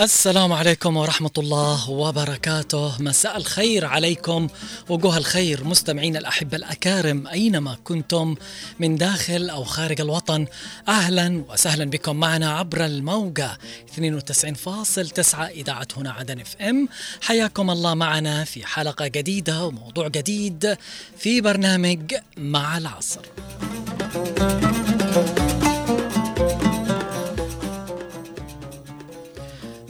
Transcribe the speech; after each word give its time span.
السلام 0.00 0.52
عليكم 0.52 0.96
ورحمة 0.96 1.30
الله 1.38 1.90
وبركاته. 1.90 3.02
مساء 3.02 3.36
الخير 3.36 3.84
عليكم 3.84 4.48
وجوه 4.88 5.16
الخير 5.16 5.64
مستمعين 5.64 6.16
الأحبة 6.16 6.56
الأكارم 6.56 7.26
أينما 7.26 7.76
كنتم 7.84 8.34
من 8.78 8.96
داخل 8.96 9.50
أو 9.50 9.64
خارج 9.64 10.00
الوطن. 10.00 10.46
أهلا 10.88 11.44
وسهلا 11.48 11.84
بكم 11.84 12.16
معنا 12.16 12.58
عبر 12.58 12.84
الموجة 12.84 13.58
92.9 13.98 15.34
إذاعة 15.40 15.88
هنا 15.96 16.12
عدن 16.12 16.40
اف 16.40 16.56
إم. 16.60 16.88
حياكم 17.22 17.70
الله 17.70 17.94
معنا 17.94 18.44
في 18.44 18.66
حلقة 18.66 19.06
جديدة 19.06 19.64
وموضوع 19.64 20.08
جديد 20.08 20.76
في 21.18 21.40
برنامج 21.40 22.14
مع 22.36 22.78
العصر. 22.78 23.20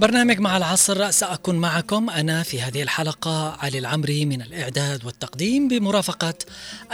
برنامج 0.01 0.39
مع 0.39 0.57
العصر 0.57 1.11
سأكون 1.11 1.57
معكم 1.57 2.11
أنا 2.11 2.43
في 2.43 2.63
هذه 2.63 2.83
الحلقة 2.83 3.57
علي 3.59 3.79
العمري 3.79 4.25
من 4.25 4.43
الإعداد 4.43 5.05
والتقديم 5.05 5.69
بمرافقة 5.69 6.35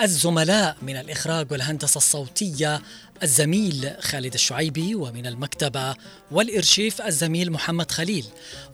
الزملاء 0.03 0.77
من 0.83 0.97
الإخراج 0.97 1.53
والهندسة 1.53 1.99
الصوتية 1.99 2.83
الزميل 3.23 3.91
خالد 4.01 4.35
الشعيبي 4.35 4.95
ومن 4.95 5.27
المكتبة 5.27 5.95
والإرشيف 6.31 7.03
الزميل 7.03 7.53
محمد 7.53 7.91
خليل. 7.91 8.25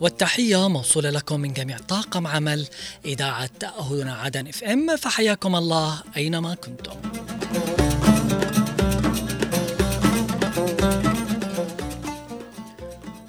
والتحية 0.00 0.68
موصولة 0.68 1.10
لكم 1.10 1.40
من 1.40 1.52
جميع 1.52 1.78
طاقم 1.78 2.26
عمل 2.26 2.66
إذاعة 3.04 3.50
هنا 3.78 4.14
عدن 4.14 4.48
إف 4.48 4.64
إم 4.64 4.96
فحياكم 4.96 5.56
الله 5.56 6.02
أينما 6.16 6.54
كنتم. 6.54 6.94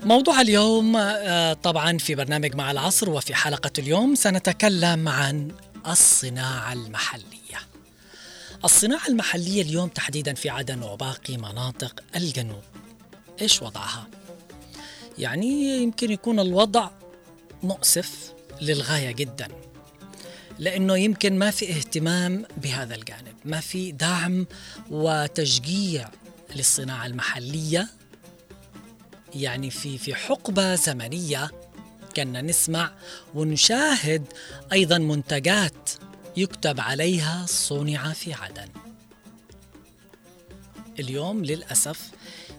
موضوع 0.06 0.42
اليوم 0.42 0.96
آه، 0.98 1.54
طبعا 1.54 1.98
في 1.98 2.16
برنامج 2.16 2.56
مع 2.56 2.72
العصر 2.72 3.09
وفي 3.09 3.36
حلقة 3.36 3.72
اليوم 3.78 4.16
سنتكلم 4.16 5.08
عن 5.10 5.52
الصناعة 5.88 6.73
المحلية. 6.73 7.60
الصناعة 8.66 9.08
المحلية 9.08 9.62
اليوم 9.62 9.90
تحديدا 9.90 10.34
في 10.34 10.50
عدن 10.50 10.84
وباقي 10.84 11.38
مناطق 11.38 12.04
الجنوب. 12.16 12.64
إيش 13.42 13.62
وضعها؟ 13.62 14.08
يعني 15.18 15.78
يمكن 15.84 16.12
يكون 16.12 16.40
الوضع 16.40 16.90
مؤسف 17.64 18.34
للغاية 18.62 19.12
جدا. 19.12 19.48
لأنه 20.60 20.98
يمكن 20.98 21.40
ما 21.40 21.52
في 21.52 21.70
اهتمام 21.70 22.45
بهذا 22.58 22.95
الجانب، 22.95 23.36
ما 23.45 23.60
في 23.60 23.92
دعم 23.92 24.45
وتشجيع 24.92 26.10
للصناعة 26.56 27.06
المحلية 27.06 28.03
يعني 29.36 29.70
في 29.70 29.98
في 29.98 30.16
حقبة 30.16 30.76
زمنية. 30.76 31.52
كنا 32.16 32.42
نسمع 32.42 32.92
ونشاهد 33.36 34.26
أيضا 34.72 34.98
منتجات 34.98 35.89
يكتب 36.38 36.80
عليها 36.80 37.45
صنع 37.48 38.14
في 38.14 38.34
عدن. 38.34 38.70
اليوم 41.00 41.45
للأسف 41.45 42.09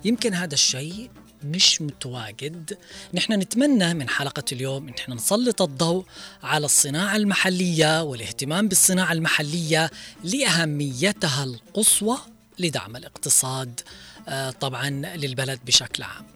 يمكن 0.04 0.34
هذا 0.34 0.54
الشيء 0.54 1.10
مش 1.44 1.82
متواجد. 1.82 2.78
نحن 3.14 3.32
نتمنى 3.32 3.94
من 3.94 4.08
حلقة 4.08 4.44
اليوم 4.52 4.88
نحن 4.88 5.12
نسلط 5.12 5.62
الضوء 5.62 6.04
على 6.42 6.64
الصناعة 6.64 7.16
المحلية 7.16 8.02
والاهتمام 8.02 8.68
بالصناعة 8.68 9.12
المحلية 9.12 9.90
لأهميتها 10.24 11.44
القصوى 11.44 12.18
لدعم 12.58 12.96
الاقتصاد 12.96 13.80
آه، 14.28 14.50
طبعا 14.50 14.90
للبلد 14.90 15.60
بشكل 15.66 16.02
عام. 16.02 16.26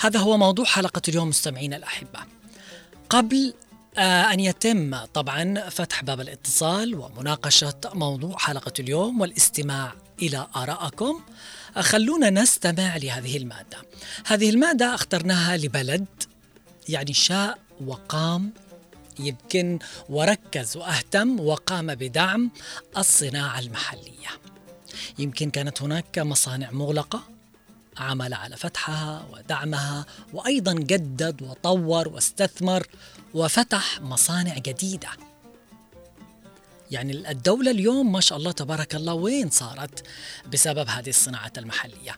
هذا 0.00 0.20
هو 0.20 0.36
موضوع 0.36 0.64
حلقة 0.64 1.02
اليوم 1.08 1.28
مستمعينا 1.28 1.76
الأحبة 1.76 2.20
قبل 3.10 3.54
آه، 3.98 4.32
أن 4.32 4.40
يتم 4.40 5.04
طبعا 5.04 5.68
فتح 5.68 6.04
باب 6.04 6.20
الاتصال 6.20 6.94
ومناقشة 6.94 7.80
موضوع 7.94 8.36
حلقة 8.38 8.72
اليوم 8.80 9.20
والاستماع 9.20 9.92
إلى 10.22 10.46
آرائكم 10.56 11.20
خلونا 11.80 12.30
نستمع 12.30 12.96
لهذه 12.96 13.36
المادة 13.36 13.78
هذه 14.26 14.50
المادة 14.50 14.94
اخترناها 14.94 15.56
لبلد 15.56 16.06
يعني 16.88 17.14
شاء 17.14 17.58
وقام 17.86 18.52
يمكن 19.18 19.78
وركز 20.08 20.76
وأهتم 20.76 21.40
وقام 21.40 21.94
بدعم 21.94 22.50
الصناعة 22.96 23.58
المحلية. 23.58 24.30
يمكن 25.18 25.50
كانت 25.50 25.82
هناك 25.82 26.18
مصانع 26.18 26.70
مغلقة 26.70 27.35
عمل 27.98 28.34
على 28.34 28.56
فتحها 28.56 29.26
ودعمها 29.32 30.06
وأيضا 30.32 30.72
جدد 30.72 31.42
وطور 31.42 32.08
واستثمر 32.08 32.86
وفتح 33.34 34.00
مصانع 34.00 34.58
جديدة. 34.58 35.08
يعني 36.90 37.30
الدولة 37.30 37.70
اليوم 37.70 38.12
ما 38.12 38.20
شاء 38.20 38.38
الله 38.38 38.52
تبارك 38.52 38.94
الله 38.94 39.14
وين 39.14 39.50
صارت 39.50 40.02
بسبب 40.52 40.88
هذه 40.88 41.08
الصناعات 41.08 41.58
المحلية. 41.58 42.16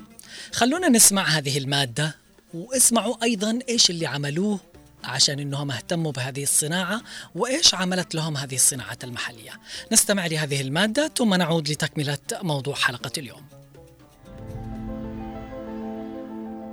خلونا 0.52 0.88
نسمع 0.88 1.22
هذه 1.22 1.58
المادة 1.58 2.16
واسمعوا 2.54 3.22
أيضا 3.22 3.58
إيش 3.68 3.90
اللي 3.90 4.06
عملوه 4.06 4.60
عشان 5.04 5.38
إنهم 5.38 5.70
اهتموا 5.70 6.12
بهذه 6.12 6.42
الصناعة 6.42 7.02
وإيش 7.34 7.74
عملت 7.74 8.14
لهم 8.14 8.36
هذه 8.36 8.54
الصناعات 8.54 9.04
المحلية. 9.04 9.52
نستمع 9.92 10.26
لهذه 10.26 10.60
المادة 10.60 11.12
ثم 11.16 11.34
نعود 11.34 11.68
لتكملة 11.68 12.18
موضوع 12.42 12.74
حلقة 12.74 13.12
اليوم. 13.18 13.57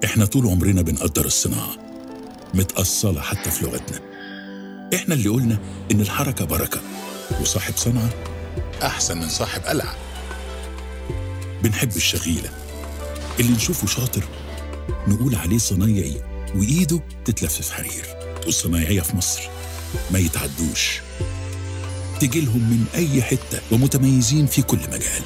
إحنا 0.06 0.26
طول 0.26 0.48
عمرنا 0.48 0.82
بنقدر 0.82 1.26
الصناعة 1.26 1.76
متأصلة 2.54 3.22
حتى 3.22 3.52
في 3.52 3.66
لغتنا. 3.66 4.00
إحنا 4.96 5.16
اللي 5.16 5.30
قلنا 5.30 5.58
إن 5.92 6.02
الحركة 6.02 6.46
بركة 6.46 6.82
وصاحب 7.42 7.78
صنعة 7.78 8.10
أحسن 8.84 9.18
من 9.18 9.30
صاحب 9.30 9.62
قلعة. 9.62 9.96
بنحب 11.64 11.96
الشغيلة 11.96 12.50
اللي 13.40 13.52
نشوفه 13.52 13.88
شاطر 13.88 14.24
نقول 15.08 15.36
عليه 15.36 15.58
صنايعي 15.58 16.22
وإيده 16.56 17.00
تتلفف 17.26 17.72
حرير 17.72 18.06
والصنايعية 18.46 19.02
في 19.02 19.16
مصر 19.16 19.42
ما 20.12 20.20
يتعدوش. 20.20 21.02
تجيلهم 22.20 22.62
من 22.70 22.86
أي 22.96 23.22
حتة 23.22 23.60
ومتميزين 23.72 24.46
في 24.46 24.62
كل 24.62 24.80
مجال. 24.88 25.24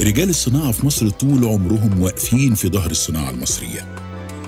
رجال 0.00 0.28
الصناعة 0.30 0.72
في 0.72 0.86
مصر 0.86 1.10
طول 1.10 1.44
عمرهم 1.44 2.00
واقفين 2.02 2.54
في 2.54 2.68
ظهر 2.68 2.90
الصناعة 2.90 3.30
المصرية. 3.30 3.96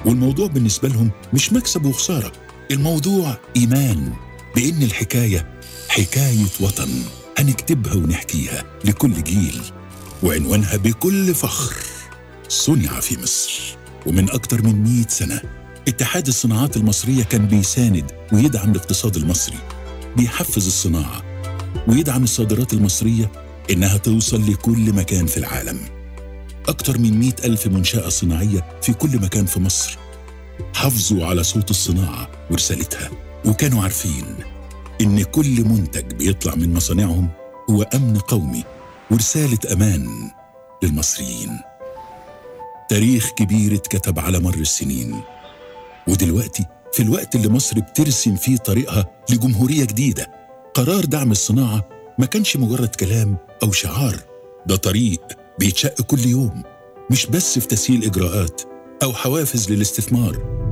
والموضوع 0.07 0.47
بالنسبة 0.47 0.89
لهم 0.89 1.11
مش 1.35 1.53
مكسب 1.53 1.85
وخسارة. 1.85 2.33
الموضوع 2.71 3.39
إيمان 3.57 4.13
بإن 4.57 4.83
الحكاية 4.83 5.61
حكاية 5.89 6.45
وطن 6.61 6.89
هنكتبها 7.39 7.95
ونحكيها 7.95 8.65
لكل 8.85 9.23
جيل 9.23 9.61
وعنوانها 10.23 10.77
بكل 10.77 11.35
فخر 11.35 11.77
صنع 12.49 13.01
في 13.01 13.23
مصر. 13.23 13.77
ومن 14.07 14.31
أكتر 14.31 14.63
من 14.63 14.83
مئة 14.83 15.09
سنة 15.09 15.43
اتحاد 15.89 16.27
الصناعات 16.27 16.77
المصرية 16.77 17.23
كان 17.25 17.47
بيساند 17.47 18.11
ويدعم 18.33 18.71
الاقتصاد 18.71 19.17
المصري 19.17 19.59
بيحفز 20.17 20.67
الصناعة 20.67 21.23
ويدعم 21.89 22.23
الصادرات 22.23 22.73
المصرية 22.73 23.31
إنها 23.71 23.97
توصل 23.97 24.53
لكل 24.53 24.93
مكان 24.93 25.27
في 25.27 25.37
العالم. 25.37 25.81
أكتر 26.69 26.99
من 26.99 27.19
مئة 27.19 27.45
ألف 27.45 27.67
منشأة 27.67 28.09
صناعية 28.09 28.79
في 28.83 28.93
كل 28.93 29.19
مكان 29.21 29.47
في 29.47 29.61
مصر. 29.61 29.99
حافظوا 30.75 31.27
على 31.27 31.43
صوت 31.43 31.71
الصناعة 31.71 32.29
ورسالتها 32.51 33.11
وكانوا 33.45 33.83
عارفين 33.83 34.25
إن 35.01 35.23
كل 35.23 35.65
منتج 35.65 36.13
بيطلع 36.15 36.55
من 36.55 36.75
مصانعهم 36.75 37.29
هو 37.71 37.83
أمن 37.83 38.19
قومي 38.19 38.65
ورسالة 39.11 39.59
أمان 39.73 40.31
للمصريين. 40.83 41.59
تاريخ 42.91 43.31
كبير 43.31 43.75
اتكتب 43.75 44.19
على 44.19 44.39
مر 44.41 44.55
السنين 44.55 45.21
ودلوقتي 46.09 46.67
في 46.93 47.03
الوقت 47.03 47.35
اللي 47.35 47.49
مصر 47.49 47.81
بترسم 47.81 48.37
فيه 48.37 48.57
طريقها 48.57 49.07
لجمهورية 49.31 49.85
جديدة 49.85 50.31
قرار 50.75 51.05
دعم 51.05 51.31
الصناعة 51.31 51.89
ما 52.19 52.27
كانش 52.27 52.57
مجرد 52.57 52.89
كلام 52.89 53.37
أو 53.63 53.73
شعار 53.73 54.17
ده 54.67 54.77
طريق 54.77 55.21
بيتشق 55.59 56.03
كل 56.03 56.27
يوم 56.27 56.63
مش 57.11 57.27
بس 57.27 57.59
في 57.59 57.67
تسهيل 57.67 58.05
إجراءات 58.05 58.63
أو 59.03 59.13
حوافز 59.13 59.73
للاستثمار 59.73 60.63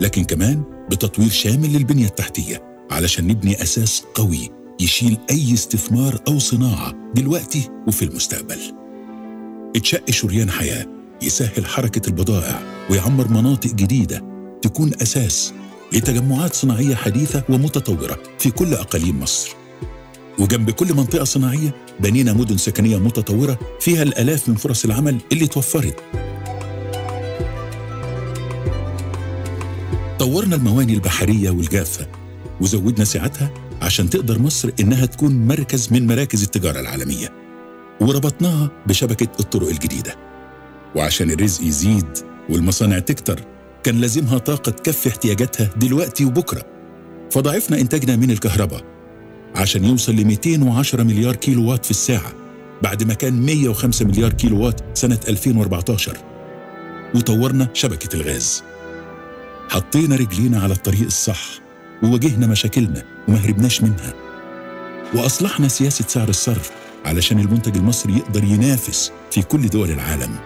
لكن 0.00 0.24
كمان 0.24 0.62
بتطوير 0.90 1.30
شامل 1.30 1.72
للبنية 1.72 2.06
التحتية 2.06 2.62
علشان 2.90 3.26
نبني 3.26 3.62
أساس 3.62 4.04
قوي 4.14 4.50
يشيل 4.80 5.18
أي 5.30 5.54
استثمار 5.54 6.20
أو 6.28 6.38
صناعة 6.38 6.94
دلوقتي 7.14 7.68
وفي 7.88 8.04
المستقبل. 8.04 8.58
اتشق 9.76 10.10
شريان 10.10 10.50
حياة 10.50 10.86
يسهل 11.22 11.66
حركة 11.66 12.08
البضائع 12.08 12.62
ويعمر 12.90 13.28
مناطق 13.28 13.70
جديدة 13.70 14.22
تكون 14.62 14.92
أساس 15.02 15.52
لتجمعات 15.92 16.54
صناعية 16.54 16.94
حديثة 16.94 17.42
ومتطورة 17.48 18.18
في 18.38 18.50
كل 18.50 18.74
أقاليم 18.74 19.20
مصر. 19.20 19.61
وجنب 20.42 20.70
كل 20.70 20.94
منطقة 20.94 21.24
صناعية 21.24 21.74
بنينا 22.00 22.32
مدن 22.32 22.56
سكنية 22.56 22.98
متطورة 22.98 23.58
فيها 23.80 24.02
الآلاف 24.02 24.48
من 24.48 24.54
فرص 24.54 24.84
العمل 24.84 25.18
اللي 25.32 25.46
توفرت. 25.46 25.96
طورنا 30.18 30.56
المواني 30.56 30.94
البحرية 30.94 31.50
والجافة 31.50 32.06
وزودنا 32.60 33.04
سعتها 33.04 33.50
عشان 33.82 34.10
تقدر 34.10 34.38
مصر 34.38 34.70
إنها 34.80 35.06
تكون 35.06 35.46
مركز 35.46 35.92
من 35.92 36.06
مراكز 36.06 36.42
التجارة 36.42 36.80
العالمية. 36.80 37.32
وربطناها 38.00 38.70
بشبكة 38.86 39.28
الطرق 39.40 39.68
الجديدة. 39.68 40.16
وعشان 40.96 41.30
الرزق 41.30 41.64
يزيد 41.64 42.18
والمصانع 42.50 42.98
تكتر 42.98 43.40
كان 43.84 44.00
لازمها 44.00 44.38
طاقة 44.38 44.70
تكفي 44.70 45.08
احتياجاتها 45.08 45.70
دلوقتي 45.76 46.24
وبكرة. 46.24 46.62
فضاعفنا 47.30 47.80
إنتاجنا 47.80 48.16
من 48.16 48.30
الكهرباء 48.30 48.91
عشان 49.54 49.84
يوصل 49.84 50.12
ل 50.12 50.24
210 50.24 51.02
مليار 51.02 51.36
كيلو 51.36 51.70
وات 51.70 51.84
في 51.84 51.90
الساعة 51.90 52.32
بعد 52.82 53.02
ما 53.02 53.14
كان 53.14 53.42
105 53.46 54.04
مليار 54.04 54.32
كيلو 54.32 54.64
وات 54.64 54.80
سنة 54.94 55.18
2014 55.28 56.16
وطورنا 57.14 57.68
شبكة 57.74 58.16
الغاز. 58.16 58.62
حطينا 59.68 60.16
رجلينا 60.16 60.60
على 60.60 60.74
الطريق 60.74 61.04
الصح 61.04 61.48
وواجهنا 62.02 62.46
مشاكلنا 62.46 63.02
وما 63.28 63.38
هربناش 63.38 63.82
منها. 63.82 64.14
وأصلحنا 65.14 65.68
سياسة 65.68 66.04
سعر 66.08 66.28
الصرف 66.28 66.70
علشان 67.04 67.40
المنتج 67.40 67.76
المصري 67.76 68.16
يقدر 68.16 68.44
ينافس 68.44 69.12
في 69.30 69.42
كل 69.42 69.68
دول 69.68 69.90
العالم. 69.90 70.36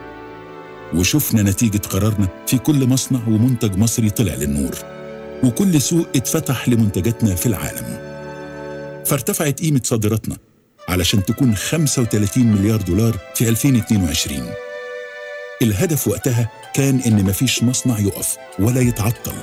وشفنا 0.94 1.42
نتيجة 1.42 1.78
قرارنا 1.78 2.28
في 2.46 2.58
كل 2.58 2.86
مصنع 2.86 3.20
ومنتج 3.28 3.78
مصري 3.78 4.10
طلع 4.10 4.34
للنور. 4.34 4.74
وكل 5.44 5.80
سوق 5.80 6.08
اتفتح 6.16 6.68
لمنتجاتنا 6.68 7.34
في 7.34 7.46
العالم. 7.46 8.05
فارتفعت 9.06 9.60
قيمة 9.60 9.80
صادراتنا 9.84 10.36
علشان 10.88 11.24
تكون 11.24 11.56
35 11.56 12.46
مليار 12.46 12.82
دولار 12.82 13.18
في 13.34 13.48
2022 13.48 14.50
الهدف 15.62 16.08
وقتها 16.08 16.50
كان 16.74 17.00
إن 17.00 17.24
مفيش 17.24 17.62
مصنع 17.62 17.98
يقف 17.98 18.36
ولا 18.58 18.80
يتعطل 18.80 19.34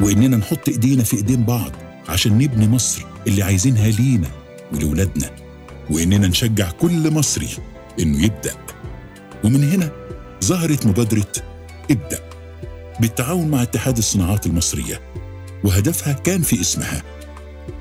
وإننا 0.00 0.36
نحط 0.36 0.68
إيدينا 0.68 1.02
في 1.04 1.16
إيدين 1.16 1.44
بعض 1.44 1.72
عشان 2.08 2.38
نبني 2.38 2.68
مصر 2.68 3.02
اللي 3.26 3.42
عايزينها 3.42 3.88
لينا 3.88 4.28
ولولادنا 4.74 5.30
وإننا 5.90 6.26
نشجع 6.28 6.70
كل 6.70 7.10
مصري 7.10 7.48
إنه 8.00 8.24
يبدأ. 8.24 8.54
ومن 9.44 9.70
هنا 9.72 9.90
ظهرت 10.44 10.86
مبادرة 10.86 11.32
إبدأ 11.90 12.20
بالتعاون 13.00 13.48
مع 13.48 13.62
اتحاد 13.62 13.98
الصناعات 13.98 14.46
المصرية 14.46 15.00
وهدفها 15.64 16.12
كان 16.12 16.42
في 16.42 16.60
اسمها 16.60 17.02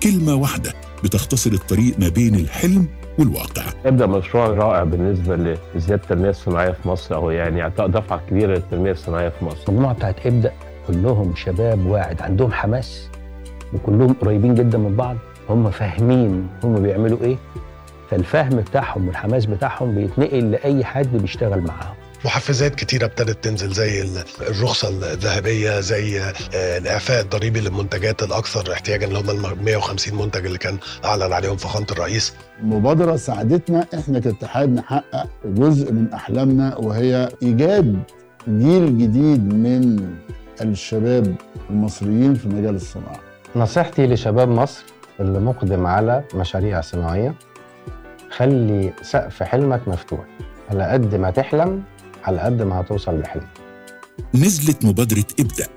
كلمة 0.04 0.36
واحدة 0.36 0.74
بتختصر 1.06 1.52
الطريق 1.52 2.00
ما 2.00 2.10
بين 2.10 2.36
الحلم 2.36 2.88
والواقع. 3.20 3.64
ابدا 3.86 4.06
مشروع 4.06 4.48
رائع 4.48 4.84
بالنسبة 4.84 5.36
لزيادة 5.76 6.04
التنمية 6.04 6.30
الصناعية 6.30 6.72
في 6.72 6.88
مصر 6.90 7.16
أو 7.16 7.30
يعني 7.30 7.62
اعطاء 7.62 7.88
دفعة 7.88 8.22
كبيرة 8.30 8.54
للتنمية 8.54 8.92
الصناعية 8.92 9.30
في 9.30 9.46
مصر. 9.46 9.64
المجموعة 9.70 9.94
بتاعت 9.94 10.26
إبدأ 10.26 10.52
كلهم 10.88 11.36
شباب 11.36 11.86
واعد 11.86 12.22
عندهم 12.22 12.52
حماس 12.52 13.10
وكلهم 13.74 14.14
قريبين 14.22 14.56
جدا 14.56 14.78
من 14.78 14.96
بعض. 14.96 15.18
هم 15.50 15.72
فاهمين 15.72 16.48
هم 16.64 16.76
بيعملوا 16.76 17.18
إيه. 17.22 17.38
فالفهم 18.10 18.50
بتاعهم 18.50 19.08
والحماس 19.08 19.46
بتاعهم 19.46 19.96
بيتنقل 19.96 20.52
لأي 20.52 20.86
حد 20.86 21.18
بيشتغل 21.18 21.62
معاهم. 21.62 21.96
محفزات 22.26 22.76
كتيرة 22.76 23.06
ابتدت 23.06 23.44
تنزل 23.44 23.72
زي 23.74 24.08
الرخصة 24.42 24.90
الذهبية 24.90 25.80
زي 25.80 26.22
الإعفاء 26.54 27.22
الضريبي 27.22 27.60
للمنتجات 27.60 28.24
الأكثر 28.24 28.74
احتياجا 28.74 29.08
اللي 29.08 29.20
هم 29.20 29.30
ال 29.30 29.64
150 29.64 30.18
منتج 30.18 30.46
اللي 30.46 30.58
كان 30.58 30.78
أعلن 31.06 31.34
عليهم 31.34 31.58
فخامة 31.58 31.86
الرئيس. 31.92 32.34
المبادرة 32.62 33.16
ساعدتنا 33.16 33.88
إحنا 33.94 34.20
كاتحاد 34.20 34.70
نحقق 34.70 35.28
جزء 35.46 35.92
من 35.92 36.14
أحلامنا 36.14 36.76
وهي 36.78 37.30
إيجاد 37.44 38.00
جيل 38.50 38.98
جديد 38.98 39.54
من 39.54 40.10
الشباب 40.62 41.36
المصريين 41.70 42.34
في 42.36 42.48
مجال 42.48 42.76
الصناعة. 42.76 43.20
نصيحتي 43.56 44.08
لشباب 44.08 44.50
مصر 44.50 44.84
اللي 45.20 45.40
مقدم 45.40 45.86
على 45.86 46.24
مشاريع 46.34 46.82
صناعية 46.82 47.36
خلي 48.32 48.94
سقف 49.02 49.44
حلمك 49.44 49.88
مفتوح 49.88 50.20
على 50.70 50.84
قد 50.84 51.16
ما 51.16 51.32
تحلم 51.32 51.84
على 52.26 52.40
قد 52.40 52.62
ما 52.62 52.82
هتوصل 52.82 53.20
لحلمك 53.20 53.48
نزلت 54.34 54.86
مبادرة 54.86 55.26
إبدأ. 55.40 55.68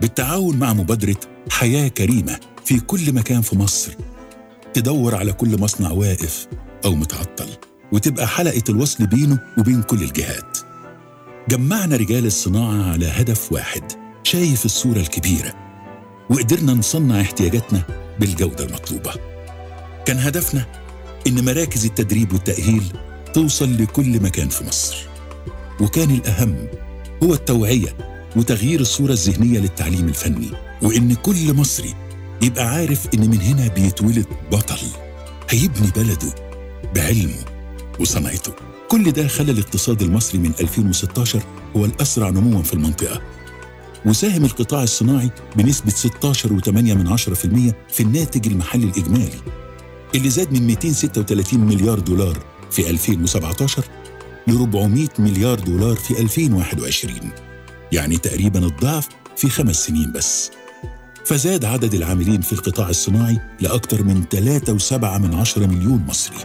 بالتعاون 0.00 0.56
مع 0.56 0.72
مبادرة 0.72 1.16
حياة 1.50 1.88
كريمة 1.88 2.40
في 2.64 2.80
كل 2.80 3.12
مكان 3.12 3.40
في 3.40 3.58
مصر. 3.58 3.94
تدور 4.74 5.14
على 5.14 5.32
كل 5.32 5.60
مصنع 5.60 5.90
واقف 5.90 6.46
أو 6.84 6.94
متعطل 6.94 7.48
وتبقى 7.92 8.26
حلقة 8.28 8.62
الوصل 8.68 9.06
بينه 9.06 9.38
وبين 9.58 9.82
كل 9.82 10.02
الجهات. 10.02 10.58
جمعنا 11.48 11.96
رجال 11.96 12.26
الصناعة 12.26 12.92
على 12.92 13.06
هدف 13.06 13.52
واحد 13.52 13.92
شايف 14.22 14.64
الصورة 14.64 14.98
الكبيرة. 14.98 15.54
وقدرنا 16.30 16.74
نصنع 16.74 17.20
احتياجاتنا 17.20 17.82
بالجودة 18.20 18.64
المطلوبة. 18.64 19.12
كان 20.06 20.18
هدفنا 20.18 20.66
إن 21.26 21.44
مراكز 21.44 21.84
التدريب 21.84 22.32
والتأهيل 22.32 22.84
توصل 23.34 23.82
لكل 23.82 24.22
مكان 24.22 24.48
في 24.48 24.64
مصر. 24.64 25.13
وكان 25.80 26.10
الأهم 26.10 26.56
هو 27.22 27.34
التوعية 27.34 27.96
وتغيير 28.36 28.80
الصورة 28.80 29.12
الذهنية 29.12 29.58
للتعليم 29.58 30.08
الفني. 30.08 30.50
وإن 30.82 31.14
كل 31.14 31.54
مصري 31.54 31.94
يبقى 32.42 32.64
عارف 32.68 33.06
إن 33.14 33.30
من 33.30 33.40
هنا 33.40 33.68
بيتولد 33.68 34.26
بطل 34.52 34.78
هيبني 35.50 35.90
بلده 35.96 36.34
بعلمه 36.94 37.44
وصنعته 38.00 38.52
كل 38.88 39.10
ده 39.12 39.28
خلى 39.28 39.52
الاقتصاد 39.52 40.02
المصري 40.02 40.38
من 40.38 40.52
2016 40.60 41.42
هو 41.76 41.84
الأسرع 41.84 42.30
نمواً 42.30 42.62
في 42.62 42.74
المنطقة. 42.74 43.20
وساهم 44.06 44.44
القطاع 44.44 44.82
الصناعي 44.82 45.30
بنسبة 45.56 45.90
16.8% 45.92 47.74
في 47.92 48.00
الناتج 48.00 48.46
المحلي 48.46 48.84
الإجمالي 48.84 49.40
اللي 50.14 50.30
زاد 50.30 50.52
من 50.52 50.66
236 50.66 51.60
مليار 51.60 51.98
دولار 51.98 52.38
في 52.70 52.90
2017 52.90 53.84
ل 54.46 54.50
400 54.56 55.08
مليار 55.18 55.58
دولار 55.60 55.96
في 55.96 56.20
2021 56.20 57.30
يعني 57.92 58.16
تقريبا 58.16 58.66
الضعف 58.66 59.08
في 59.36 59.48
خمس 59.50 59.76
سنين 59.86 60.12
بس. 60.12 60.50
فزاد 61.24 61.64
عدد 61.64 61.94
العاملين 61.94 62.40
في 62.40 62.52
القطاع 62.52 62.88
الصناعي 62.88 63.40
لأكثر 63.60 64.02
من 64.02 64.24
3.7 64.24 65.18
من 65.18 65.34
عشرة 65.34 65.66
مليون 65.66 66.04
مصري. 66.08 66.36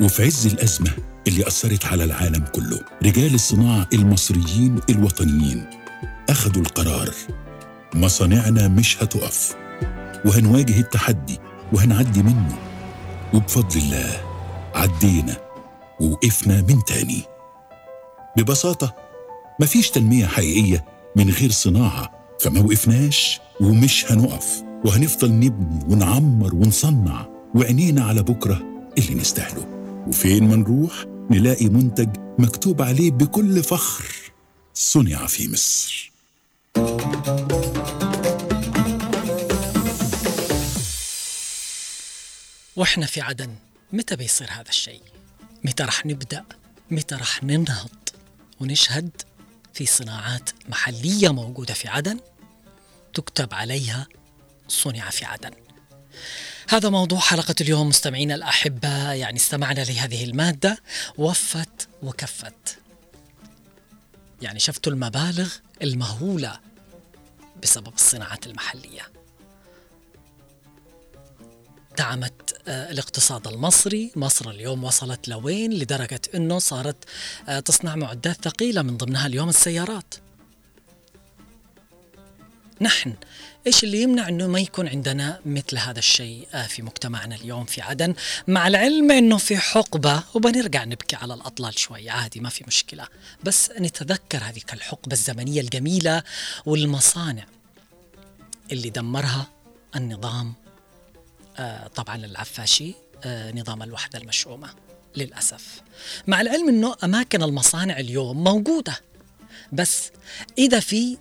وفي 0.00 0.24
عز 0.24 0.46
الأزمة 0.46 0.90
اللي 1.28 1.46
أثرت 1.46 1.86
على 1.86 2.04
العالم 2.04 2.44
كله 2.54 2.80
رجال 3.02 3.34
الصناعة 3.34 3.88
المصريين 3.92 4.80
الوطنيين 4.90 5.66
أخذوا 6.30 6.62
القرار 6.62 7.10
مصانعنا 7.94 8.68
مش 8.68 9.02
هتقف. 9.02 9.54
وهنواجه 10.24 10.80
التحدي 10.80 11.38
وهنعدي 11.72 12.22
منه. 12.22 12.58
وبفضل 13.34 13.78
الله 13.78 14.20
عدينا. 14.74 15.49
ووقفنا 16.00 16.62
من 16.62 16.84
تاني. 16.84 17.22
ببساطة 18.36 18.94
مفيش 19.60 19.90
تنمية 19.90 20.26
حقيقية 20.26 20.84
من 21.16 21.30
غير 21.30 21.50
صناعة. 21.50 22.36
فما 22.40 22.60
وقفناش 22.60 23.40
ومش 23.60 24.12
هنقف. 24.12 24.62
وهنفضل 24.84 25.32
نبني 25.32 25.84
ونعمر 25.88 26.54
ونصنع 26.54 27.26
وعينينا 27.54 28.04
على 28.04 28.22
بكرة 28.22 28.62
اللي 28.98 29.14
نستاهله. 29.14 29.66
وفين 30.08 30.48
ما 30.48 30.56
نروح 30.56 31.04
نلاقي 31.30 31.68
منتج 31.68 32.08
مكتوب 32.38 32.82
عليه 32.82 33.10
بكل 33.10 33.62
فخر 33.62 34.04
صنع 34.74 35.26
في 35.26 35.52
مصر. 35.52 36.12
وإحنا 42.76 43.06
في 43.06 43.20
عدن 43.20 43.54
متى 43.92 44.16
بيصير 44.16 44.48
هذا 44.50 44.68
الشيء؟ 44.68 45.02
متى 45.64 45.82
رح 45.82 46.06
نبدأ؟ 46.06 46.44
متى 46.90 47.14
رح 47.14 47.44
ننهض؟ 47.44 47.90
ونشهد 48.60 49.10
في 49.74 49.86
صناعات 49.86 50.50
محلية 50.68 51.28
موجودة 51.28 51.74
في 51.74 51.88
عدن 51.88 52.20
تكتب 53.14 53.54
عليها 53.54 54.06
صنع 54.68 55.10
في 55.10 55.24
عدن. 55.24 55.50
هذا 56.68 56.88
موضوع 56.88 57.18
حلقة 57.18 57.54
اليوم 57.60 57.88
مستمعينا 57.88 58.34
الأحبة 58.34 59.12
يعني 59.12 59.36
استمعنا 59.36 59.80
لهذه 59.80 60.24
المادة 60.24 60.78
وفت 61.18 61.88
وكفت. 62.02 62.78
يعني 64.42 64.60
شفتوا 64.60 64.92
المبالغ 64.92 65.54
المهولة 65.82 66.60
بسبب 67.62 67.94
الصناعات 67.94 68.46
المحلية. 68.46 69.02
دعمت 71.98 72.49
الاقتصاد 72.68 73.46
المصري. 73.46 74.12
مصر 74.16 74.50
اليوم 74.50 74.84
وصلت 74.84 75.28
لوين؟ 75.28 75.72
لدرجة 75.72 76.20
أنه 76.34 76.58
صارت 76.58 77.04
تصنع 77.64 77.96
معدات 77.96 78.44
ثقيلة 78.44 78.82
من 78.82 78.96
ضمنها 78.96 79.26
اليوم 79.26 79.48
السيارات. 79.48 80.14
نحن 82.80 83.14
إيش 83.66 83.84
اللي 83.84 84.02
يمنع 84.02 84.28
إنه 84.28 84.46
ما 84.46 84.60
يكون 84.60 84.88
عندنا 84.88 85.40
مثل 85.46 85.78
هذا 85.78 85.98
الشيء 85.98 86.48
في 86.68 86.82
مجتمعنا 86.82 87.34
اليوم 87.34 87.64
في 87.64 87.82
عدن؟ 87.82 88.14
مع 88.48 88.66
العلم 88.66 89.10
إنه 89.10 89.36
في 89.36 89.56
حقبة 89.56 90.22
وبنرجع 90.34 90.84
نبكي 90.84 91.16
على 91.16 91.34
الأطلال 91.34 91.78
شوي 91.78 92.10
عادي 92.10 92.40
ما 92.40 92.48
في 92.48 92.64
مشكلة. 92.66 93.06
بس 93.44 93.70
نتذكر 93.78 94.38
هذه 94.38 94.60
الحقبه 94.72 95.12
الزمنية 95.12 95.60
الجميلة 95.60 96.22
والمصانع 96.66 97.44
اللي 98.72 98.90
دمرها 98.90 99.46
النظام 99.96 100.48
آه، 100.48 100.59
طبعا 101.94 102.16
العفاشي 102.16 102.94
آه، 103.24 103.52
نظام 103.52 103.82
الوحدة 103.82 104.18
المشؤومة 104.18 104.70
للأسف. 105.16 105.82
مع 106.26 106.40
العلم 106.40 106.68
أنه 106.68 106.96
أماكن 107.04 107.42
المصانع 107.42 107.98
اليوم 107.98 108.44
موجودة 108.44 109.00
بس 109.72 110.10
إذا 110.58 110.80
في 110.80 111.18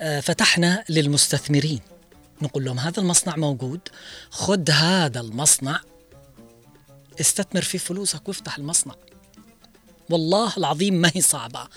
آه، 0.00 0.20
فتحنا 0.20 0.84
للمستثمرين 0.88 1.80
نقول 2.42 2.64
لهم 2.64 2.78
هذا 2.78 3.00
المصنع 3.00 3.36
موجود 3.36 3.80
خذ 4.30 4.70
هذا 4.70 5.20
المصنع 5.20 5.80
استثمر 7.20 7.62
في 7.62 7.78
فلوسك 7.78 8.28
وافتح 8.28 8.58
المصنع. 8.58 8.94
والله 10.10 10.52
العظيم 10.58 10.94
ما 10.94 11.10
هي 11.14 11.20
صعبة. 11.20 11.68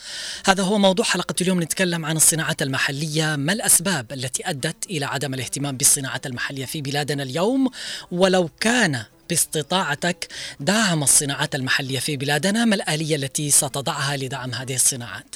هذا 0.45 0.63
هو 0.63 0.77
موضوع 0.77 1.05
حلقة 1.05 1.35
اليوم 1.41 1.63
نتكلم 1.63 2.05
عن 2.05 2.15
الصناعات 2.17 2.61
المحلية. 2.61 3.35
ما 3.35 3.53
الأسباب 3.53 4.13
التي 4.13 4.49
أدت 4.49 4.85
إلى 4.89 5.05
عدم 5.05 5.33
الاهتمام 5.33 5.77
بالصناعات 5.77 6.25
المحلية 6.25 6.65
في 6.65 6.81
بلادنا 6.81 7.23
اليوم؟ 7.23 7.69
ولو 8.11 8.49
كان 8.59 9.03
باستطاعتك 9.29 10.27
دعم 10.59 11.03
الصناعات 11.03 11.55
المحلية 11.55 11.99
في 11.99 12.17
بلادنا 12.17 12.65
ما 12.65 12.75
الآلية 12.75 13.15
التي 13.15 13.51
ستضعها 13.51 14.17
لدعم 14.17 14.53
هذه 14.53 14.75
الصناعات؟ 14.75 15.35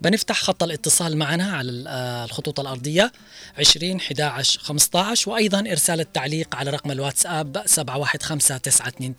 بنفتح 0.00 0.42
خط 0.42 0.62
الاتصال 0.62 1.16
معنا 1.16 1.56
على 1.56 1.84
آه، 1.88 2.24
الخطوط 2.24 2.60
الأرضية 2.60 3.12
20 3.58 3.96
11 3.96 4.60
15 4.60 5.30
وأيضا 5.30 5.60
إرسال 5.60 6.00
التعليق 6.00 6.56
على 6.56 6.70
رقم 6.70 6.90
الواتساب 6.90 7.62
715 7.66 8.58
929 8.58 9.16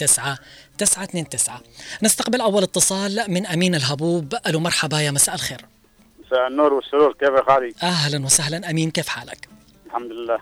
929 0.77 1.59
نستقبل 2.03 2.41
أول 2.41 2.63
اتصال 2.63 3.25
من 3.27 3.45
أمين 3.45 3.75
الهبوب. 3.75 4.35
ألو 4.47 4.59
مرحبا 4.59 5.01
يا 5.01 5.11
مساء 5.11 5.35
الخير. 5.35 5.65
مساء 6.25 6.47
النور 6.47 6.73
والسرور. 6.73 7.13
كيف 7.13 7.29
يا 7.29 7.43
خالي؟ 7.53 7.73
أهلا 7.83 8.25
وسهلا. 8.25 8.69
أمين 8.69 8.91
كيف 8.91 9.07
حالك؟ 9.07 9.49
الحمد 9.85 10.11
لله. 10.11 10.39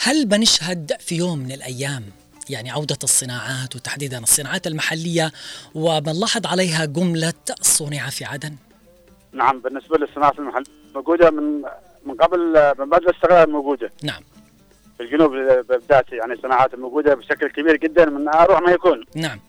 هل 0.00 0.26
بنشهد 0.26 0.96
في 1.00 1.16
يوم 1.16 1.38
من 1.38 1.52
الأيام 1.52 2.04
يعني 2.50 2.70
عودة 2.70 2.98
الصناعات 3.04 3.76
وتحديدا 3.76 4.18
الصناعات 4.18 4.66
المحلية 4.66 5.32
وبنلاحظ 5.74 6.46
عليها 6.46 6.84
جملة 6.84 7.32
صنع 7.60 8.10
في 8.10 8.24
عدن؟ 8.24 8.56
نعم 9.34 9.60
بالنسبة 9.60 9.98
للصناعة 9.98 10.34
المحلية 10.38 10.64
موجودة 10.94 11.30
من 11.30 11.62
من 12.06 12.14
قبل 12.14 12.72
من 12.78 12.88
بعد 12.88 13.02
الاستقلال 13.02 13.50
موجودة. 13.50 13.90
نعم. 14.02 14.22
في 14.98 15.02
الجنوب 15.02 15.30
بالذات 15.68 16.12
يعني 16.12 16.36
صناعات 16.42 16.74
موجودة 16.74 17.14
بشكل 17.14 17.48
كبير 17.48 17.76
جدا 17.76 18.04
من 18.04 18.28
أروع 18.28 18.60
ما 18.60 18.72
يكون. 18.72 19.04
نعم. 19.16 19.40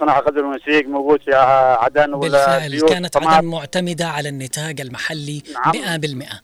صناعة 0.00 0.20
قدر 0.20 0.44
ونسيج 0.44 0.86
موجود 0.86 1.20
في 1.22 1.34
عدن 1.80 2.14
ولا 2.14 2.58
بالفعل 2.58 2.88
كانت. 2.88 3.16
عدن 3.16 3.46
معتمدة 3.46 4.06
على 4.06 4.28
النتاج 4.28 4.80
المحلي 4.80 5.42
نعم. 5.54 6.00
100% 6.00 6.42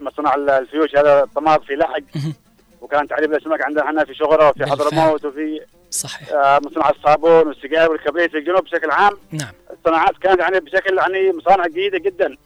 مصنع 0.00 0.34
الفيوش 0.34 0.96
هذا 0.96 1.22
الطماط 1.22 1.64
في 1.64 1.72
لحق. 1.74 2.00
مهم. 2.14 2.34
وكان 2.80 3.08
تعريب 3.08 3.32
الأسماك 3.32 3.62
عندنا 3.62 3.90
هنا 3.90 4.04
في 4.04 4.14
شغرة 4.14 4.48
وفي. 4.48 4.66
حضرموت 4.66 5.24
وفي 5.24 5.60
صحيح. 5.90 6.28
آه، 6.32 6.60
مصنع 6.64 6.90
الصابون 6.90 7.46
والسجاير 7.46 7.90
والكبريت 7.90 8.30
في 8.30 8.38
الجنوب 8.38 8.64
بشكل 8.64 8.90
عام. 8.90 9.12
نعم. 9.32 9.52
الصناعات 9.86 10.14
كانت 10.22 10.40
يعني 10.40 10.60
بشكل 10.60 10.96
يعني 10.98 11.32
مصانع 11.32 11.66
جيدة 11.66 11.98
جدا. 11.98 12.36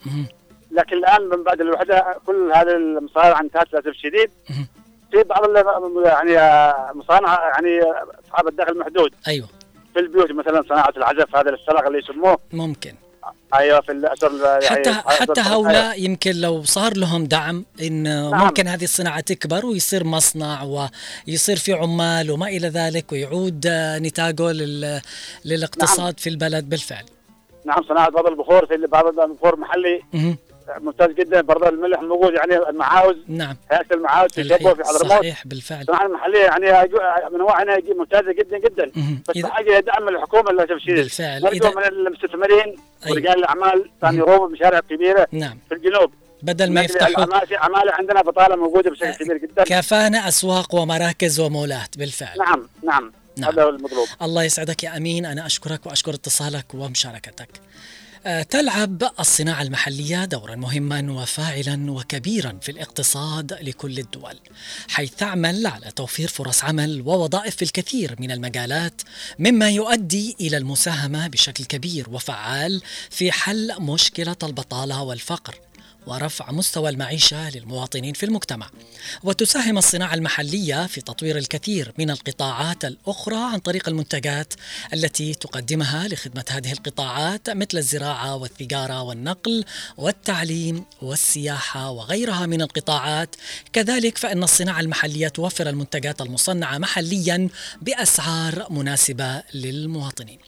لكن 0.71 0.97
الآن 0.97 1.23
من 1.23 1.43
بعد 1.45 1.61
الوحدة 1.61 2.05
كل 2.27 2.53
هذه 2.55 2.71
المصانع 2.77 3.41
انتهت 3.41 3.73
للأسف 3.73 3.87
الشديد. 3.87 4.31
في 5.13 5.23
بعض 5.23 5.57
يعني 6.07 6.31
مصانع 6.95 7.41
يعني 7.49 7.81
أصحاب 8.27 8.49
الدخل 8.49 8.73
المحدود 8.73 9.11
أيوه 9.29 9.49
في 9.95 10.01
البيوت 10.01 10.31
مثلا 10.33 10.63
صناعة 10.69 10.93
العزف 10.97 11.37
هذا 11.37 11.51
السلق 11.51 11.87
اللي 11.87 11.99
يسموه 11.99 12.39
ممكن 12.53 12.95
أيوه 13.55 13.81
في 13.81 13.93
الاسر 13.93 14.33
يعني 14.63 14.67
حتى 14.67 14.93
حتى 14.93 15.41
أيوة. 15.41 15.53
هؤلاء 15.55 16.03
يمكن 16.03 16.33
لو 16.41 16.63
صار 16.65 16.97
لهم 16.97 17.25
دعم 17.25 17.65
إن 17.83 18.03
نعم. 18.31 18.45
ممكن 18.45 18.67
هذه 18.69 18.85
الصناعة 18.85 19.21
تكبر 19.21 19.67
ويصير 19.67 20.05
مصنع 20.05 20.63
ويصير 21.29 21.57
في 21.57 21.73
عمال 21.73 22.31
وما 22.31 22.47
إلى 22.47 22.69
ذلك 22.69 23.13
ويعود 23.13 23.67
نتاجه 24.03 24.53
لل- 24.53 25.01
للاقتصاد 25.45 26.21
في 26.21 26.29
البلد 26.29 26.69
بالفعل 26.69 27.05
نعم 27.67 27.83
صناعة 27.83 28.11
بعض 28.11 28.27
البخور 28.27 28.67
في 28.67 28.77
بعض 28.77 29.21
البخور 29.21 29.57
محلي. 29.57 30.03
ممتاز 30.81 31.11
جدا. 31.11 31.41
برضه 31.41 31.69
الملح 31.69 32.01
موجود 32.01 32.35
يعني 32.35 32.69
المعاوز. 32.69 33.17
نعم. 33.29 33.57
هيئة 33.71 33.95
المعاوز 33.95 34.31
في 34.33 34.45
شبوه 34.45 34.75
في 34.75 34.85
حضرموت. 34.85 35.13
صحيح 35.13 35.47
بالفعل. 35.47 35.81
الصناعه 35.81 36.07
المحلية 36.07 36.45
يعني 36.45 36.89
من 37.33 37.39
نوع 37.39 37.63
هنا 37.63 37.79
ممتازة 37.99 38.33
جدا 38.33 38.59
جدا. 38.59 38.93
بس 39.29 39.39
إذا- 39.39 39.43
بحاجه 39.43 39.81
دعم 39.81 40.09
الحكومة 40.09 40.53
للاسف 40.53 40.71
الشديد 40.71 40.97
بالفعل. 40.97 41.43
نرجو 41.43 41.69
إذا 41.69 41.75
من 41.77 41.83
المستثمرين 41.85 42.67
أيوة. 42.67 42.77
ورجال 43.11 43.39
الأعمال 43.39 43.91
كان 44.03 44.15
يروموا 44.17 44.49
بمشاريع 44.49 44.81
كبيرة 44.81 45.27
نعم. 45.33 45.59
في 45.69 45.75
الجنوب. 45.75 46.13
بدل 46.43 46.73
ما 46.73 46.81
لكن 46.81 46.95
يفتحوا 46.95 47.25
عماله 47.59 47.93
عندنا 47.93 48.23
بطالة 48.23 48.57
موجودة 48.57 48.91
بشكل 48.91 49.25
كبير 49.25 49.37
جدا. 49.37 49.65
كفانا 49.65 50.29
أسواق 50.29 50.75
ومراكز 50.75 51.41
ومولات 51.41 51.99
بالفعل. 51.99 52.39
نعم 52.39 52.69
نعم. 52.83 53.13
نعم. 53.39 53.53
هذا 53.53 53.63
هو 53.63 53.69
المطلوب. 53.69 54.09
الله 54.23 54.43
يسعدك 54.43 54.85
يا 54.85 54.97
أمين. 54.97 55.27
أنا 55.27 55.47
أشكرك 55.47 55.87
وأشكر 55.87 56.15
اتصالك 56.15 56.75
ومشاركتك. 56.75 57.61
آه، 58.27 58.43
تلعب 58.43 59.03
الصناعة 59.21 59.63
المحلية 59.63 60.25
دورا 60.25 60.55
مهما 60.55 61.13
وفاعلا 61.13 61.93
وكبيرا 61.93 62.59
في 62.63 62.73
الاقتصاد 62.73 63.53
لكل 63.53 63.99
الدول 63.99 64.35
حيث 64.89 65.15
تعمل 65.15 65.67
على 65.67 65.91
توفير 65.97 66.29
فرص 66.29 66.65
عمل 66.65 67.03
ووظائف 67.07 67.57
في 67.57 67.63
الكثير 67.63 68.17
من 68.19 68.31
المجالات 68.31 69.03
مما 69.39 69.71
يؤدي 69.71 70.37
إلى 70.41 70.57
المساهمة 70.57 71.27
بشكل 71.27 71.65
كبير 71.65 72.11
وفعال 72.11 72.83
في 73.11 73.33
حل 73.33 73.73
مشكلة 73.81 74.37
البطالة 74.43 75.03
والفقر. 75.03 75.55
ورفع 76.07 76.53
مستوى 76.53 76.91
المعيشة 76.91 77.51
للمواطنين 77.51 78.15
في 78.15 78.27
المجتمع. 78.27 78.71
وتساهم 79.23 79.79
الصناعة 79.79 80.15
المحلية 80.15 80.87
في 80.87 81.01
تطوير 81.01 81.39
الكثير 81.39 81.93
من 81.99 82.11
القطاعات 82.11 82.85
الأخرى 82.85 83.37
عن 83.37 83.59
طريق 83.59 83.89
المنتجات 83.89 84.55
التي 84.95 85.35
تقدمها 85.35 86.09
لخدمة 86.09 86.45
هذه 86.51 86.73
القطاعات 86.73 87.51
مثل 87.51 87.79
الزراعة 87.79 88.37
والتجارة 88.37 89.03
والنقل 89.03 89.65
والتعليم 89.97 90.85
والسياحة 91.03 91.91
وغيرها 91.91 92.47
من 92.47 92.63
القطاعات. 92.63 93.37
كذلك 93.73 94.19
فإن 94.19 94.43
الصناعة 94.43 94.81
المحلية 94.81 95.29
توفر 95.29 95.69
المنتجات 95.69 96.21
المصنعة 96.21 96.79
محليا 96.79 97.49
بأسعار 97.83 98.67
مناسبة 98.71 99.43
للمواطنين. 99.55 100.39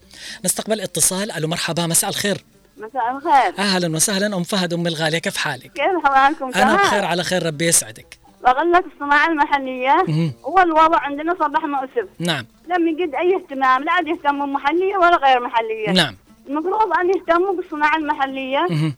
نستقبل 0.45 0.81
اتصال. 0.81 1.31
ألو 1.31 1.49
مرحبا 1.49 1.87
مساء 1.87 2.11
الخير. 2.11 2.45
مساء 2.79 3.17
الخير. 3.17 3.59
أهلا 3.59 3.97
وسهلا. 3.97 4.37
أم 4.37 4.43
فهد 4.43 4.73
أم 4.73 4.87
الغالية 4.87 5.19
كيف 5.19 5.37
حالك؟ 5.37 5.73
كيف 5.73 6.07
حوالكم 6.07 6.51
أنا؟ 6.57 6.75
بخير 6.75 7.05
على 7.05 7.23
خير 7.23 7.47
ربي 7.47 7.67
يسعدك. 7.67 8.19
لك 8.47 8.85
الصناعة 8.95 9.29
المحلية. 9.29 10.05
هو 10.45 10.59
الوضع 10.59 10.99
عندنا 10.99 11.35
صباح 11.35 11.65
مؤسف 11.65 12.09
نعم. 12.19 12.47
لم 12.69 12.89
يجد 12.89 13.15
أي 13.15 13.37
اهتمام. 13.37 13.85
لا 13.85 13.93
عاد 13.93 14.07
يهتموا 14.07 14.47
محلية 14.47 14.97
ولا 14.97 15.17
غير 15.17 15.41
محلية. 15.41 15.91
نعم. 15.91 16.17
المفروض 16.49 16.93
أن 17.01 17.09
يهتموا 17.09 17.53
بالصناعة 17.53 17.97
المحلية. 17.97 18.67
مهم. 18.71 18.95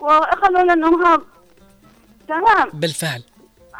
ويخلوا 0.00 0.62
لنا 0.62 1.20
تمام. 2.28 2.70
بالفعل. 2.72 3.22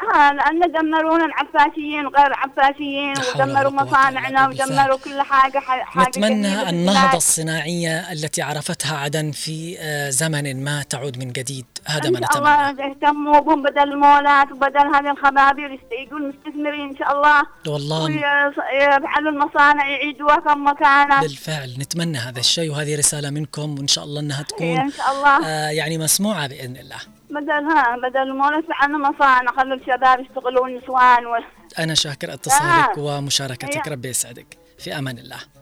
ها 0.01 0.33
لأن 0.33 0.71
دمرونا 0.71 1.25
العفاشيين 1.25 2.05
وغير 2.05 2.25
ولا 2.25 3.15
ودمروا 3.35 3.71
مصانعنا. 3.71 4.47
ودمروا 4.47 4.97
كل 4.97 5.21
حاجة 5.21 5.59
حاجة 5.59 6.09
نتمنى 6.09 6.69
النهضة. 6.69 7.17
الصناعية 7.17 8.11
التي 8.11 8.41
عرفتها 8.41 8.97
عدن 8.97 9.31
في 9.31 9.77
آه، 9.79 10.09
زمن 10.09 10.63
ما 10.63 10.83
تعود 10.83 11.17
من 11.17 11.31
جديد. 11.31 11.65
هذا 11.85 12.09
ما 12.09 12.19
نتمنى. 12.19 12.37
الله 12.37 12.85
يهتموا 12.87 13.39
بهم 13.39 13.63
بدل 13.63 13.79
المولات 13.79 14.51
وبدل 14.51 14.95
هذه 14.95 15.11
الخبابير 15.11 15.71
يستيقوا 15.71 16.17
المستثمرين 16.19 16.89
إن 16.89 16.97
شاء 16.97 17.11
الله. 17.11 17.43
والله. 17.67 18.03
ويفعلوا 18.03 19.31
المصانع 19.31 19.89
يعيدوها 19.89 20.35
كما 20.35 20.73
كانت 20.73 21.21
بالفعل. 21.21 21.75
نتمنى 21.79 22.17
هذا 22.17 22.39
الشيء 22.39 22.71
وهذه 22.71 22.97
رسالة 22.97 23.29
منكم 23.29 23.77
وإن 23.77 23.87
شاء 23.87 24.03
الله 24.03 24.19
أنها 24.21 24.41
تكون 24.41 24.77
إن 24.77 24.91
شاء 24.91 25.11
الله. 25.11 25.47
آه، 25.47 25.69
يعني 25.69 25.97
مسموعة 25.97 26.47
بإذن 26.47 26.77
الله. 26.77 27.14
بدل 27.35 27.51
ها 27.71 27.97
بدل 27.97 28.17
المولات 28.21 28.63
يفعلوا 28.63 28.99
مصانع 28.99 29.51
خلوا 29.57 29.75
الشباب 29.75 30.19
يشتغلوا 30.19 30.63
والنسوان 30.63 31.25
وال... 31.25 31.43
أنا 31.79 31.93
شاكر 31.93 32.33
اتصالك 32.33 32.97
آه. 32.97 32.99
ومشاركتك. 32.99 33.87
ربي 33.87 34.09
يسعدك 34.09 34.57
في 34.79 34.97
أمان 34.97 35.17
الله 35.17 35.54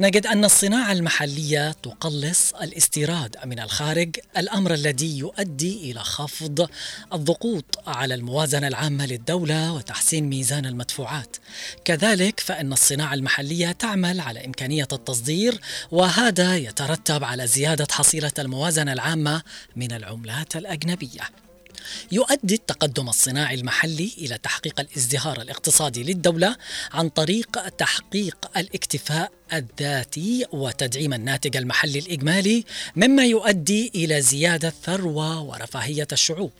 نجد 0.00 0.26
أن 0.26 0.44
الصناعة 0.44 0.92
المحلية 0.92 1.72
تقلص 1.72 2.52
الاستيراد 2.54 3.36
من 3.44 3.60
الخارج 3.60 4.16
الأمر 4.36 4.74
الذي 4.74 5.18
يؤدي 5.18 5.90
إلى 5.90 6.00
خفض 6.00 6.68
الضغوط 7.12 7.78
على 7.86 8.14
الموازنة 8.14 8.68
العامة 8.68 9.06
للدولة 9.06 9.72
وتحسين 9.72 10.28
ميزان 10.28 10.66
المدفوعات. 10.66 11.36
كذلك 11.84 12.40
فإن 12.40 12.72
الصناعة 12.72 13.14
المحلية 13.14 13.72
تعمل 13.72 14.20
على 14.20 14.46
إمكانية 14.46 14.88
التصدير 14.92 15.60
وهذا 15.90 16.56
يترتب 16.56 17.24
على 17.24 17.46
زيادة 17.46 17.86
حصيلة 17.90 18.32
الموازنة 18.38 18.92
العامة 18.92 19.42
من 19.76 19.92
العملات 19.92 20.56
الأجنبية. 20.56 21.41
يؤدي 22.12 22.54
التقدم 22.54 23.08
الصناعي 23.08 23.54
المحلي 23.54 24.10
إلى 24.18 24.38
تحقيق 24.38 24.80
الازدهار 24.80 25.40
الاقتصادي 25.40 26.02
للدولة 26.02 26.56
عن 26.92 27.08
طريق 27.08 27.68
تحقيق 27.68 28.36
الاكتفاء 28.56 29.32
الذاتي 29.52 30.46
وتدعيم 30.52 31.14
الناتج 31.14 31.56
المحلي 31.56 31.98
الإجمالي 31.98 32.64
مما 32.96 33.24
يؤدي 33.24 33.92
إلى 33.94 34.20
زيادة 34.20 34.72
ثروة 34.84 35.40
ورفاهية 35.40 36.08
الشعوب. 36.12 36.52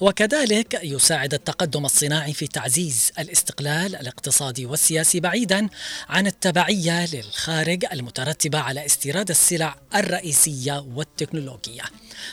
وكذلك 0.00 0.80
يساعد 0.82 1.34
التقدم 1.34 1.84
الصناعي 1.84 2.32
في 2.32 2.46
تعزيز 2.46 3.12
الاستقلال 3.18 3.96
الاقتصادي 3.96 4.66
والسياسي 4.66 5.20
بعيدا 5.20 5.68
عن 6.08 6.26
التبعية 6.26 7.14
للخارج 7.14 7.84
المترتبة 7.92 8.60
على 8.60 8.86
استيراد 8.86 9.30
السلع 9.30 9.74
الرئيسية 9.94 10.84
والتكنولوجية. 10.94 11.82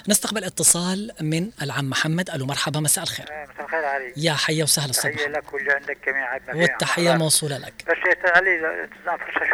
نستقبل 0.09 0.43
اتصال 0.43 1.11
من 1.21 1.51
العم 1.61 1.89
محمد. 1.89 2.29
ألو 2.29 2.45
مرحبا 2.45 2.79
مساء 2.79 3.03
الخير. 3.03 3.25
مساء 3.25 3.65
الخير 3.65 3.85
علي. 3.85 4.13
يا 4.17 4.33
حيا 4.33 4.63
وسهلا 4.63 4.93
تحية 4.93 5.13
الصبح 5.13 5.27
لك 5.27 5.53
واللي 5.53 5.71
عندك 5.71 5.97
جميعا 6.07 6.39
والتحية 6.53 7.13
موصولة 7.13 7.57
لك. 7.57 7.73
بس 7.87 8.27
علي 8.35 8.87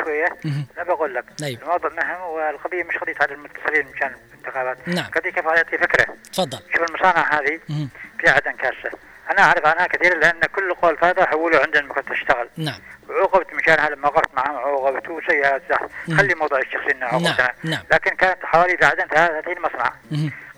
شوية. 0.03 0.37
مهم. 0.45 0.65
أنا 0.77 0.83
بقول 0.83 1.15
لك 1.15 1.25
أيوة. 1.43 1.61
الموضوع 1.61 1.89
مهم 1.89 2.21
والقضية 2.21 2.83
مش 2.83 2.97
قضية 2.97 3.15
على 3.21 3.33
المتصلين 3.33 3.85
مشان 3.95 4.15
الانتخابات 4.31 4.77
نعم. 4.87 5.11
قضية 5.11 5.29
كيف 5.29 5.45
أعطي 5.45 5.77
فكرة. 5.77 6.15
تفضل. 6.33 6.59
شوف 6.73 6.89
المصانع 6.89 7.39
هذه. 7.39 7.80
في 8.19 8.29
عدن 8.29 8.51
كاسة. 8.51 8.97
أنا 9.31 9.41
أعرف 9.41 9.65
عنها 9.65 9.87
كثير 9.87 10.17
لأن 10.17 10.39
كل 10.55 10.73
قول 10.73 10.97
فاضة 10.97 11.25
حولوا 11.25 11.59
عندنا 11.63 11.93
كنت 11.93 12.11
أشتغل 12.11 12.49
نعم. 12.57 12.79
وعوقبت 13.09 13.53
مشانها 13.53 13.89
لما 13.89 14.07
وقفت 14.07 14.33
معهم 14.35 14.55
عوقبت 14.57 15.09
وسيئات 15.09 15.61
مم. 16.07 16.17
خلي 16.17 16.35
موضوع 16.35 16.59
الشخصي 16.59 16.91
إنه 16.91 17.05
عوقبت 17.05 17.27
نعم، 17.27 17.39
أنا. 17.39 17.53
نعم. 17.63 17.83
لكن 17.91 18.15
كانت 18.15 18.45
حوالي 18.45 18.77
في 18.77 18.85
عدن 18.85 19.07
30 19.07 19.55
مصنع. 19.61 19.93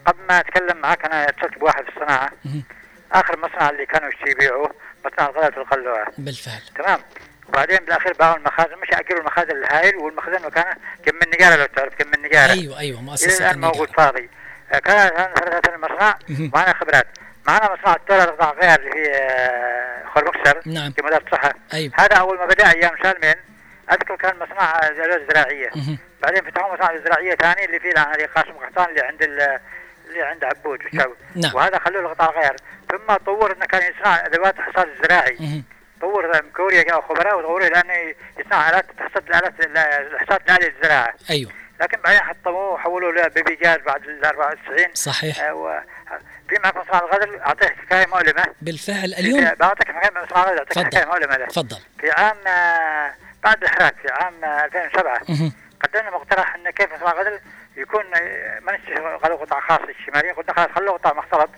قبل 0.06 0.20
ما 0.30 0.40
أتكلم 0.40 0.78
معك 0.78 1.06
أنا 1.06 1.30
اتصلت 1.30 1.58
بواحد 1.58 1.84
في 1.84 1.90
الصناعة. 1.90 2.32
مهم. 2.46 2.64
آخر 3.12 3.40
مصنع 3.40 3.70
اللي 3.70 3.86
كانوا 3.86 4.10
يبيعوه 4.28 4.76
مصنع 5.06 5.30
الغلاف 5.30 5.58
القلوعه 5.58 6.08
بالفعل. 6.18 6.62
تمام. 6.76 7.00
وبعدين 7.48 7.78
بالأخير 7.78 8.14
باعوا 8.14 8.38
المخازن. 8.38 8.76
مش 8.82 8.90
اجروا 8.92 9.20
المخازن 9.20 9.52
الهائل 9.52 9.96
والمخزن 9.96 10.46
مكانه 10.46 10.76
كم 11.06 11.16
من 11.16 11.28
نجارة 11.34 11.56
لو 11.56 11.66
تعرف 11.66 11.94
كم 11.96 12.08
من 12.08 12.26
نجارة. 12.26 12.52
أيوة 12.52 12.80
إلى 12.80 13.02
مؤسسة 13.02 13.50
الآن 13.50 13.62
موجود 13.62 13.90
فاضي. 13.90 14.30
كان 14.80 15.10
ثلاثة 15.36 15.76
المصنع. 15.76 16.16
معنا 16.54 16.74
خبرات. 16.74 17.08
معنا 17.48 17.74
مصنع 17.74 17.96
التولى 17.96 18.24
القطاع 18.24 18.52
غير 18.62 18.80
اللي 18.80 18.92
في 18.92 19.12
آه، 19.12 20.04
خور 20.14 20.26
مكسر. 20.28 20.62
نعم. 20.66 20.92
في 20.92 21.02
مدار 21.02 21.24
الصحة 21.28 21.54
أيوة. 21.74 21.94
هذا 21.96 22.16
أول 22.16 22.38
ما 22.38 22.46
بدا 22.46 22.72
أيام 22.76 22.92
سالمين 23.04 23.36
أذكر 23.92 24.16
كان 24.16 24.36
مصنع 24.36 24.80
مهم. 25.76 25.98
بعدين 26.22 26.44
فتحوا 26.44 26.74
مصنع 26.74 26.98
زراعية 27.06 27.36
ثاني 27.36 27.66
اللي 27.66 27.80
فيه 27.80 27.90
هذه 27.98 28.26
قاسم 28.36 28.52
قحطان 28.52 28.90
اللي 28.90 29.02
عند 29.02 29.22
ال- 29.24 29.60
اللي 30.08 30.22
عند 30.22 30.44
عبود 30.44 30.80
نعم. 31.36 31.56
وهذا 31.56 31.80
خلوه 31.80 32.02
القطاع 32.02 32.42
غير. 32.42 32.56
ثم 32.92 33.14
طور 33.26 33.52
إنه 33.56 33.66
كان 33.66 33.82
يصنع 33.94 34.26
أدوات 34.26 34.60
الحصاد 34.60 34.88
الزراعي 34.88 35.38
مهم. 35.40 35.64
طور 36.02 36.40
كوريا 36.56 37.02
خبراء 37.02 37.38
وطوروا 37.40 37.60
لأنه 37.70 38.14
يصنع 38.40 38.70
آلات 38.70 38.86
تحصد 39.00 39.30
الالات 39.30 39.54
الحصاد 40.14 40.42
الالي 40.50 40.70
للزراعه 40.76 41.14
أيوة. 41.30 41.52
لكن 41.84 41.98
بعدين 42.02 42.20
حطموه 42.22 42.74
وحولوا 42.74 43.12
له 43.12 43.28
بيبي 43.28 43.56
جاز 43.56 43.78
بعد 43.80 44.04
ال 44.04 44.26
94 44.26 44.86
صحيح. 44.94 45.40
آه، 45.42 45.84
في 46.50 46.56
معك 46.64 46.78
مصنع 46.78 47.00
الغزل 47.00 47.40
اعطيك 47.40 47.76
حكاية 47.78 48.06
مؤلمة. 48.08 48.46
بالفعل 48.62 49.14
اليوم؟ 49.14 49.52
بعطيك 49.60 49.92
حكاية 49.92 50.24
مصنع 50.24 50.44
الغزل 50.44 50.58
أعطيك. 50.60 50.86
حكاية 50.86 51.06
مؤلمة 51.06 51.38
له. 51.38 51.46
تفضل. 51.46 51.78
في 52.00 52.12
عام 52.12 52.38
آه، 52.48 53.14
بعد 53.44 53.64
الحراك 53.64 53.96
في 54.02 54.08
عام 54.12 54.44
آه، 54.44 54.66
2007 54.66 55.22
مهم. 55.30 55.54
قدمنا 55.84 56.12
مقترح 56.12 56.56
إن 56.56 56.70
كيف 56.70 56.94
مصنع 56.94 57.12
الغزل 57.12 57.40
يكون 57.78 58.04
آه، 58.16 58.60
ما 58.60 58.72
نشتغل 58.78 59.38
قطاع 59.38 59.60
خاص 59.60 59.80
الشماليين 59.90 60.34
قلنا 60.34 60.54
خلاص 60.54 60.68
خلوه 60.76 60.94
قطاع 60.98 61.14
مختلط. 61.14 61.50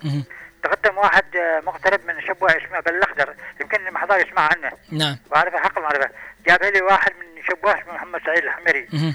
تقدم 0.62 0.98
واحد 0.98 1.36
آه، 1.36 1.60
مغترب 1.66 2.00
من 2.06 2.20
شبوه 2.20 2.50
اسمه 2.50 2.80
بالاخضر 2.80 3.34
يمكن 3.60 3.90
ما 3.90 3.98
حضر 3.98 4.16
يسمع 4.26 4.42
عنه. 4.52 4.72
نعم. 4.92 5.16
وعارفه 5.30 5.58
حق 5.58 5.78
المعرفة. 5.78 6.10
جاب 6.46 6.62
لي 6.62 6.82
واحد 6.82 7.12
من 7.20 7.42
شبوه 7.50 7.78
اسمه 7.82 7.92
محمد 7.94 8.20
سعيد 8.26 8.44
الحمري 8.44 8.88
مهم. 8.92 9.14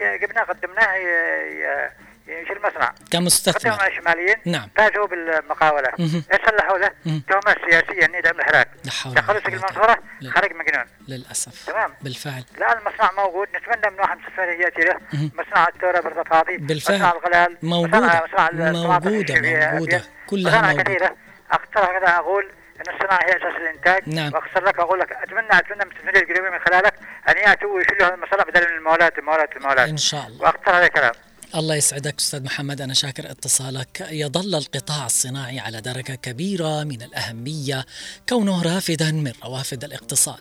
جبناه 0.00 0.42
قدمناه 0.42 0.94
ي- 0.94 1.02
ي- 1.62 1.90
يشيل 2.28 2.56
المصنع 2.56 2.86
قدموا 2.86 3.08
كمستثمر 3.10 3.76
مع 3.76 3.86
الشماليين 3.86 4.36
نعم 4.46 4.68
فازوا 4.76 5.06
بالمقاولة 5.06 5.88
مهم. 5.98 6.22
إيش 6.32 6.40
صلحوا 6.46 6.78
له؟ 6.78 6.90
سياسيه 7.70 8.06
انه 8.06 8.18
يدعم 8.18 8.40
الحراك 8.40 8.68
لا 8.84 8.90
حول 8.90 9.12
ولا 9.12 9.20
دخلوا 9.20 9.40
سجن 9.40 9.58
لا. 10.20 10.30
خرج 10.30 10.52
مجنون 10.52 10.84
للأسف 11.08 11.66
تمام 11.66 11.94
بالفعل 12.02 12.44
لا 12.58 12.78
المصنع 12.78 13.10
موجود 13.24 13.48
نتمنى 13.56 13.90
من 13.94 14.00
واحد 14.00 14.18
مستثمر 14.18 14.60
ياتي 14.60 14.80
له. 14.82 14.98
مصنع 15.12 15.68
التورة 15.68 16.00
برضه 16.00 16.22
فاضي 16.24 16.56
بالفعل. 16.56 16.96
مصنع 16.96 17.12
الغلال 17.12 17.56
موجودة. 17.62 17.98
مصنع 18.00 18.48
موجودة، 18.98 19.34
في- 19.34 19.40
في- 19.42 19.70
موجودة. 19.72 19.98
في- 19.98 20.08
كلها 20.26 20.62
موجودة. 20.62 20.82
كثيرة 20.82 21.16
أقترح 21.50 21.98
كذا 21.98 22.08
أقول 22.16 22.50
ان 22.80 22.94
الصناعه 22.94 23.20
هي 23.24 23.30
أساس 23.30 23.56
الإنتاج. 23.56 24.08
نعم. 24.08 24.32
واقصر 24.32 24.64
لك 24.64 24.78
أقول 24.78 25.00
لك 25.00 25.12
اتمنى 25.12 25.58
أتمنى 25.58 25.76
من 25.76 25.82
المستثمرين 25.82 26.22
القريبين 26.22 26.52
من 26.52 26.58
خلالك 26.58 26.94
أن 27.28 27.36
يأتوا 27.36 27.74
ويشيلوا 27.76 28.06
هذه 28.08 28.14
المصانع 28.14 28.42
بدل 28.44 28.70
من 28.70 28.76
المولات 28.76 29.18
المولات 29.18 29.56
المولات. 29.56 29.88
إن 29.88 29.96
شاء 29.96 30.26
الله. 30.26 30.42
وأقترح 30.42 30.74
هذا 30.76 30.86
الكلام 30.86 31.12
الله 31.54 31.74
يسعدك 31.74 32.14
أستاذ 32.18 32.42
محمد. 32.42 32.80
أنا 32.80 32.94
شاكر 32.94 33.30
اتصالك. 33.30 34.08
يظل 34.10 34.54
القطاع 34.54 35.06
الصناعي 35.06 35.58
على 35.58 35.80
درجة 35.80 36.14
كبيرة 36.14 36.84
من 36.84 37.02
الأهمية 37.02 37.86
كونه 38.28 38.62
رافدا 38.62 39.10
من 39.10 39.32
روافد 39.44 39.84
الاقتصاد. 39.84 40.40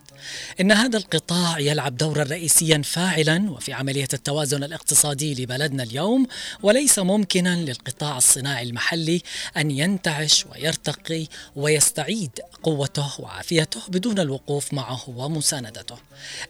إن 0.61 0.71
هذا 0.71 0.97
القطاع 0.97 1.59
يلعب 1.59 1.97
دورا 1.97 2.23
رئيسيا 2.23 2.81
فاعلا 2.85 3.51
وفي 3.51 3.73
عملية 3.73 4.07
التوازن 4.13 4.63
الاقتصادي 4.63 5.43
لبلدنا 5.43 5.83
اليوم 5.83 6.27
وليس 6.63 6.99
ممكنا 6.99 7.55
للقطاع 7.55 8.17
الصناعي 8.17 8.63
المحلي 8.63 9.21
أن 9.57 9.71
ينتعش 9.71 10.45
ويرتقي 10.45 11.27
ويستعيد 11.55 12.31
قوته 12.63 13.11
وعافيته 13.19 13.81
بدون 13.87 14.19
الوقوف 14.19 14.73
معه 14.73 15.09
ومساندته. 15.09 15.97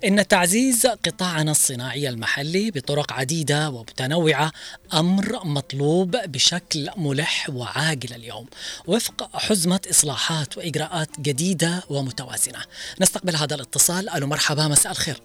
إن 0.05 0.27
تعزيز 0.27 0.87
قطاعنا 0.87 1.51
الصناعي 1.51 2.09
المحلي 2.09 2.71
بطرق 2.71 3.13
عديدة 3.13 3.69
ومتنوعة 3.69 4.46
أمر 4.93 5.45
مطلوب 5.45 6.11
بشكل 6.11 6.89
ملح 6.97 7.49
وعاجل 7.49 8.15
اليوم 8.15 8.45
وفق 8.87 9.37
حزمة 9.37 9.81
إصلاحات 9.89 10.57
وإجراءات 10.57 11.19
جديدة 11.19 11.83
ومتوازنة. 11.89 12.59
نستقبل 13.01 13.35
هذا 13.35 13.55
الاتصال 13.55 14.09
ألو 14.09 14.27
مرحبا 14.27 14.67
مساء 14.67 14.91
الخير. 14.91 15.21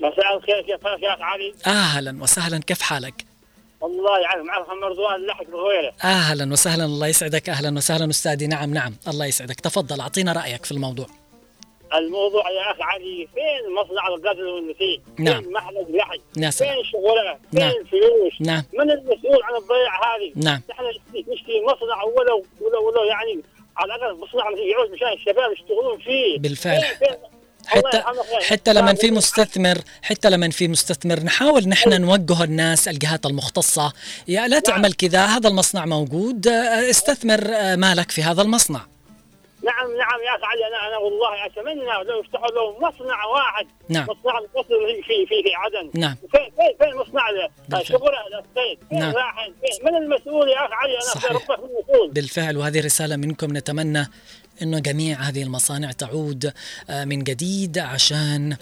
مساء 0.00 0.36
الخير 0.36 0.62
كيف 0.62 0.84
حالك 0.84 1.02
يا 1.02 1.14
أخ 1.14 1.20
علي؟ 1.20 1.54
أهلا 1.66 2.22
وسهلا 2.22 2.58
كيف 2.58 2.82
حالك؟ 2.82 3.24
الله 3.82 4.18
يعافيك 4.18 4.44
معك 4.46 4.66
محمد 4.66 4.84
رضوان 4.84 5.14
اللحق 5.14 5.44
بغويره 5.44 5.92
أهلا 6.04 6.52
وسهلا 6.52 6.84
الله 6.84 7.06
يسعدك 7.06 7.48
أهلا 7.48 7.76
وسهلا 7.76 8.10
أستاذي 8.10 8.46
نعم 8.46 8.74
نعم 8.74 8.94
الله 9.08 9.26
يسعدك 9.26 9.60
تفضل 9.60 10.00
أعطينا 10.00 10.32
رأيك 10.32 10.64
في 10.64 10.72
الموضوع. 10.72 11.06
الموضوع 11.98 12.50
يا 12.50 12.70
اخ 12.70 12.76
علي 12.80 13.28
فين 13.34 13.74
مصنع 13.74 14.08
الغزل 14.08 14.46
واللي 14.46 14.74
فيه؟ 14.74 14.98
نعم. 15.18 15.42
فين 15.42 15.52
محل 15.52 15.76
اللحق؟ 15.76 16.16
يا 16.36 16.50
سلام. 16.50 16.70
فين 16.72 16.80
الشغله؟ 16.80 17.38
فين 17.50 17.60
نعم. 17.60 17.70
الفلوس؟ 17.70 18.40
نعم. 18.40 18.62
من 18.72 18.90
المسؤول 18.90 19.42
عن 19.42 19.56
الضيعه 19.56 20.00
هذه؟ 20.04 20.32
نعم. 20.36 20.62
نحن 20.70 20.84
نشتري 21.32 21.62
مصنع 21.64 22.02
ولو 22.02 22.44
ولو 22.60 22.86
ولو 22.86 23.04
يعني 23.04 23.40
على 23.76 23.94
الأقل 23.94 24.18
مصنع 24.18 24.50
يعود 24.50 24.90
مشان 24.90 25.12
الشباب 25.12 25.52
يشتغلون 25.52 25.98
فيه 25.98 26.38
بالفعل. 26.38 26.80
فين 26.80 27.08
فين 27.08 27.16
حتى. 27.66 28.02
حتى 28.42 28.72
لما 28.72 28.94
في 28.94 29.10
مستثمر 29.10 29.78
حتى 30.02 30.30
لما 30.30 30.50
في 30.50 30.68
مستثمر 30.68 31.20
نحاول 31.20 31.68
نحن 31.68 32.00
نوجه 32.00 32.44
الناس 32.44 32.88
الجهات 32.88 33.26
المختصة 33.26 33.92
يا 34.28 34.48
لا 34.48 34.58
تعمل 34.58 34.92
كذا 34.92 35.26
هذا 35.26 35.48
المصنع 35.48 35.86
موجود 35.86 36.48
آه، 36.48 36.90
استثمر 36.90 37.40
آه، 37.54 37.76
مالك 37.76 38.10
في 38.10 38.22
هذا 38.22 38.42
المصنع 38.42 38.86
نعم 39.64 39.96
نعم 39.96 40.20
يا 40.26 40.46
علي 40.46 40.66
أنا 40.66 40.88
أنا 40.88 40.96
والله 40.98 41.46
أتمنى 41.46 42.08
لو 42.08 42.20
يفتحوا 42.20 42.48
لهم 42.48 42.74
مصنع 42.82 43.24
واحد 43.24 43.66
نعم. 43.88 44.04
مصنع 44.04 44.38
القصر 44.38 44.78
في 45.06 45.26
في 45.26 45.42
في 45.42 45.54
عدن 45.54 45.90
نعم. 46.00 46.14
فين 46.14 46.50
فين 46.56 46.76
فين 46.78 46.96
مصنع. 46.96 47.24
شغل 47.82 48.14
الصيد 48.14 48.78
فين 48.88 48.98
نعم. 48.98 49.14
من 49.84 49.96
المسؤول 49.96 50.48
يا 50.48 50.66
أخي 50.66 50.74
علي 50.74 50.94
أنا 50.94 51.00
صحيح. 51.00 51.30
المسؤول 51.30 52.10
بالفعل 52.12 52.56
وهذه 52.56 52.80
رسالة 52.80 53.16
منكم 53.16 53.56
نتمنى 53.56 54.06
إنه 54.62 54.78
جميع 54.78 55.20
هذه 55.20 55.42
المصانع 55.42 55.92
تعود 55.92 56.52
آه، 56.90 57.04
من 57.04 57.24
جديد 57.24 57.78
عشان 57.78 58.56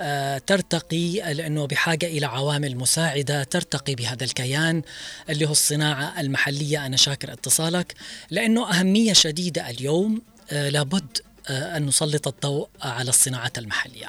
آه، 0.00 0.38
ترتقي 0.38 1.34
لأنه 1.34 1.66
بحاجة 1.66 2.06
إلى 2.06 2.26
عوامل 2.26 2.76
مساعدة 2.76 3.44
ترتقي 3.44 3.94
بهذا 3.94 4.24
الكيان 4.24 4.82
اللي 5.30 5.46
هو 5.46 5.50
الصناعة 5.50 6.20
المحلية 6.20 6.86
أنا 6.86 6.96
شاكر 6.96 7.32
اتصالك 7.32 7.94
لأنه 8.30 8.70
أهمية 8.70 9.12
شديدة 9.12 9.70
اليوم 9.70 10.22
لابد 10.52 11.18
آه، 11.50 11.76
أن 11.76 11.86
نسلط 11.86 12.28
الضوء 12.28 12.68
على 12.82 13.08
الصناعات 13.08 13.58
المحلية. 13.58 14.08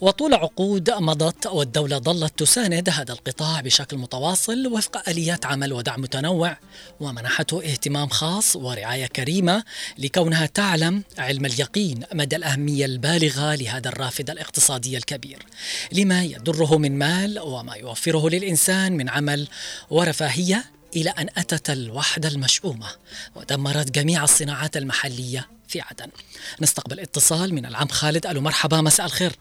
وطول 0.00 0.34
عقود 0.34 0.90
مضت 0.90 1.46
والدولة 1.46 1.98
ظلت 1.98 2.38
تساند 2.38 2.88
هذا 2.88 3.12
القطاع 3.12 3.60
بشكل 3.60 3.96
متواصل 3.96 4.66
وفق 4.66 5.08
آليات 5.08 5.46
عمل 5.46 5.72
ودعم 5.72 6.00
متنوع 6.00 6.56
ومنحته 7.00 7.62
اهتمام 7.64 8.08
خاص 8.08 8.56
ورعاية 8.56 9.06
كريمة 9.06 9.64
لكونها 9.98 10.46
تعلم 10.46 11.02
علم 11.18 11.46
اليقين 11.46 12.02
مدى 12.12 12.36
الأهمية 12.36 12.84
البالغة 12.84 13.54
لهذا 13.54 13.88
الرافد 13.88 14.30
الاقتصادي 14.30 14.96
الكبير. 14.96 15.46
لما 15.92 16.24
يدره 16.24 16.78
من 16.78 16.98
مال 16.98 17.38
وما 17.38 17.74
يوفره 17.74 18.28
للإنسان 18.28 18.92
من 18.92 19.08
عمل 19.08 19.48
ورفاهية 19.90 20.64
إلى 20.96 21.10
أن 21.10 21.28
أتت 21.36 21.70
الوحدة 21.70 22.28
المشؤومة 22.28 22.86
ودمرت 23.34 23.90
جميع 23.90 24.24
الصناعات 24.24 24.76
المحلية 24.76 25.53
في 25.68 25.80
عدن. 25.80 26.10
نستقبل 26.60 27.00
اتصال 27.00 27.54
من 27.54 27.66
العم 27.66 27.88
خالد. 27.88 28.26
ألو 28.26 28.40
مرحبا 28.40 28.80
مساء 28.80 29.06
الخير. 29.06 29.32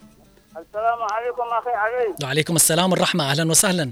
السلام 0.58 1.00
عليكم 1.12 1.44
أخي 1.62 1.70
علي 1.70 2.16
وعليكم 2.24 2.56
السلام 2.56 2.92
والرحمة. 2.92 3.32
أهلا 3.32 3.50
وسهلا. 3.52 3.92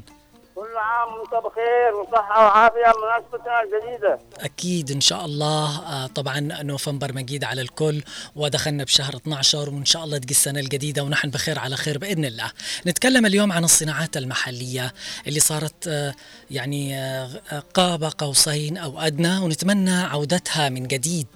عام 0.82 1.14
وانت 1.14 1.46
بخير 1.46 1.96
وصحة 1.96 2.46
وعافية 2.46 2.94
مناسبتنا 3.04 3.62
الجديدة. 3.64 4.20
أكيد 4.40 4.92
إن 4.92 5.02
شاء 5.02 5.26
الله 5.26 5.80
آه، 5.80 6.08
طبعا 6.08 6.40
نوفمبر 6.40 7.14
مجيد 7.14 7.44
على 7.44 7.62
الكل 7.62 8.04
ودخلنا 8.36 8.84
بشهر 8.84 9.16
12 9.16 9.70
وإن 9.70 9.86
شاء 9.86 10.04
الله 10.04 10.18
تجي 10.18 10.32
السنة 10.32 10.60
الجديدة 10.60 11.04
ونحن 11.04 11.30
بخير 11.30 11.60
على 11.60 11.76
خير 11.76 11.98
بإذن 11.98 12.26
الله. 12.26 12.52
نتكلم 12.88 13.26
اليوم 13.26 13.52
عن 13.52 13.64
الصناعات 13.64 14.18
المحلية 14.18 14.94
اللي 15.28 15.40
صارت 15.40 15.88
آه، 15.88 16.14
يعني 16.52 17.00
آه، 17.00 17.64
قاب 17.74 18.04
قوسين 18.18 18.78
أو 18.78 19.00
أدنى 19.00 19.38
ونتمنى 19.38 19.96
عودتها 19.96 20.70
من 20.70 20.88
جديد. 20.88 21.28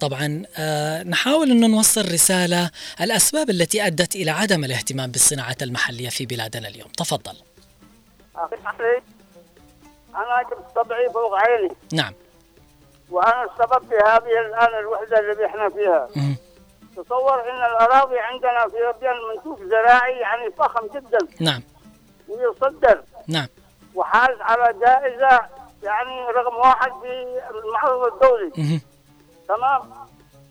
طبعا 0.00 0.26
نحاول 1.02 1.50
أن 1.50 1.70
نوصل 1.70 2.12
رسالة 2.12 2.70
الأسباب 3.00 3.50
التي 3.50 3.86
أدت 3.86 4.16
إلى 4.16 4.30
عدم 4.30 4.64
الاهتمام 4.64 5.10
بالصناعات 5.10 5.62
المحلية 5.62 6.08
في 6.08 6.26
بلادنا 6.26 6.68
اليوم. 6.68 6.88
تفضل. 6.88 7.34
أنا 10.14 10.42
جبت 10.42 10.74
طبعي 10.74 11.10
فوق 11.10 11.34
عيني. 11.34 11.76
نعم. 11.92 12.12
وأنا 13.10 13.44
السبب 13.44 13.88
في 13.88 13.94
هذه 13.94 14.40
الآن 14.46 14.78
الوحدة 14.80 15.18
اللي 15.18 15.46
إحنا 15.46 15.68
فيها. 15.68 16.08
تصور 16.96 17.40
إن 17.50 17.64
الأراضي 17.64 18.18
عندنا 18.18 18.68
في 18.68 18.76
ربيان 18.76 19.14
منتوج 19.34 19.68
زراعي 19.68 20.18
يعني 20.18 20.50
فخم 20.50 20.86
جدا. 20.86 21.18
نعم. 21.40 21.62
ويصدر. 22.28 23.02
نعم. 23.28 23.46
وحاز 23.94 24.40
على 24.40 24.78
جائزة 24.80 25.40
يعني 25.82 26.26
رقم 26.30 26.56
واحد 26.56 26.90
في 27.02 27.40
المعرض 27.64 28.12
الدولي. 28.12 28.80
تمام؟ 29.48 30.05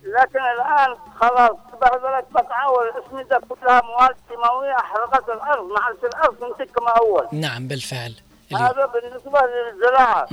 لكن 0.06 0.40
الآن 0.40 0.96
خلاص 1.20 1.52
تبهدلت 1.72 2.26
بقعة 2.32 2.72
والاسمده 2.72 3.42
كلها 3.50 3.82
مواد 3.82 4.16
كيماويه 4.30 4.76
أحرقت 4.76 5.30
الأرض 5.30 5.66
ما 5.72 5.80
عادش 5.82 6.04
الأرض 6.04 6.36
تنتج 6.36 6.72
كما 6.72 6.90
اول 6.90 7.28
نعم 7.32 7.68
بالفعل. 7.68 8.14
هذا 8.56 8.86
بالنسبة 8.86 9.40
للزراعة. 9.42 10.28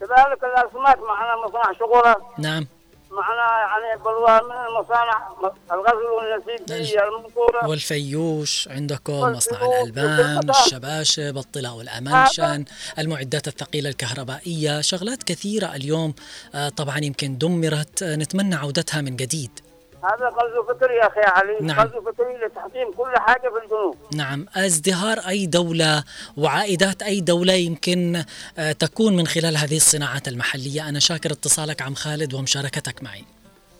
كذلك 0.00 0.44
الأسماك 0.44 0.98
معنا 0.98 1.36
مصنع 1.36 1.72
شغله 1.78 2.16
نعم. 2.38 2.66
معنا 3.12 3.60
يعني 3.60 4.02
بلوى 4.02 4.40
من 4.48 4.66
المصانع. 4.68 5.28
الغزل 5.72 6.06
والنسيج 6.06 6.72
هي 6.72 7.08
المنصوره 7.08 7.68
والفيوش 7.68 8.68
عندكم 8.68 9.20
مصنع 9.20 9.66
الألبان. 9.66 10.50
الشباشب 10.50 11.38
الطلاء 11.38 11.74
والأمنشن 11.74 12.64
المعدات 12.98 13.48
الثقيلة 13.48 13.90
الكهربائية 13.90 14.80
شغلات 14.80 15.22
كثيرة 15.22 15.66
اليوم. 15.66 16.14
آه، 16.54 16.68
طبعا 16.68 16.98
يمكن 16.98 17.38
دمرت 17.38 18.02
آه، 18.02 18.16
نتمنى 18.16 18.54
عودتها 18.54 19.00
من 19.00 19.16
جديد. 19.16 19.71
هذا 20.04 20.28
غزو 20.28 20.62
فكري 20.62 20.94
يا 20.94 21.06
أخي 21.06 21.20
علي 21.20 21.58
نعم. 21.60 21.80
غزو 21.80 22.00
فكري 22.00 22.36
لتحطيم 22.46 22.92
كل 22.92 23.16
حاجة 23.16 23.48
في 23.48 23.64
الجنوب 23.64 23.96
نعم 24.14 24.46
أزدهار 24.56 25.18
أي 25.18 25.46
دولة 25.46 26.04
وعائدات 26.36 27.02
أي 27.02 27.20
دولة 27.20 27.52
يمكن 27.52 28.24
آه، 28.58 28.72
تكون 28.72 29.16
من 29.16 29.26
خلال 29.26 29.56
هذه 29.56 29.76
الصناعات 29.76 30.28
المحلية. 30.28 30.88
أنا 30.88 30.98
شاكر 30.98 31.30
اتصالك 31.30 31.82
عم 31.82 31.94
خالد 31.94 32.34
ومشاركتك 32.34 33.02
معي. 33.02 33.24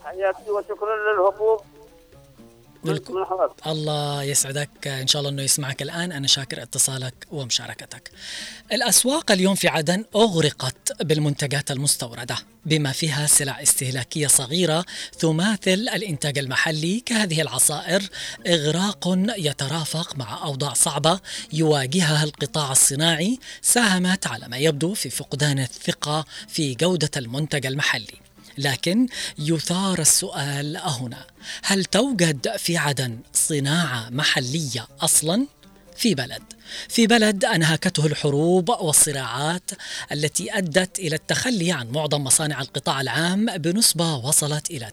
حياتي 0.05 0.51
وشكرا 0.51 0.97
للهبوب 0.97 1.61
الله 3.67 4.23
يسعدك 4.23 4.87
إن 4.87 5.07
شاء 5.07 5.21
الله 5.21 5.31
إنه 5.31 5.43
يسمعك 5.43 5.83
الآن 5.83 6.13
أنا 6.13 6.27
شاكر 6.27 6.63
اتصالك 6.63 7.15
ومشاركتك. 7.33 8.11
الأسواق 8.73 9.33
اليوم 9.33 9.55
في 9.55 9.69
عدن 9.69 10.05
أغرقت 10.15 11.03
بالمنتجات 11.03 11.71
المستوردة 11.71 12.37
بما 12.67 12.93
فيها 12.93 13.27
سلع 13.27 13.63
استهلاكية 13.63 14.27
صغيرة 14.27 14.85
تماثل 15.19 15.71
الإنتاج 15.71 16.39
المحلي 16.39 17.01
كهذه 17.01 17.41
العصائر 17.41 18.03
إغراق 18.47 19.19
يترافق 19.39 20.17
مع 20.17 20.45
أوضاع 20.45 20.73
صعبة 20.73 21.21
يواجهها 21.53 22.25
القطاع 22.25 22.73
الصناعي 22.73 23.39
ساهمت 23.63 24.27
على 24.27 24.49
ما 24.49 24.57
يبدو 24.57 24.95
في 24.95 25.11
فقدان 25.11 25.59
الثقة 25.59 26.25
في 26.49 26.75
جودة 26.75 27.11
المنتج 27.17 27.67
المحلي. 27.67 28.22
لكن 28.59 29.07
يثار 29.39 30.01
السؤال 30.01 30.77
هنا 30.77 31.27
هل 31.63 31.85
توجد 31.85 32.57
في 32.57 32.77
عدن 32.77 33.19
صناعة 33.33 34.11
محلية 34.11 34.89
أصلا؟ 35.01 35.47
في 35.97 36.15
بلد. 36.15 36.43
في 36.89 37.07
بلد 37.07 37.45
أنهكته 37.45 38.07
الحروب 38.07 38.69
والصراعات 38.69 39.71
التي 40.13 40.59
أدت 40.59 40.99
إلى 40.99 41.17
التخلي 41.17 41.73
عن 41.73 41.89
معظم 41.89 42.25
مصانع 42.25 42.61
القطاع 42.61 43.01
العام 43.01 43.47
بنسبة 43.59 44.17
وصلت 44.17 44.71
إلى 44.71 44.89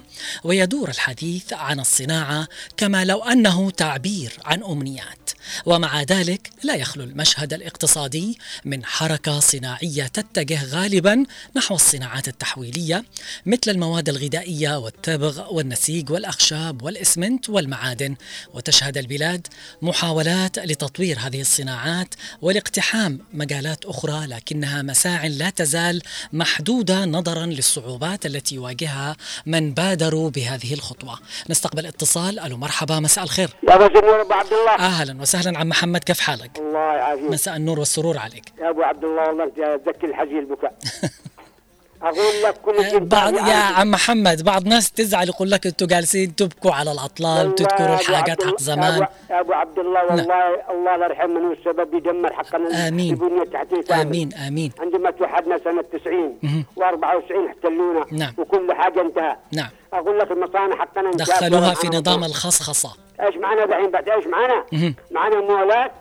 99% 0.00 0.02
ويدور 0.44 0.88
الحديث 0.88 1.52
عن 1.52 1.80
الصناعة 1.80 2.48
كما 2.76 3.04
لو 3.04 3.22
أنه 3.22 3.70
تعبير 3.70 4.32
عن 4.44 4.62
أمنيات. 4.62 5.30
ومع 5.66 6.02
ذلك 6.02 6.50
لا 6.62 6.74
يخلو 6.74 7.04
المشهد 7.04 7.52
الاقتصادي 7.52 8.38
من 8.64 8.84
حركة 8.84 9.40
صناعية 9.40 10.06
تتجه 10.06 10.64
غالبا 10.64 11.24
نحو 11.56 11.74
الصناعات 11.74 12.28
التحويلية 12.28 13.04
مثل 13.46 13.70
المواد 13.70 14.08
الغذائية 14.08 14.78
والتبغ 14.78 15.54
والنسيج 15.54 16.10
والأخشاب 16.10 16.82
والإسمنت 16.82 17.50
والمعادن. 17.50 18.16
وتشهد 18.54 18.98
البلاد 18.98 19.46
محاولات 19.82 20.33
لتطوير 20.58 21.16
هذه 21.20 21.40
الصناعات 21.40 22.14
ولاقتحام 22.42 23.18
مجالات 23.32 23.84
أخرى 23.84 24.26
لكنها 24.26 24.82
مساع 24.82 25.26
لا 25.26 25.50
تزال 25.50 26.02
محدودة 26.32 27.04
نظرا 27.04 27.46
للصعوبات 27.46 28.26
التي 28.26 28.54
يواجهها 28.54 29.16
من 29.46 29.74
بادروا 29.74 30.30
بهذه 30.30 30.74
الخطوة. 30.74 31.18
نستقبل 31.50 31.86
اتصال 31.86 32.38
ألو 32.38 32.56
مرحبا 32.56 33.00
مساء 33.00 33.24
الخير. 33.24 33.48
يا 33.68 33.88
سنور 33.88 34.20
أبو 34.20 34.32
عبد 34.32 34.52
الله 34.52 34.74
أهلا 34.74 35.20
وسهلا 35.20 35.58
عم 35.58 35.68
محمد 35.68 36.04
كيف 36.04 36.20
حالك؟ 36.20 36.58
الله 36.58 36.78
يعافيك 36.78 37.30
مساء 37.30 37.56
النور 37.56 37.78
والسرور 37.78 38.18
عليك. 38.18 38.44
يا 38.58 38.70
أبو 38.70 38.82
عبد 38.82 39.04
الله 39.04 39.28
والله 39.28 39.78
تذكر 39.84 40.08
الحزين 40.08 40.38
البكاء 40.38 40.74
أقول 42.04 42.42
لك 42.44 42.54
كل 42.64 42.84
شيء 42.90 42.98
بعض 42.98 43.34
يا. 43.34 43.54
عم 43.54 43.90
محمد 43.90 44.42
بعض 44.44 44.66
ناس 44.66 44.90
تزعل 44.92 45.28
يقول 45.28 45.50
لك 45.50 45.66
أنتوا 45.66 45.86
جالسين 45.86 46.34
تبكوا 46.36 46.72
على 46.72 46.92
الأطلال 46.92 47.48
وتذكروا 47.48 47.94
الحاجات 48.00 48.42
حق 48.44 48.60
زمان 48.60 49.04
أبو- 49.04 49.08
أبو 49.32 49.52
عبد 49.52 49.78
الله 49.78 50.04
والله 50.04 50.70
الله 50.70 50.96
لا 50.96 51.06
يرحم 51.06 51.30
من 51.30 51.52
السبب 51.52 51.94
يدمر 51.94 52.32
حقنا 52.32 52.88
آمين. 52.88 53.14
البنيه 53.14 53.42
التحتيه 53.42 53.80
كامل. 53.82 54.00
آمين 54.00 54.34
آمين 54.34 54.72
عندما 54.80 55.10
توحدنا 55.10 55.58
سنة 55.64 55.82
90 55.82 56.38
مهم. 56.42 56.64
و94 56.76 57.48
احتلونا 57.48 58.06
نعم. 58.12 58.32
وكل 58.38 58.72
حاجة 58.72 59.00
انتهى 59.00 59.36
نعم 59.52 59.68
أقول 59.92 60.18
لك 60.18 60.30
المصانع 60.30 60.76
حقنا 60.76 61.10
دخلوها 61.10 61.74
في 61.74 61.88
نظام. 61.88 62.24
الخصخصة 62.24 62.90
إيش 63.20 63.34
معنا 63.36 63.66
دحين 63.66 63.90
بعد 63.90 64.08
إيش 64.08 64.24
معنا؟ 64.26 64.64
معنا 65.10 65.40
مولات. 65.40 65.92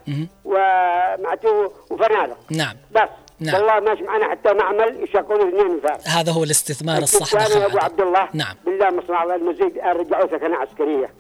ومعتو 0.46 1.70
وفنادق 1.90 2.38
نعم 2.52 2.76
بس 2.96 3.10
نعم. 3.40 3.56
والله 3.56 3.80
ماش 3.80 4.00
معنا 4.00 4.30
حتى 4.32 4.54
معمل 4.54 5.04
يشغلوا 5.04 5.50
اثنين 5.50 5.80
فار 5.80 5.98
هذا 6.06 6.32
هو 6.32 6.44
الاستثمار 6.44 6.98
الصح 6.98 7.42
الثاني 7.42 7.62
يا 7.62 7.68
أبو. 7.68 7.78
عبد 7.78 8.02
الله 8.02 8.30
نعم. 8.34 8.56
بالله 8.66 8.90
مصنع 8.90 9.36
المزيد 9.36 9.76
الان 9.76 9.96
رجعوه 9.96 10.28
سكنة 10.28 10.56
عسكرية. 10.58 11.14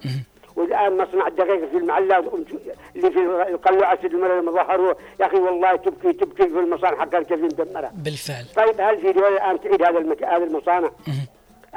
والآن 0.55 0.97
مصنع 0.97 1.27
الدقيق 1.27 1.69
في 1.71 1.77
المعلة 1.77 2.19
اللي 2.95 3.11
في 3.11 3.19
القلعة 3.49 3.93
اسد 3.93 4.05
المرة 4.05 4.41
لما 4.41 4.51
ظهروا. 4.51 4.93
يا 5.19 5.25
أخي 5.25 5.37
والله 5.37 5.75
تبكي 5.75 6.13
تبكي 6.13 6.43
في 6.43 6.59
المصانع 6.59 6.99
حقها 6.99 7.21
كيف 7.21 7.39
مدمره 7.39 7.91
بالفعل. 7.93 8.45
طيب 8.55 8.81
هل 8.81 9.01
في 9.01 9.11
دول 9.11 9.33
الآن 9.33 9.61
تعيد 9.61 9.81
هذا 9.81 9.97
المك... 9.97 10.23
هذه 10.23 10.43
المصانع؟ 10.43 10.91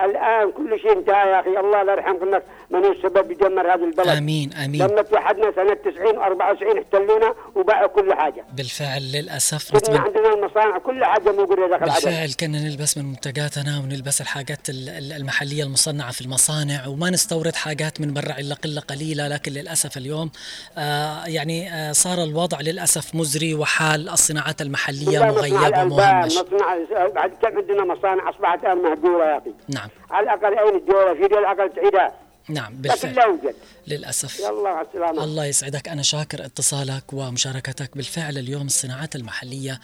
الآن 0.04 0.52
كل 0.52 0.78
شيء 0.82 0.92
انتهى 0.92 1.30
يا 1.30 1.40
أخي. 1.40 1.50
الله 1.60 1.82
لا 1.82 1.92
يرحم 1.92 2.16
قلنا 2.16 2.42
من 2.70 2.84
هو 2.84 2.92
السبب 2.92 3.30
يدمر 3.30 3.74
هذا 3.74 3.84
البلد؟ 3.84 4.08
آمين 4.08 4.52
آمين. 4.52 4.82
لما 4.82 5.02
توحدنا 5.02 5.52
سنة 5.56 5.74
90 5.74 6.16
و94 6.16 6.76
احتلونا 6.78 7.34
وباعوا 7.54 7.86
كل 7.86 8.14
حاجة. 8.14 8.44
بالفعل 8.52 9.02
للأسف 9.12 9.74
نتمنى 9.74 9.98
عندنا 9.98 10.34
المصانع 10.34 10.78
كل 10.78 11.04
حاجة 11.04 11.32
موجودة 11.32 11.68
داخل 11.68 11.84
بالفعل 11.84 12.32
كنا 12.40 12.58
نلبس 12.58 12.98
من 12.98 13.04
منتجاتنا 13.04 13.78
ونلبس 13.84 14.20
الحاجات 14.20 14.68
ال- 14.68 14.88
ال- 14.88 15.12
المحلية 15.12 15.62
المصنعة 15.62 16.12
في 16.12 16.20
المصانع 16.20 16.86
وما 16.86 17.10
نستورد 17.10 17.54
حاجات 17.54 18.00
من 18.00 18.12
برا 18.14 18.38
إلا 18.38 18.54
قلة 18.54 18.80
قليلة. 18.80 19.28
لكن 19.28 19.52
للأسف 19.52 19.96
اليوم 19.96 20.30
آه 20.78 21.24
يعني 21.26 21.72
آه 21.74 21.92
صار 21.92 22.22
الوضع 22.24 22.60
للأسف 22.60 23.14
مزري 23.14 23.54
وحال. 23.54 24.08
الصناعات 24.08 24.62
المحلية 24.62 25.18
بالله 25.18 25.26
مصنع 25.26 25.40
مغيب 25.60 25.74
الألبان 25.74 25.90
ومهمش 26.16 26.32
مصنع 26.36 27.06
بعد 27.14 27.30
كم 27.42 27.56
عندنا 27.58 27.84
مصانع؟ 27.94 28.30
أصبحت 28.30 28.64
الآن 28.64 28.78
مهجورة 28.78 29.24
يا 29.24 29.38
أخي. 29.38 29.50
نعم. 29.68 29.85
على 30.10 30.24
الأقل 30.24 30.58
اين 30.58 30.76
الدولة 30.76 31.14
في 31.14 31.28
دول 31.28 31.44
على 31.44 31.62
الأقل 31.62 31.74
تعيدها. 31.76 32.12
نعم 32.48 32.72
لكن 32.72 32.82
بالفعل. 32.82 33.14
لا 33.14 33.24
يوجد. 33.24 33.54
للأسف. 33.86 34.40
يلا 34.40 34.62
مع 34.62 34.80
السلامة. 34.80 35.24
الله 35.24 35.44
يسعدك. 35.44 35.88
أنا 35.88 36.02
شاكر 36.02 36.44
اتصالك 36.44 37.12
ومشاركتك 37.12 37.96
بالفعل 37.96 38.38
اليوم. 38.38 38.66
الصناعات 38.66 39.16
المحلية 39.16 39.80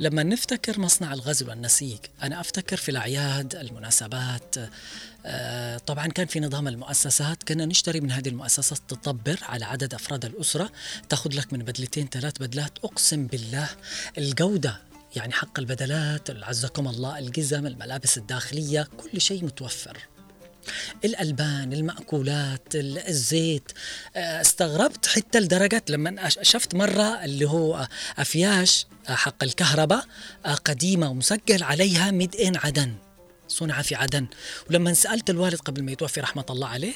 لما 0.00 0.22
نفتكر 0.22 0.80
مصنع 0.80 1.12
الغزل 1.12 1.48
والنسيج 1.48 1.98
أنا 2.22 2.40
أفتكر 2.40 2.76
في 2.76 2.88
الأعياد 2.88 3.54
المناسبات 3.54 4.54
آه، 5.26 5.78
طبعا 5.78 6.06
كان 6.06 6.26
في 6.26 6.40
نظام 6.40 6.68
المؤسسات. 6.68 7.42
كنا 7.42 7.66
نشتري 7.66 8.00
من 8.00 8.10
هذه 8.10 8.28
المؤسسات 8.28 8.78
تطبر 8.88 9.38
على 9.42 9.64
عدد 9.64 9.94
أفراد 9.94 10.24
الأسرة. 10.24 10.70
تأخذ 11.08 11.30
لك 11.34 11.52
من 11.52 11.58
بدلتين 11.58 12.08
ثلاث 12.12 12.38
بدلات. 12.38 12.72
أقسم 12.84 13.26
بالله 13.26 13.68
الجودة 14.18 14.76
يعني 15.16 15.32
حق 15.32 15.58
البدلات 15.58 16.30
عزكم 16.44 16.88
الله 16.88 17.18
الجزم 17.18 17.66
الملابس 17.66 18.18
الداخلية 18.18 18.88
كل 18.96 19.20
شيء 19.20 19.44
متوفر. 19.44 19.98
الألبان 21.04 21.72
المأكولات 21.72 22.74
ال- 22.74 22.98
الزيت. 23.08 23.72
آه، 24.16 24.40
استغربت 24.40 25.06
حتى 25.06 25.40
لدرجة 25.40 25.82
لما 25.88 26.28
شفت 26.28 26.74
مرة 26.74 27.24
اللي 27.24 27.48
هو 27.48 27.88
أفياش 28.18 28.86
آه، 29.08 29.14
حق 29.14 29.44
الكهرباء 29.44 30.04
آه، 30.46 30.54
قديمة 30.54 31.10
ومسجل 31.10 31.62
عليها 31.62 32.10
ميد 32.10 32.36
إن 32.36 32.56
عدن 32.56 32.94
صنع 33.48 33.82
في 33.82 33.94
عدن. 33.94 34.26
ولما 34.70 34.94
سألت 34.94 35.30
الوالد 35.30 35.54
قبل 35.60 35.82
ما 35.82 35.92
يتوفي 35.92 36.20
رحمة 36.20 36.44
الله 36.50 36.68
عليه 36.68 36.94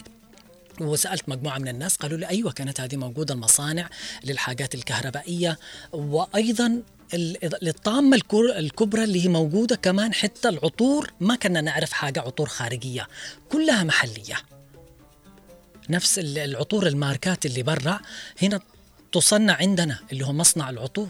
وسألت 0.81 1.29
مجموعة 1.29 1.59
من 1.59 1.69
الناس 1.69 1.97
قالوا 1.97 2.19
لي 2.19 2.29
أيوة 2.29 2.53
كانت 2.53 2.81
هذه 2.81 2.97
موجودة 2.97 3.35
المصانع 3.35 3.91
للحاجات 4.25 4.75
الكهربائية 4.75 5.59
وأيضا 5.93 6.83
ال- 7.15 7.69
الطامة 7.69 8.17
الكر- 8.17 8.59
الكبرى 8.59 9.05
اللي 9.05 9.25
هي 9.25 9.29
موجودة 9.29 9.77
كمان 9.77 10.15
حتى 10.15 10.49
العطور 10.49 11.11
ما 11.21 11.35
كنا 11.37 11.61
نعرف 11.61 11.93
حاجة 11.93 12.21
عطور 12.21 12.49
خارجية 12.49 13.09
كلها 13.53 13.85
محلية. 13.85 14.37
نفس 15.91 16.19
ال- 16.19 16.39
العطور 16.39 16.87
الماركات 16.87 17.47
اللي 17.47 17.63
برا 17.63 18.01
هنا 18.43 18.61
تصنع 19.13 19.55
عندنا 19.55 19.99
اللي 20.13 20.27
هو 20.27 20.33
مصنع 20.33 20.71
العطور. 20.71 21.09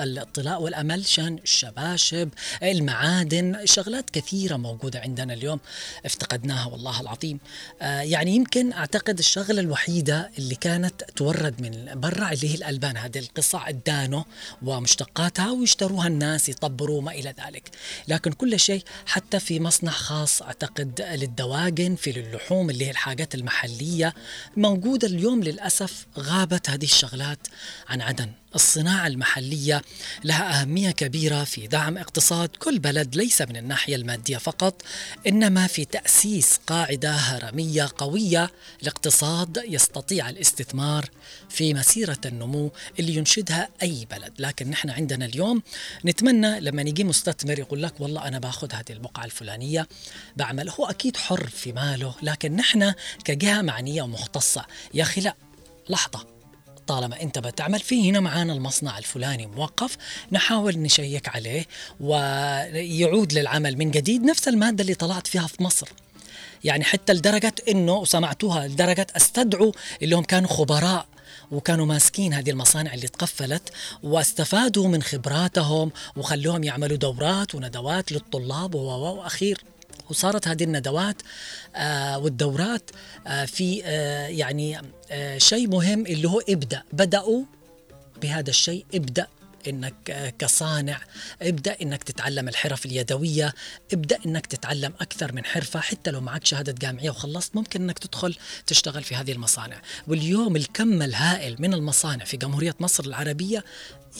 الاطلاء 0.00 0.62
والامل 0.62 1.06
شان 1.06 1.38
الشباشب 1.42 2.30
المعادن 2.62 3.66
شغلات 3.66 4.10
كثيرة 4.10 4.56
موجودة 4.56 5.00
عندنا 5.00 5.32
اليوم 5.34 5.60
افتقدناها 6.04 6.66
والله 6.66 7.00
العظيم. 7.00 7.38
آه 7.82 8.00
يعني 8.00 8.34
يمكن 8.34 8.72
أعتقد 8.72 9.18
الشغلة 9.18 9.60
الوحيدة 9.60 10.30
اللي 10.38 10.54
كانت 10.54 11.04
تورد 11.16 11.60
من 11.60 12.00
برا 12.00 12.32
اللي 12.32 12.50
هي 12.50 12.54
الألبان 12.54 12.96
هذه 12.96 13.18
القصع 13.18 13.68
الدانو 13.68 14.24
ومشتقاتها 14.62 15.50
ويشتروها 15.50 16.06
الناس 16.08 16.48
يطبروا 16.48 17.02
ما 17.02 17.12
إلى 17.12 17.34
ذلك. 17.46 17.70
لكن 18.08 18.32
كل 18.32 18.60
شيء 18.60 18.82
حتى 19.06 19.40
في 19.40 19.60
مصنع 19.60 19.90
خاص 19.90 20.42
أعتقد 20.42 21.00
للدواجن 21.14 21.94
في 21.94 22.10
اللحوم 22.10 22.70
اللي 22.70 22.86
هي 22.86 22.90
الحاجات 22.90 23.34
المحلية 23.34 24.14
موجودة 24.56 25.08
اليوم 25.08 25.42
للأسف 25.42 26.06
غابت 26.18 26.70
هذه 26.70 26.84
الشغلات 26.84 27.38
عن 27.88 28.00
عدن. 28.00 28.30
الصناعة 28.54 29.06
المحلية 29.06 29.82
لها 30.24 30.60
أهمية 30.60 30.90
كبيرة 30.90 31.44
في 31.44 31.66
دعم 31.66 31.98
اقتصاد 31.98 32.48
كل 32.48 32.78
بلد 32.78 33.16
ليس 33.16 33.42
من 33.42 33.56
الناحية 33.56 33.96
المادية 33.96 34.36
فقط 34.36 34.82
إنما 35.26 35.66
في 35.66 35.84
تأسيس 35.84 36.60
قاعدة 36.66 37.10
هرمية 37.10 37.88
قوية 37.98 38.50
لاقتصاد 38.82 39.62
يستطيع 39.68 40.28
الاستثمار 40.28 41.10
في 41.48 41.74
مسيرة 41.74 42.18
النمو 42.26 42.70
اللي 42.98 43.16
ينشدها 43.16 43.68
أي 43.82 44.06
بلد. 44.10 44.32
لكن 44.38 44.70
نحن 44.70 44.90
عندنا 44.90 45.24
اليوم 45.24 45.62
نتمنى 46.04 46.60
لما 46.60 46.82
يجي 46.82 47.04
مستثمر 47.04 47.58
يقول 47.58 47.82
لك 47.82 48.00
والله 48.00 48.28
أنا 48.28 48.38
باخذ 48.38 48.72
هذه 48.72 48.92
البقعة 48.92 49.24
الفلانية 49.24 49.88
بعمل. 50.36 50.70
هو 50.70 50.86
أكيد 50.86 51.16
حر 51.16 51.46
في 51.46 51.72
ماله 51.72 52.14
لكن 52.22 52.56
نحن 52.56 52.92
كجهة 53.24 53.62
معنية 53.62 54.02
ومختصة. 54.02 54.66
يا 54.94 55.02
أخي 55.02 55.20
لا 55.20 55.34
لحظة. 55.88 56.35
طالما 56.86 57.22
انت 57.22 57.38
بتعمل. 57.38 57.80
فيه 57.80 58.10
هنا 58.10 58.20
معانا 58.20 58.52
المصنع 58.52 58.98
الفلاني 58.98 59.46
موقف 59.46 59.96
نحاول 60.32 60.78
نشيك 60.78 61.28
عليه 61.28 61.66
ويعود 62.00 63.32
للعمل 63.32 63.76
من 63.78 63.90
جديد. 63.90 64.24
نفس 64.24 64.48
المادة 64.48 64.82
اللي 64.82 64.94
طلعت 64.94 65.26
فيها 65.26 65.46
في 65.46 65.62
مصر. 65.62 65.88
يعني 66.64 66.84
حتى 66.84 67.12
لدرجة 67.12 67.54
إنه 67.68 67.92
وسمعتوها 67.94 68.68
لدرجة 68.68 69.06
استدعوا 69.16 69.72
اللي 70.02 70.16
هم 70.16 70.22
كانوا 70.24 70.48
خبراء 70.48 71.06
وكانوا 71.50 71.86
ماسكين 71.86 72.32
هذه 72.34 72.50
المصانع 72.50 72.94
اللي 72.94 73.08
تقفلت 73.08 73.62
واستفادوا 74.02 74.88
من 74.88 75.02
خبراتهم 75.02 75.90
وخلوهم 76.16 76.64
يعملوا 76.64 76.96
دورات 76.96 77.54
وندوات 77.54 78.12
للطلاب 78.12 78.74
و- 78.74 78.78
و- 78.78 79.14
وأخير. 79.16 79.60
وصارت 80.10 80.48
هذه 80.48 80.64
الندوات 80.64 81.22
آه 81.76 82.18
والدورات 82.18 82.90
آه 83.26 83.44
في 83.44 83.82
آه 83.84 84.26
يعني 84.26 84.80
شيء 85.36 85.68
مهم 85.68 86.06
اللي 86.06 86.28
هو 86.28 86.40
ابدأ. 86.48 86.82
بدأوا 86.92 87.44
بهذا 88.22 88.50
الشيء 88.50 88.84
ابدأ 88.94 89.26
إنك 89.68 90.34
كصانع 90.38 91.00
ابدأ 91.42 91.76
إنك 91.82 92.02
تتعلم 92.02 92.48
الحرف 92.48 92.86
اليدوية 92.86 93.54
ابدأ 93.92 94.18
إنك 94.26 94.46
تتعلم 94.46 94.92
أكثر 95.00 95.32
من 95.32 95.44
حرفة 95.44 95.80
حتى 95.80 96.10
لو 96.10 96.20
معك 96.20 96.46
شهادة 96.46 96.72
جامعية 96.72 97.10
وخلصت 97.10 97.56
ممكن 97.56 97.82
إنك 97.82 97.98
تدخل 97.98 98.36
تشتغل 98.66 99.02
في 99.02 99.14
هذه 99.14 99.32
المصانع. 99.32 99.82
واليوم 100.06 100.56
الكم 100.56 101.02
الهائل 101.02 101.56
من 101.58 101.74
المصانع 101.74 102.24
في 102.24 102.36
جمهورية 102.36 102.74
مصر 102.80 103.04
العربية 103.04 103.64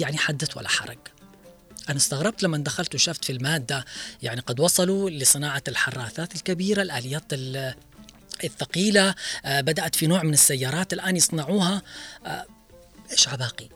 يعني 0.01 0.18
حدث 0.18 0.57
ولا 0.57 0.68
حرج. 0.68 0.99
أنا 1.88 1.96
استغربت 1.96 2.42
لما 2.42 2.59
دخلت 2.59 2.94
وشفت 2.94 3.25
في 3.25 3.33
المادة 3.33 3.85
يعني 4.22 4.40
قد 4.40 4.61
وصلوا 4.61 5.11
لصناعة 5.11 5.62
الحراثات 5.68 6.35
الكبيرة 6.35 6.83
الآليات 6.83 7.25
ال- 7.33 7.75
الثقيلة 8.44 9.14
آه، 9.44 9.61
بدأت 9.61 9.94
في 9.94 10.07
نوع 10.07 10.22
من 10.22 10.33
السيارات 10.33 10.92
الآن 10.92 11.16
يصنعوها. 11.16 11.83
آه، 12.27 12.46
إيش 13.12 13.29
عباقي؟ 13.29 13.68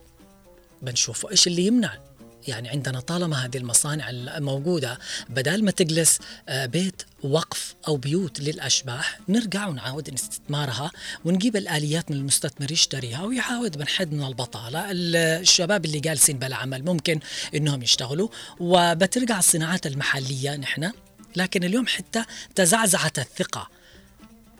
بنشوفه. 0.83 1.31
إيش 1.31 1.46
اللي 1.46 1.66
يمنع؟ 1.66 1.99
يعني 2.48 2.68
عندنا 2.68 3.00
طالما 3.00 3.44
هذه 3.44 3.57
المصانع 3.57 4.11
الموجودة 4.11 4.98
بدل 5.29 5.64
ما 5.64 5.70
تجلس 5.70 6.18
آه، 6.48 6.66
بيت 6.66 7.03
وقف 7.22 7.74
أو 7.88 7.96
بيوت 7.96 8.40
للأشباح 8.40 9.20
نرجع 9.29 9.66
ونعاود 9.66 10.09
استثمارها 10.14 10.90
ونجيب 11.24 11.57
الآليات 11.57 12.11
من 12.11 12.16
المستثمر 12.16 12.72
يشتريها 12.72 13.22
ويعاود 13.24 13.79
بنحد 13.79 14.12
من 14.12 14.24
البطالة. 14.26 14.90
ال- 14.90 15.16
الشباب 15.16 15.85
اللي 15.85 16.00
جالسين 16.00 16.38
بلا 16.38 16.57
عمل 16.57 16.85
ممكن 16.85 17.20
إنهم 17.55 17.83
يشتغلوا 17.83 18.29
وبترجع 18.61 19.38
الصناعات 19.38 19.87
المحلية 19.87 20.57
نحن. 20.57 20.92
لكن 21.37 21.64
اليوم 21.64 21.87
حتى 21.87 22.24
تزعزعت 22.55 23.18
الثقة 23.18 23.68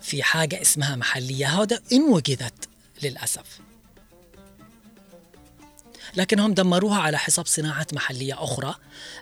في 0.03 0.23
حاجة 0.23 0.63
اسمها 0.63 0.97
محلية. 0.97 1.47
هذا 1.63 1.81
إن 1.93 2.03
وجدت 2.03 2.69
للأسف. 3.03 3.61
لكنهم 6.17 6.55
دمروها 6.55 6.99
على 6.99 7.19
حساب 7.19 7.47
صناعات 7.47 7.95
محلية 7.95 8.45
أخرى. 8.45 8.75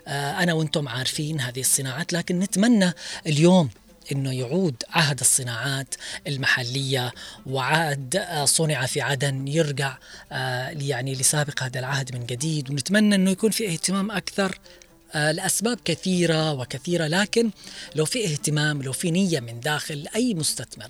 آه، 0.07 0.43
أنا 0.43 0.53
وأنتم 0.53 0.87
عارفين 0.87 1.41
هذه 1.41 1.59
الصناعات 1.59 2.13
لكن 2.13 2.39
نتمنى 2.39 2.93
اليوم 3.27 3.69
إنه 4.11 4.33
يعود 4.33 4.75
عهد 4.89 5.19
الصناعات 5.19 5.95
المحلية 6.27 7.11
وعهد 7.45 8.15
آه، 8.15 8.45
صنع 8.45 8.85
في 8.85 9.01
عدن 9.01 9.47
يرجع 9.47 9.97
آه، 10.31 10.69
يعني 10.69 11.15
لسابق 11.15 11.63
هذا 11.63 11.79
العهد 11.79 12.15
من 12.15 12.25
جديد. 12.25 12.69
ونتمنى 12.69 13.15
إنه 13.15 13.31
يكون 13.31 13.51
في 13.51 13.67
اهتمام 13.67 14.11
أكثر 14.11 14.59
لأسباب 15.13 15.79
كثيرة 15.85 16.53
وكثيرة 16.53 17.07
لكن 17.07 17.51
لو 17.95 18.05
في 18.05 18.25
اهتمام 18.25 18.81
لو 18.81 18.93
في 18.93 19.11
نية 19.11 19.39
من 19.39 19.59
داخل 19.59 20.07
أي 20.15 20.33
مستثمر 20.33 20.87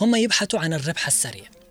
هم 0.00 0.14
يبحثوا 0.14 0.60
عن 0.60 0.72
الربح 0.72 1.06
السريع. 1.06 1.61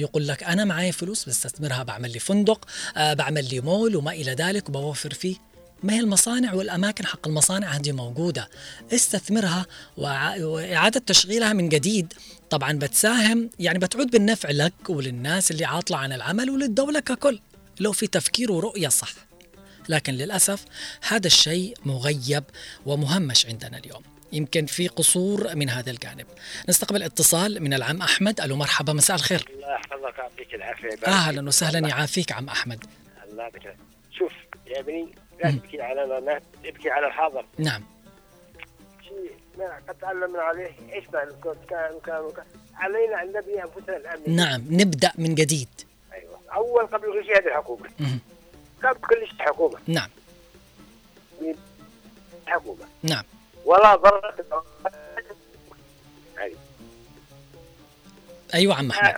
يقول 0.00 0.28
لك 0.28 0.42
أنا 0.42 0.64
معي 0.64 0.92
فلوس 0.92 1.28
بستثمرها 1.28 1.82
بعمل 1.82 2.12
لي 2.12 2.18
فندق 2.18 2.64
آه 2.96 3.14
بعمل 3.14 3.48
لي 3.48 3.60
مول 3.60 3.96
وما 3.96 4.12
إلى 4.12 4.32
ذلك 4.32 4.68
وبوفر 4.68 5.14
فيه. 5.14 5.36
ما 5.82 5.92
هي 5.94 6.00
المصانع 6.00 6.54
والأماكن 6.54 7.06
حق 7.06 7.28
المصانع 7.28 7.68
هذه 7.68 7.92
موجودة. 7.92 8.48
استثمرها 8.92 9.66
وإعادة 9.96 11.00
تشغيلها 11.06 11.52
من 11.52 11.68
جديد. 11.68 12.12
طبعا 12.50 12.72
بتساهم 12.72 13.50
يعني 13.58 13.78
بتعود 13.78 14.10
بالنفع 14.10 14.50
لك 14.50 14.72
وللناس 14.88 15.50
اللي 15.50 15.64
عاطلة 15.64 15.96
عن 15.96 16.12
العمل 16.12 16.50
وللدولة 16.50 17.00
ككل 17.00 17.40
لو 17.80 17.92
في 17.92 18.06
تفكير 18.06 18.52
ورؤية 18.52 18.88
صح. 18.88 19.14
لكن 19.88 20.12
للأسف 20.12 20.64
هذا 21.08 21.26
الشيء 21.26 21.76
مغيب 21.84 22.44
ومهمش 22.86 23.46
عندنا 23.46 23.78
اليوم. 23.78 24.09
يمكن 24.32 24.66
في 24.66 24.88
قصور 24.88 25.54
من 25.54 25.70
هذا 25.70 25.90
الجانب. 25.90 26.26
نستقبل 26.68 27.02
اتصال 27.02 27.62
من 27.62 27.74
العم 27.74 28.02
أحمد. 28.02 28.40
ألو 28.40 28.56
مرحبا 28.56 28.92
مساء 28.92 29.16
الخير. 29.16 29.46
الله 29.50 29.74
يحفظك 29.74 30.18
ويعطيك 30.18 30.54
العافية. 30.54 31.06
أهلا 31.06 31.48
وسهلا 31.48 31.88
يعافيك 31.88 32.32
عم 32.32 32.48
أحمد. 32.48 32.84
الله 33.30 33.42
يعطيك 33.42 33.76
شوف 34.18 34.32
يا 34.66 34.80
ابني 34.80 35.08
لا 35.44 35.50
تبكي 35.50 35.82
على 35.82 36.00
لا 36.26 36.40
تبكي 36.64 36.90
على 36.90 37.06
الحاضر. 37.06 37.44
نعم. 37.58 37.82
شيء 39.02 39.32
ما 39.58 39.80
قد 39.88 39.94
تعلمنا 39.94 40.42
عليه 40.42 40.70
إيش 40.92 41.04
معنى 41.14 41.30
كان 41.70 42.00
كان. 42.06 42.32
علينا 42.74 43.22
ان 43.22 43.28
نبني 43.28 43.62
أنفسنا 43.62 43.96
الآن. 43.96 44.36
نعم 44.36 44.64
نبدأ 44.70 45.12
من 45.18 45.34
جديد. 45.34 45.68
أيوه. 46.12 46.40
أول 46.54 46.86
قبل 46.86 47.12
كل 47.12 47.24
شيء 47.24 47.38
هذه 47.38 47.46
الحكومة. 47.46 47.90
قبل 48.84 49.00
كل 49.00 49.26
شيء 49.28 49.38
حكومة. 49.38 49.78
نعم. 49.86 50.08
حكومة. 52.46 52.84
نعم. 53.02 53.24
ولا 53.70 53.96
ضرر 53.96 54.34
أيوه 58.54 58.74
عم 58.74 58.90
أحمد. 58.90 59.16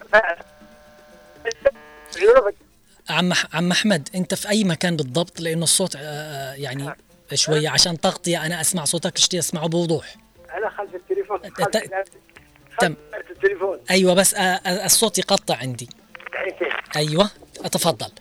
عم 3.11 3.33
عم 3.53 3.71
أحمد 3.71 4.09
أنت 4.15 4.35
في 4.35 4.49
أي 4.49 4.65
مكان 4.65 4.97
بالضبط؟ 4.97 5.41
لأنه 5.41 5.63
الصوت 5.63 5.97
آه، 5.97 6.55
يعني 6.55 6.95
شوية 7.35 7.69
عشان 7.69 8.01
تغطيه 8.01 8.47
أنا 8.47 8.61
أسمع 8.61 8.85
صوتك 8.85 9.17
اشتي 9.17 9.39
اسمعه 9.39 9.67
بوضوح. 9.69 10.17
أنا 10.55 10.71
خلف 10.71 10.95
التليفون. 10.95 11.41
تم. 12.81 12.95
التليفون. 13.31 13.79
أيوه 13.91 14.15
بس 14.15 14.35
آه، 14.35 14.41
آه، 14.41 14.85
الصوت 14.85 15.19
يقطع 15.19 15.57
عندي. 15.57 15.89
أيوه 16.97 17.31
أتفضل. 17.65 18.13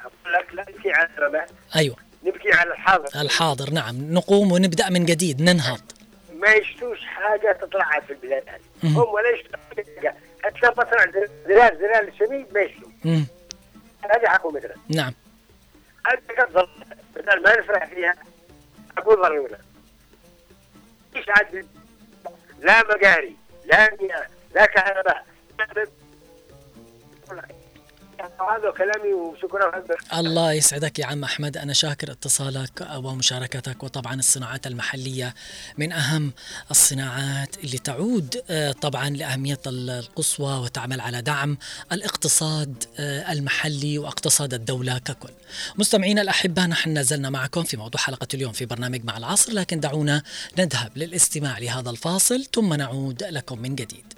أقول 0.00 0.32
لك 0.32 0.54
لا 0.54 1.08
الربع 1.18 1.46
أيوه. 1.76 2.05
نبكي 2.26 2.52
على 2.52 2.72
الحاضر. 2.72 3.20
الحاضر 3.20 3.70
نعم. 3.70 4.14
نقوم 4.14 4.52
ونبدأ 4.52 4.90
من 4.90 5.04
جديد 5.04 5.42
ننهض. 5.42 5.80
ما 6.34 6.52
يشتوش 6.52 6.98
حاجة 7.04 7.58
تطلع 7.60 8.00
في 8.00 8.12
البلاد 8.12 8.42
هذه. 8.48 8.60
هم 8.84 8.96
ولا 8.96 9.42
حاجة. 9.76 10.16
حتى 10.46 10.80
مصنع 10.80 11.04
زلال 11.46 11.78
زلال 11.78 12.08
الشميد 12.08 12.46
ما 12.54 12.60
يشتوا 12.60 12.88
مم. 13.04 13.26
هذه 14.10 14.26
حكومتنا 14.28 14.74
نعم. 14.88 15.14
هذه 16.06 16.20
كتظل 16.28 16.68
بدل 17.16 17.42
ما 17.42 17.58
نفرح 17.58 17.86
فيها 17.86 18.14
أقول 18.98 19.22
ضرورة 19.22 19.58
إيش 21.16 21.28
عاد 21.28 21.66
لا 22.60 22.96
مجاري 22.96 23.36
لا 23.64 23.96
مياه 24.00 24.26
لا 24.54 24.66
كهرباء 24.66 25.26
هذا 28.20 28.70
كلامي 28.78 29.14
وشكرا 29.14 29.84
الله 30.16 30.52
يسعدك 30.52 30.98
يا 30.98 31.06
عم 31.06 31.24
أحمد. 31.24 31.56
أنا 31.56 31.72
شاكر 31.72 32.12
اتصالك 32.12 32.88
ومشاركتك 32.96 33.82
وطبعا 33.82 34.14
الصناعات 34.14 34.66
المحلية 34.66 35.34
من 35.78 35.92
أهم 35.92 36.32
الصناعات 36.70 37.56
اللي 37.64 37.78
تعود 37.78 38.42
آه، 38.50 38.72
طبعا 38.72 39.10
لأهمية 39.10 39.58
القصوى 39.66 40.52
وتعمل 40.58 41.00
على 41.00 41.22
دعم 41.22 41.58
الاقتصاد 41.92 42.84
آه، 42.98 43.32
المحلي 43.32 43.98
واقتصاد 43.98 44.54
الدولة 44.54 44.98
ككل. 44.98 45.32
مستمعينا 45.76 46.22
الأحبة 46.22 46.66
نحن 46.66 46.98
نزلنا 46.98 47.30
معكم 47.30 47.62
في 47.62 47.76
موضوع 47.76 48.00
حلقة 48.00 48.28
اليوم 48.34 48.52
في 48.52 48.66
برنامج 48.66 49.04
مع 49.04 49.16
العصر 49.16 49.52
لكن 49.52 49.80
دعونا 49.80 50.22
نذهب 50.58 50.92
للاستماع 50.96 51.58
لهذا 51.58 51.90
الفاصل 51.90 52.44
ثم 52.54 52.74
نعود 52.74 53.22
لكم 53.22 53.58
من 53.58 53.74
جديد. 53.74 54.14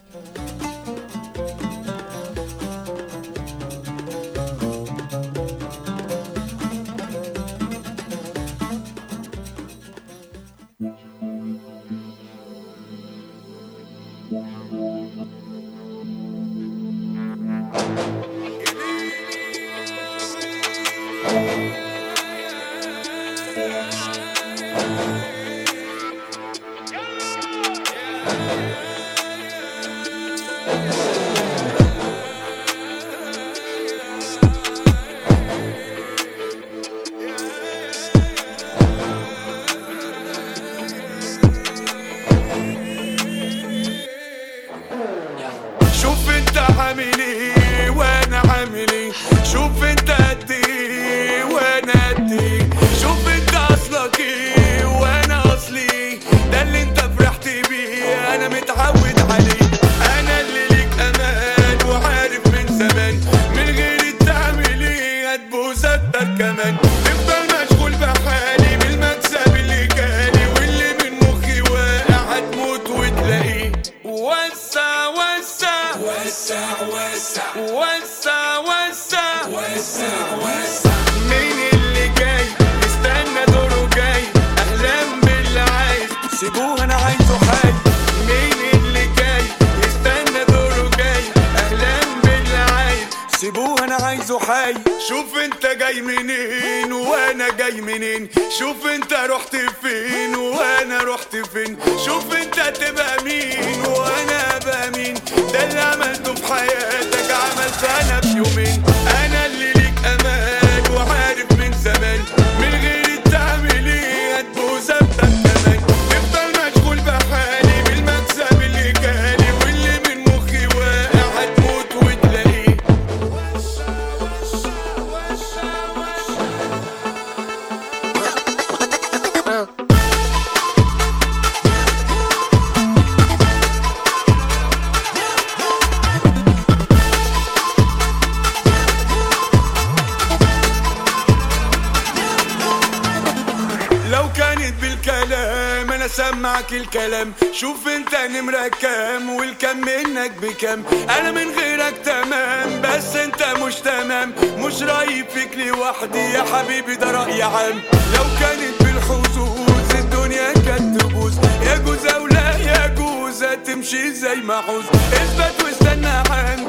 شوف 147.60 147.88
انت 147.88 148.14
نمرة 148.14 148.68
كام 148.82 149.30
والكم 149.30 149.76
منك 149.80 150.30
بكام 150.42 150.84
أنا 151.18 151.30
من 151.30 151.50
غيرك 151.50 151.94
تمام 152.04 152.80
بس 152.82 153.16
انت 153.16 153.42
مش 153.62 153.74
تمام. 153.74 154.32
مش 154.58 154.82
رايب 154.82 155.28
فيك 155.28 155.56
لوحدي 155.56 156.18
يا 156.18 156.42
حبيبي 156.42 156.94
ده 156.94 157.10
رأي 157.10 157.42
عام. 157.42 157.80
لو 158.14 158.24
كانت 158.40 158.82
بالحظوظ 158.82 159.90
الدنيا 159.94 160.52
كانت 160.52 161.00
تبوظ. 161.00 161.34
يجوز 161.62 162.06
أو 162.06 162.26
لا 162.26 162.56
يجوز 162.84 163.44
هتمشي 163.44 164.10
زي 164.10 164.34
ما 164.34 164.54
عوز 164.54 164.84
اثبت 165.12 165.64
واستنى 165.64 166.06
عندك 166.06 166.67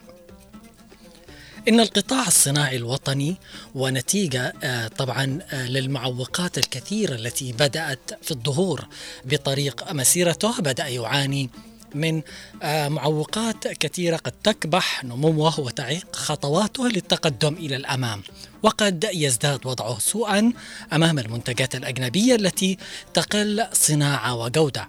إن 1.68 1.80
القطاع 1.80 2.26
الصناعي 2.26 2.76
الوطني 2.76 3.36
ونتيجة 3.74 4.54
آه، 4.62 4.88
طبعا 4.88 5.38
آه، 5.50 5.68
للمعوقات 5.68 6.58
الكثيرة 6.58 7.14
التي 7.14 7.52
بدأت 7.52 8.10
في 8.22 8.30
الظهور 8.30 8.86
بطريق 9.24 9.92
مسيرته 9.92 10.60
بدأ 10.60 10.86
يعاني 10.86 11.50
من 11.94 12.22
آه، 12.62 12.88
معوقات 12.88 13.68
كثيرة 13.68 14.16
قد 14.16 14.32
تكبح 14.44 15.04
نموه 15.04 15.60
وتعيق 15.60 16.16
خطواته 16.16 16.88
للتقدم 16.88 17.54
إلى 17.54 17.76
الأمام. 17.76 18.22
وقد 18.62 19.08
يزداد 19.14 19.66
وضعه 19.66 19.98
سوءا 19.98 20.52
أمام 20.92 21.18
المنتجات 21.18 21.74
الأجنبية 21.74 22.34
التي 22.34 22.78
تقل 23.14 23.66
صناعة 23.72 24.34
وجودة. 24.36 24.86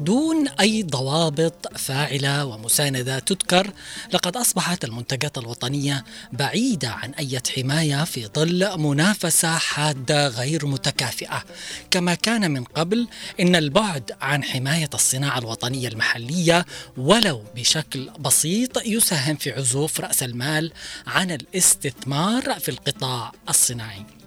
دون 0.00 0.48
أي 0.48 0.82
ضوابط 0.82 1.78
فاعلة 1.78 2.44
ومساندة 2.44 3.18
تذكر 3.18 3.70
لقد 4.12 4.36
أصبحت 4.36 4.84
المنتجات 4.84 5.38
الوطنية 5.38 6.04
بعيدة 6.32 6.88
عن 6.88 7.10
أي 7.10 7.40
حماية 7.56 8.04
في 8.04 8.26
ظل 8.26 8.78
منافسة 8.78 9.58
حادة 9.58 10.28
غير 10.28 10.66
متكافئة. 10.66 11.44
كما 11.90 12.14
كان 12.14 12.50
من 12.50 12.64
قبل 12.64 13.08
إن 13.40 13.56
البعد 13.56 14.12
عن 14.20 14.44
حماية 14.44 14.90
الصناعة 14.94 15.38
الوطنية 15.38 15.88
المحلية 15.88 16.66
ولو 16.96 17.44
بشكل 17.56 18.10
بسيط 18.20 18.86
يساهم 18.86 19.36
في 19.36 19.52
عزوف 19.52 20.00
رأس 20.00 20.22
المال 20.22 20.72
عن 21.06 21.30
الاستثمار 21.30 22.60
في 22.60 22.68
القطاع 22.68 23.32
الصناعي. 23.48 24.19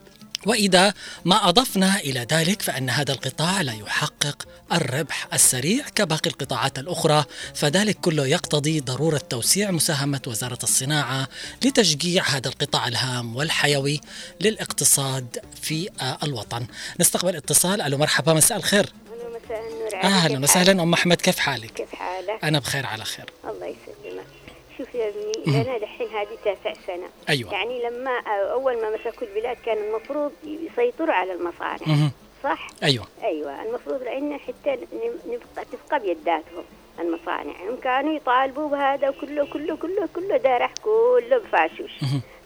وإذا 0.46 0.94
ما 1.26 1.50
أضفنا 1.50 2.00
إلى 2.00 2.28
ذلك 2.32 2.62
فإن 2.62 2.90
هذا 2.90 3.12
القطاع 3.12 3.62
لا 3.62 3.74
يحقق 3.74 4.48
الربح 4.72 5.28
السريع 5.34 5.86
كباقي 5.96 6.30
القطاعات 6.30 6.80
الأخرى 6.80 7.26
فذلك 7.54 7.98
كله 8.00 8.28
يقتضي 8.28 8.80
ضرورة 8.80 9.18
توسيع 9.18 9.72
مساهمة 9.72 10.22
وزارة 10.28 10.60
الصناعة 10.64 11.28
لتشجيع 11.66 12.24
هذا 12.24 12.48
القطاع 12.48 12.88
الهام 12.88 13.36
والحيوي 13.36 14.02
للاقتصاد 14.42 15.40
في 15.62 15.90
الوطن. 16.24 16.66
نستقبل 17.00 17.36
اتصال 17.36 17.82
ألو 17.82 17.98
مرحبا 17.98 18.34
مساء 18.34 18.58
الخير. 18.58 18.86
مساء 19.46 19.60
النور 19.72 20.04
أهلا 20.04 20.40
وسهلا 20.40 20.84
أم 20.84 20.94
أحمد 20.94 21.18
كيف 21.18 21.40
حالك؟ 21.40 21.72
كيف 21.74 21.96
حالك؟ 21.96 22.44
أنا 22.44 22.60
بخير 22.60 22.86
على 22.86 23.06
خير. 23.06 23.26
الله 23.44 23.66
يسلمك 23.66 24.03
شوف 24.78 24.96
يا 24.96 25.10
ابني 25.10 25.62
أنا 25.62 25.78
دحين 25.78 26.08
هذه 26.08 26.38
تاسع 26.44 26.74
سنة. 26.88 27.10
أيوة. 27.30 27.54
يعني 27.54 27.84
لما 27.84 28.20
أول 28.28 28.82
ما 28.82 28.90
مسكوا 28.90 29.28
البلاد 29.28 29.58
كان 29.66 29.78
المفروض 29.78 30.32
يسيطروا 30.44 31.14
على 31.14 31.34
المصانع. 31.34 32.10
صح؟ 32.44 32.68
أيوه. 32.84 33.06
أيوه 33.24 33.64
المفروض 33.64 34.04
لأن 34.04 34.38
حتى 34.38 34.78
نبقى 35.28 35.66
تبقى 35.72 36.00
بيداتهم 36.00 36.64
المصانع. 37.00 37.54
هم 37.70 37.76
كانوا 37.84 38.14
يطالبوا 38.14 38.70
بهذا 38.70 39.10
وكله 39.10 39.46
كله 39.54 39.76
كله 39.76 40.10
كله 40.16 40.38
دارح 40.38 40.74
كله 40.84 41.38
بفاشوش. 41.38 41.92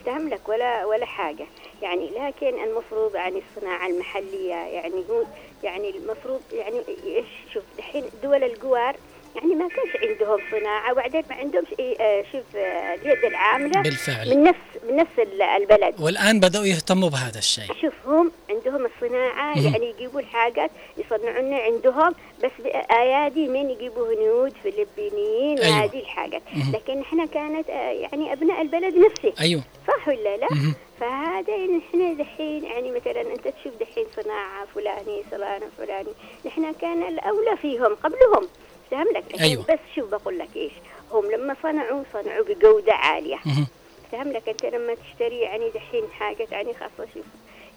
فهم 0.05 0.30
لك 0.30 0.49
ولا 0.49 0.86
ولا 0.86 1.05
حاجة. 1.05 1.45
يعني 1.82 2.09
لكن 2.09 2.63
المفروض 2.63 3.15
عن 3.15 3.41
الصناعة 3.41 3.88
المحلية 3.88 4.53
يعني 4.53 5.03
هو 5.09 5.23
يعني 5.63 5.89
المفروض 5.89 6.41
يعني 6.53 6.82
إيش؟ 7.05 7.25
شوف 7.53 7.63
الحين 7.78 8.03
دول 8.23 8.43
الجوار 8.43 8.95
يعني 9.36 9.55
ما 9.55 9.67
كانش 9.69 9.95
عندهم 10.09 10.39
صناعة 10.51 10.91
وبعدين 10.91 11.23
ما 11.30 11.36
عندهمش 11.36 11.67
آه، 11.99 12.23
شوف 12.32 12.55
آه، 12.55 12.93
اليد 12.93 13.25
العاملة 13.25 13.82
بالفعل. 13.82 14.30
من 14.38 14.43
نفس 14.43 14.59
من 14.89 14.95
نفس 14.95 15.19
ال- 15.19 15.41
البلد 15.41 16.01
والآن 16.01 16.39
بدأوا 16.39 16.65
يهتموا 16.65 17.09
بهذا 17.09 17.39
الشيء. 17.39 17.65
شوف 17.82 17.93
هم 18.05 18.32
عندهم 18.49 18.86
الصناعة 18.86 19.53
مهم. 19.57 19.73
يعني 19.73 19.89
يجيبوا 19.89 20.19
الحاجات 20.19 20.71
يصنعون 20.97 21.53
عندهم 21.53 22.15
بس 22.43 22.51
بأيادي 22.59 23.47
من 23.47 23.69
يجيبوا 23.69 24.13
هنود 24.13 24.53
فلبينيين 24.63 25.59
أيوة. 25.59 25.78
وهذه 25.78 25.99
الحاجات 25.99 26.41
مهم. 26.55 26.71
لكن 26.73 27.01
إحنا 27.01 27.25
كانت 27.25 27.69
آه، 27.69 27.91
يعني 27.91 28.34
أبناء 28.34 28.61
البلد 28.61 28.95
نفسه 28.97 29.34
أيوه 29.41 29.61
صح 29.88 30.07
ولا 30.07 30.38
لا؟ 30.38 30.47
مهم. 30.51 30.73
فهذا 30.99 31.55
إن 31.55 31.82
إحنا 31.89 32.13
دحين 32.13 32.63
يعني 32.63 32.91
مثلا 32.91 33.21
أنت 33.21 33.47
تشوف 33.47 33.73
دحين 33.80 34.05
صناعة 34.23 34.65
فلاني 34.75 35.23
صناعة 35.32 35.61
فلاني 35.78 36.09
نحن 36.45 36.73
كان 36.82 37.03
الأولى 37.03 37.57
فيهم 37.61 37.95
قبلهم 37.95 38.47
فهم 38.92 39.08
لك 39.16 39.42
أيوة. 39.42 39.64
بس 39.70 39.80
شوف 39.96 40.10
بقول 40.10 40.40
لك 40.40 40.50
إيش 40.56 40.72
هم 41.12 41.32
لما 41.32 41.56
صنعوا 41.64 42.04
صنعوا 42.14 42.44
بجودة 42.46 42.94
عالية 42.94 43.40
مهم. 43.46 43.68
فهم 44.12 44.32
لك 44.32 44.50
أنت 44.50 44.66
لما 44.66 44.96
تشتري 44.96 45.40
يعني 45.40 45.70
دحين 45.70 46.04
حاجة 46.20 46.48
يعني 46.52 46.74
خاصة 46.74 47.10
شوف 47.14 47.26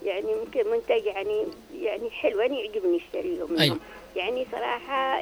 يعني 0.05 0.27
ممكن 0.45 0.71
منتج 0.71 1.05
يعني 1.05 1.45
يعني 1.81 2.09
حلو 2.11 2.41
أنا 2.41 2.55
يعجبني 2.59 2.97
اشتريه 2.97 3.45
منهم 3.45 3.59
أيوة. 3.61 3.77
يعني 4.15 4.45
صراحة 4.51 5.19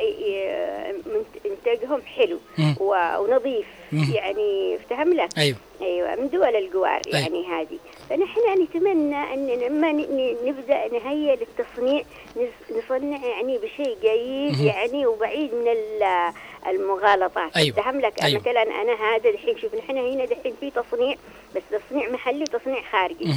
إنتاجهم 1.46 2.02
حلو 2.02 2.38
ونظيف 2.80 3.66
مم. 3.92 4.12
يعني 4.14 4.76
افتهم 4.76 5.14
لك 5.14 5.30
أيوه 5.38 5.58
أيوه 5.82 6.16
من 6.16 6.30
دول 6.30 6.56
الجوار 6.56 7.02
أيوة. 7.08 7.20
يعني 7.20 7.46
هذه 7.46 7.80
فنحن 8.10 8.62
نتمنى 8.64 9.34
أن 9.34 9.48
لما 9.48 9.92
ن- 9.92 9.98
ن- 10.02 10.36
نبدأ 10.46 10.88
نهيئ 10.88 11.36
للتصنيع 11.36 12.04
نص- 12.36 12.72
نصنع 12.86 13.26
يعني 13.26 13.58
بشيء 13.58 13.98
جيد. 14.02 14.60
يعني 14.60 15.06
وبعيد 15.06 15.54
من 15.54 15.68
ال- 15.68 16.34
المغالطات 16.68 17.58
أيوة. 17.58 17.76
فهم 17.76 18.00
لك 18.02 18.24
أيوة. 18.24 18.40
مثلا 18.42 18.62
أنا 18.64 18.94
هذا 18.94 19.30
الحين 19.30 19.58
شوف 19.58 19.76
نحن 19.76 19.98
هنا 19.98 20.26
دحين 20.26 20.54
في 20.60 20.72
تصنيع 20.72 21.16
بس 21.56 21.62
تصنيع 21.72 22.10
محلي 22.10 22.42
وتصنيع 22.44 22.82
خارجي. 22.92 23.34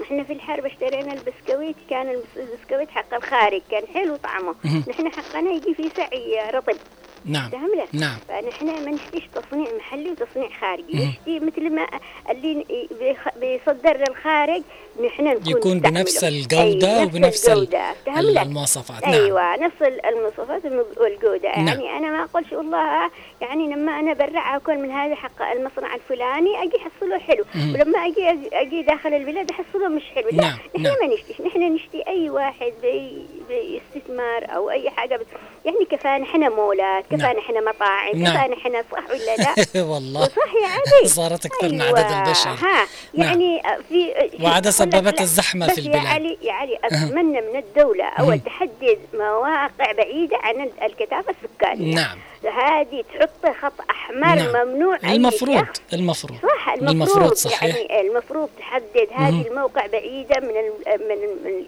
نحن 0.00 0.24
في 0.24 0.32
الحرب 0.32 0.66
اشترينا 0.66 1.12
البسكويت 1.12 1.76
كان 1.90 2.08
البس- 2.08 2.36
البسكويت 2.36 2.90
حق 2.90 3.14
الخارج 3.14 3.62
كان 3.70 3.86
حلو 3.94 4.16
طعمه. 4.16 4.54
نحن 4.88 5.08
حقنا 5.12 5.50
يجي 5.50 5.74
في 5.74 5.90
سعي 5.96 6.50
رطب 6.50 6.76
نعم. 7.26 7.50
فهم 7.50 7.70
لك 7.74 7.88
نعم. 7.92 8.16
فنحن 8.28 8.66
ما 8.66 8.90
نشتيش 8.90 9.22
تصنيع 9.34 9.66
محلي 9.76 10.10
وتصنيع 10.10 10.48
خارجي. 10.60 11.06
نشتي 11.08 11.40
مثل 11.40 11.70
ما 11.74 11.86
اللي 12.30 12.64
بيصدر 13.40 13.96
للخارج 14.08 14.62
نحن 15.06 15.24
نكون 15.24 15.46
يكون. 15.56 15.80
بنفس 15.80 16.24
الجودة 16.24 16.98
أي 17.00 17.04
وبنفس 17.04 17.48
ال- 17.48 17.52
الجودة. 17.52 18.42
المواصفات. 18.42 19.02
نعم. 19.02 19.12
أيوه 19.12 19.56
نفس 19.56 19.82
ال- 19.82 20.06
المواصفات 20.06 20.62
والجودة. 20.96 21.48
نعم. 21.58 21.66
يعني 21.68 21.90
أنا 21.96 22.10
ما 22.10 22.24
أقولش 22.24 22.52
والله 22.52 23.10
يعني 23.40 23.66
لما 23.74 24.00
أنا 24.00 24.12
برع 24.12 24.56
اكل 24.56 24.78
من 24.78 24.90
هذا 24.90 25.14
حق 25.14 25.42
المصنع 25.42 25.94
الفلاني 25.94 26.62
أجي 26.62 26.76
أحصله 26.76 27.18
حلو. 27.18 27.44
مم. 27.54 27.74
ولما 27.74 27.98
أجي 28.06 28.48
أجي 28.52 28.82
داخل 28.82 29.14
البلاد 29.14 29.50
أحصله 29.50 29.88
مش 29.88 30.02
حلو. 30.14 30.28
لا 30.32 30.36
نعم، 30.42 30.58
نحن 30.74 30.82
نعم. 30.82 30.94
ما 31.08 31.14
نشتيش. 31.14 31.40
نحن 31.40 31.62
نشتي 31.74 32.02
أي 32.08 32.30
واحد 32.30 32.72
باستثمار 33.48 34.46
أو 34.56 34.70
أي 34.70 34.90
حاجة 34.90 35.16
بت... 35.16 35.26
يعني 35.64 35.76
كفانا 35.90 36.24
إحنا 36.24 36.48
مولات 36.48 37.04
نعم. 37.16 37.32
كفانا 37.32 37.38
إحنا 37.40 37.60
مطاعم 37.70 38.16
نعم. 38.16 38.34
كفانا 38.36 38.54
إحنا 38.56 38.84
صح 38.92 39.10
ولا 39.10 39.36
لا 39.74 39.82
والله 39.82 40.24
صح 40.24 40.54
يا 40.62 40.68
علي 40.68 41.08
صارت 41.08 41.46
أكثر 41.46 41.68
من 41.68 41.80
أيوة. 41.80 41.98
عدد 42.00 42.12
البشر 42.26 42.50
ها 42.50 42.86
نعم. 43.14 43.28
يعني 43.40 43.62
في 43.88 44.12
وعادة 44.40 44.46
أقول 44.48 44.58
لك 44.64 44.70
سببت 44.70 45.22
بس 45.22 45.40
في 45.40 45.54
البلاد. 45.78 46.02
يا 46.04 46.08
علي 46.08 46.38
يا 46.42 46.52
علي 46.52 46.78
أتمنى 46.84 47.40
من 47.40 47.56
الدولة 47.56 48.04
اول 48.04 48.38
تحدد 48.40 48.98
مواقع 49.14 49.92
بعيدة 49.92 50.36
عن 50.36 50.60
ال- 50.60 50.82
الكثافه 50.82 51.34
السكانية 51.44 51.94
نعم 51.94 52.18
هذه 52.58 53.04
تحط 53.14 53.56
خط 53.62 53.72
أحمر 53.90 54.34
نعم. 54.34 54.66
ممنوع 54.68 54.98
المفروض 55.04 55.66
المفروض 55.92 56.38
صح 56.42 56.68
المفروض, 56.68 56.90
المفروض 56.90 57.32
صحيح 57.34 57.64
يعني 57.76 58.00
المفروض 58.08 58.48
تحدد 58.58 59.08
هذه. 59.14 59.46
الموقع 59.48 59.86
بعيدة 59.86 60.40
من 60.40 60.54
من 61.08 61.18
من 61.44 61.64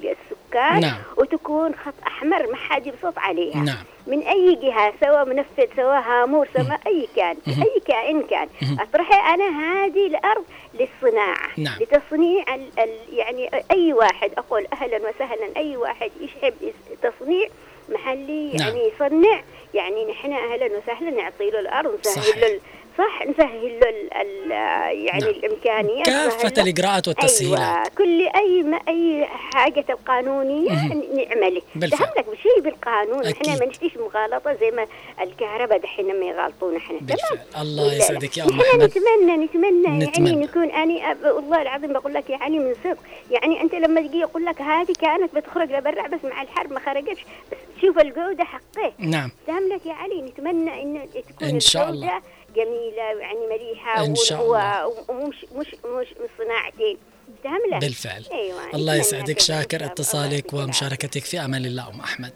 السكان 0.49 0.81
نعم. 0.81 0.99
وتكون 1.17 1.75
خط 1.75 1.95
أحمر 2.07 2.47
ما 2.47 2.57
حد 2.57 2.87
يبسط 2.87 3.19
عليها 3.19 3.57
نعم 3.57 3.85
من 4.07 4.23
أي 4.23 4.55
جهة 4.55 4.93
سواء 5.01 5.25
منفذ 5.25 5.77
سواء 5.77 6.01
هامور 6.01 6.49
سواء 6.55 6.81
أي 6.87 7.09
كان. 7.17 7.37
أي 7.49 7.81
كائن 7.87 8.23
كان. 8.23 8.49
أطرحي 8.81 9.35
أنا 9.35 9.49
هذه 9.49 10.07
الأرض 10.07 10.45
للصناعة 10.75 11.49
نعم. 11.57 11.75
لتصنيع 11.81 12.55
ال 12.55 12.69
ال 12.79 12.91
يعني 13.13 13.51
أي 13.71 13.93
واحد 13.93 14.31
أقول 14.39 14.67
أهلا 14.73 14.97
وسهلا 14.97 15.57
أي 15.57 15.77
واحد 15.77 16.11
يحب 16.21 16.55
تصنيع 17.03 17.49
محلي 17.89 18.53
نعم. 18.53 18.69
يعني 18.69 18.89
يصنع 18.95 19.43
يعني 19.75 20.11
نحن 20.11 20.33
أهلا 20.33 20.67
وسهلا 20.67 21.11
نعطي 21.11 21.51
له 21.51 21.61
الأرض 21.61 21.99
صحيح. 22.03 22.37
نسهل 22.37 22.41
له 22.41 22.61
صح؟ 22.99 23.23
نسهل 23.27 23.81
له 23.81 23.89
ال 23.89 24.13
ال 24.13 24.51
يعني 25.07 25.21
نعم. 25.21 25.31
الامكانيات 25.31 26.09
له- 26.09 26.63
الإجراءات 26.63 27.09
والتسهيلات. 27.09 27.61
أيوه. 27.61 27.89
كل 27.99 28.29
أي 28.37 28.63
ما 28.63 28.81
أي 28.89 29.27
حاجة 29.27 29.99
قانونيه 30.07 30.71
مهم. 30.71 30.93
ن- 30.93 31.17
نعمله 31.17 31.63
لك 31.77 32.27
بشيء 32.31 32.61
بالقانون. 32.61 33.27
أكيد. 33.27 33.47
إحنا 33.49 33.59
ما 33.61 33.67
نشتيش 33.67 33.97
مغالطة 33.97 34.55
زي 34.61 34.71
ما 34.71 34.87
الكهرباء 35.23 35.79
دحين 35.79 36.07
لما 36.09 36.25
يغالطونا 36.27 36.77
إحنا. 36.77 36.99
تمام؟ 36.99 37.45
الله؟ 37.63 37.95
يسعدك 37.95 38.37
يا 38.39 38.45
نحن 38.45 38.61
أحمد. 38.61 38.83
نتمنى 38.83 39.45
نتمنى. 39.47 40.05
يعني 40.05 40.33
نكون 40.33 40.71
اني 40.71 41.11
أب... 41.11 41.25
والله 41.25 41.63
العظيم 41.63 41.93
بقول 41.93 42.15
لك 42.15 42.31
يعني 42.31 42.59
من 42.59 42.75
صدق. 42.85 42.99
يعني 43.31 43.61
أنت 43.61 43.75
لما 43.75 44.01
تجي 44.01 44.19
يقول 44.19 44.45
لك 44.45 44.63
هذه 44.63 44.93
كانت 45.01 45.35
بتخرج 45.35 45.73
لبرا 45.73 46.07
بس 46.07 46.25
مع 46.25 46.43
الحرب 46.43 46.73
ما 46.73 46.81
خرجتش. 46.81 47.21
بس 47.53 47.59
تشوف 47.79 47.99
الجودة 47.99 48.45
حقه. 48.45 48.93
نعم. 48.99 49.31
دام 49.47 49.69
لك 49.69 49.87
يا 49.87 49.93
علي. 49.93 50.23
نتمنى 50.23 50.83
إن 50.83 51.09
تكون 51.29 51.49
إن 51.49 51.61
شاء 51.61 51.89
الله. 51.91 52.21
جميلة 52.57 53.21
يعني 53.21 53.47
مليحة 53.51 54.05
إن 54.05 54.15
شاء 54.15 54.45
الله. 54.45 54.87
ومش 55.09 55.37
مش 55.55 55.67
مش 55.85 56.07
صناعتين 56.39 56.97
فهم 57.45 57.61
لك 57.73 57.81
بالفعل. 57.81 58.25
أيوه 58.33 58.75
الله 58.75 58.95
يسعدك 58.95 59.41
شاكر. 59.41 59.85
اتصالك 59.85 60.53
ومشاركتك 60.53 61.25
في 61.25 61.41
أمان 61.41 61.65
الله 61.65 61.89
أم 61.89 62.01
أحمد. 62.01 62.33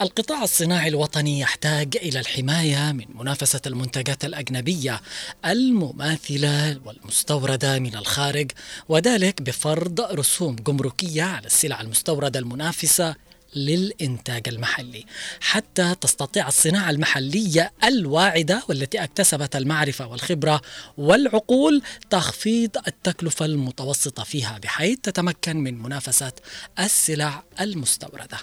القطاع 0.00 0.42
الصناعي 0.42 0.88
الوطني 0.88 1.40
يحتاج 1.40 1.96
إلى 1.96 2.20
الحماية 2.20 2.92
من 2.92 3.06
منافسة 3.14 3.60
المنتجات 3.66 4.24
الأجنبية 4.24 5.00
المماثلة 5.46 6.80
والمستوردة 6.84 7.78
من 7.78 7.96
الخارج 7.96 8.50
وذلك 8.88 9.42
بفرض 9.42 10.00
رسوم 10.00 10.56
جمركية 10.56 11.22
على 11.22 11.46
السلع 11.46 11.80
المستوردة 11.80 12.38
المنافسة 12.38 13.14
للإنتاج 13.56 14.48
المحلي. 14.48 15.04
حتى 15.40 15.94
تستطيع 16.00 16.48
الصناعة 16.48 16.90
المحلية 16.90 17.72
الواعدة 17.84 18.62
والتي 18.68 19.04
اكتسبت 19.04 19.56
المعرفة 19.56 20.06
والخبرة 20.06 20.60
والعقول 20.98 21.82
تخفيض 22.10 22.70
التكلفة 22.86 23.44
المتوسطة 23.44 24.24
فيها 24.24 24.58
بحيث 24.58 24.98
تتمكن 24.98 25.56
من 25.56 25.82
منافسة 25.82 26.32
السلع 26.78 27.42
المستوردة. 27.60 28.38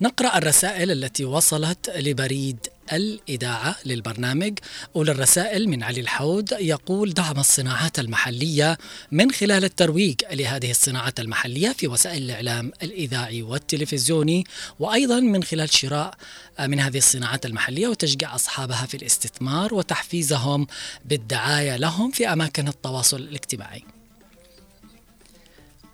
نقرأ 0.00 0.38
الرسائل 0.38 0.90
التي 0.90 1.24
وصلت 1.24 1.90
لبريد 1.90 2.58
الإذاعة 2.92 3.76
للبرنامج. 3.84 4.58
أولى 4.96 5.12
الرسائل 5.12 5.68
من 5.68 5.82
علي 5.82 6.00
الحود 6.00 6.52
يقول 6.52 7.14
دعم 7.14 7.38
الصناعات 7.38 7.98
المحلية 7.98 8.78
من 9.12 9.30
خلال 9.30 9.64
الترويج 9.64 10.20
لهذه 10.32 10.70
الصناعات 10.70 11.20
المحلية 11.20 11.72
في 11.72 11.88
وسائل 11.88 12.22
الإعلام 12.22 12.72
الإذاعي 12.82 13.42
والتلفزيوني 13.42 14.44
وأيضا 14.78 15.20
من 15.20 15.42
خلال 15.44 15.74
شراء 15.74 16.14
من 16.60 16.80
هذه 16.80 16.98
الصناعات 16.98 17.46
المحلية 17.46 17.88
وتشجيع 17.88 18.34
أصحابها 18.34 18.86
في 18.86 18.96
الاستثمار 18.96 19.74
وتحفيزهم 19.74 20.66
بالدعاية 21.04 21.76
لهم 21.76 22.10
في 22.10 22.32
أماكن 22.32 22.68
التواصل 22.68 23.16
الاجتماعي. 23.16 23.84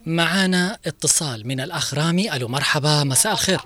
معنا 0.07 0.79
اتصال 0.87 1.47
من 1.47 1.61
الأخ 1.61 1.95
رامي 1.95 2.37
ألو 2.37 2.49
مرحبا 2.49 3.05
مساء 3.05 3.33
الخير. 3.33 3.61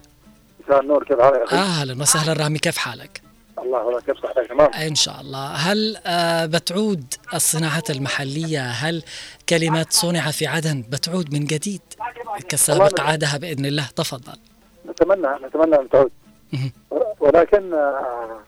مساء 0.68 0.80
النور 0.80 1.04
كيف 1.04 1.20
حالك 1.20 1.40
أخي؟ 1.40 1.56
أهلا 1.56 2.02
وسهلا 2.02 2.44
رامي 2.44 2.58
كيف 2.58 2.76
حالك؟ 2.76 3.22
الله 3.58 3.84
والله 3.84 4.00
كيف 4.00 4.16
صحتك 4.22 4.46
تمام؟ 4.48 4.70
إن 4.72 4.94
شاء 4.94 5.20
الله. 5.20 5.46
هل 5.46 5.96
آه 6.06 6.46
بتعود 6.46 7.14
الصناعات 7.34 7.90
المحلية؟ 7.90 8.60
هل 8.60 9.02
كلمه 9.48 9.86
صنع 9.90 10.30
في 10.30 10.46
عدن 10.46 10.84
بتعود 10.88 11.34
من 11.34 11.44
جديد؟ 11.44 11.80
كسابق 12.48 13.00
عادها 13.00 13.36
بإذن 13.38 13.66
الله. 13.66 13.86
تفضل. 13.96 14.36
نتمنى 14.88 15.28
نتمنى 15.46 15.76
أن 15.76 15.88
تعود. 15.88 16.12
ولكن 17.20 17.74
آه، 17.74 18.38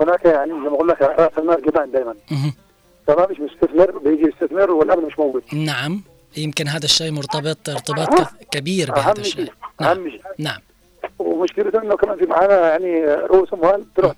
هناك 0.00 0.24
يعني 0.24 0.50
زي 0.50 0.56
ما 0.58 0.68
أقول 0.68 0.88
لك 0.88 1.02
راس 1.02 1.38
المال 1.38 1.62
جبان 1.62 1.92
دائما 1.92 2.14
فما 3.06 3.26
فيش 3.26 3.38
مستثمر 3.40 3.98
بيجي 3.98 4.22
يستثمر 4.28 4.70
والأمن 4.70 5.04
مش 5.04 5.18
موجود. 5.18 5.42
نعم. 5.52 6.02
يمكن 6.36 6.68
هذا 6.68 6.84
الشيء 6.84 7.10
مرتبط 7.10 7.68
ارتباط 7.68 8.28
كبير 8.50 8.90
بهذا 8.90 9.20
الشيء. 9.20 9.44
شيء 9.44 9.52
أهم 9.80 10.10
شيء. 10.10 10.22
نعم. 10.38 10.60
ومشكلته 11.22 11.82
إنه 11.82 11.96
كمان 11.96 12.18
في 12.18 12.26
معانا 12.26 12.70
يعني 12.70 13.04
رؤوس 13.04 13.52
أموال 13.52 13.84
تروح 13.94 14.12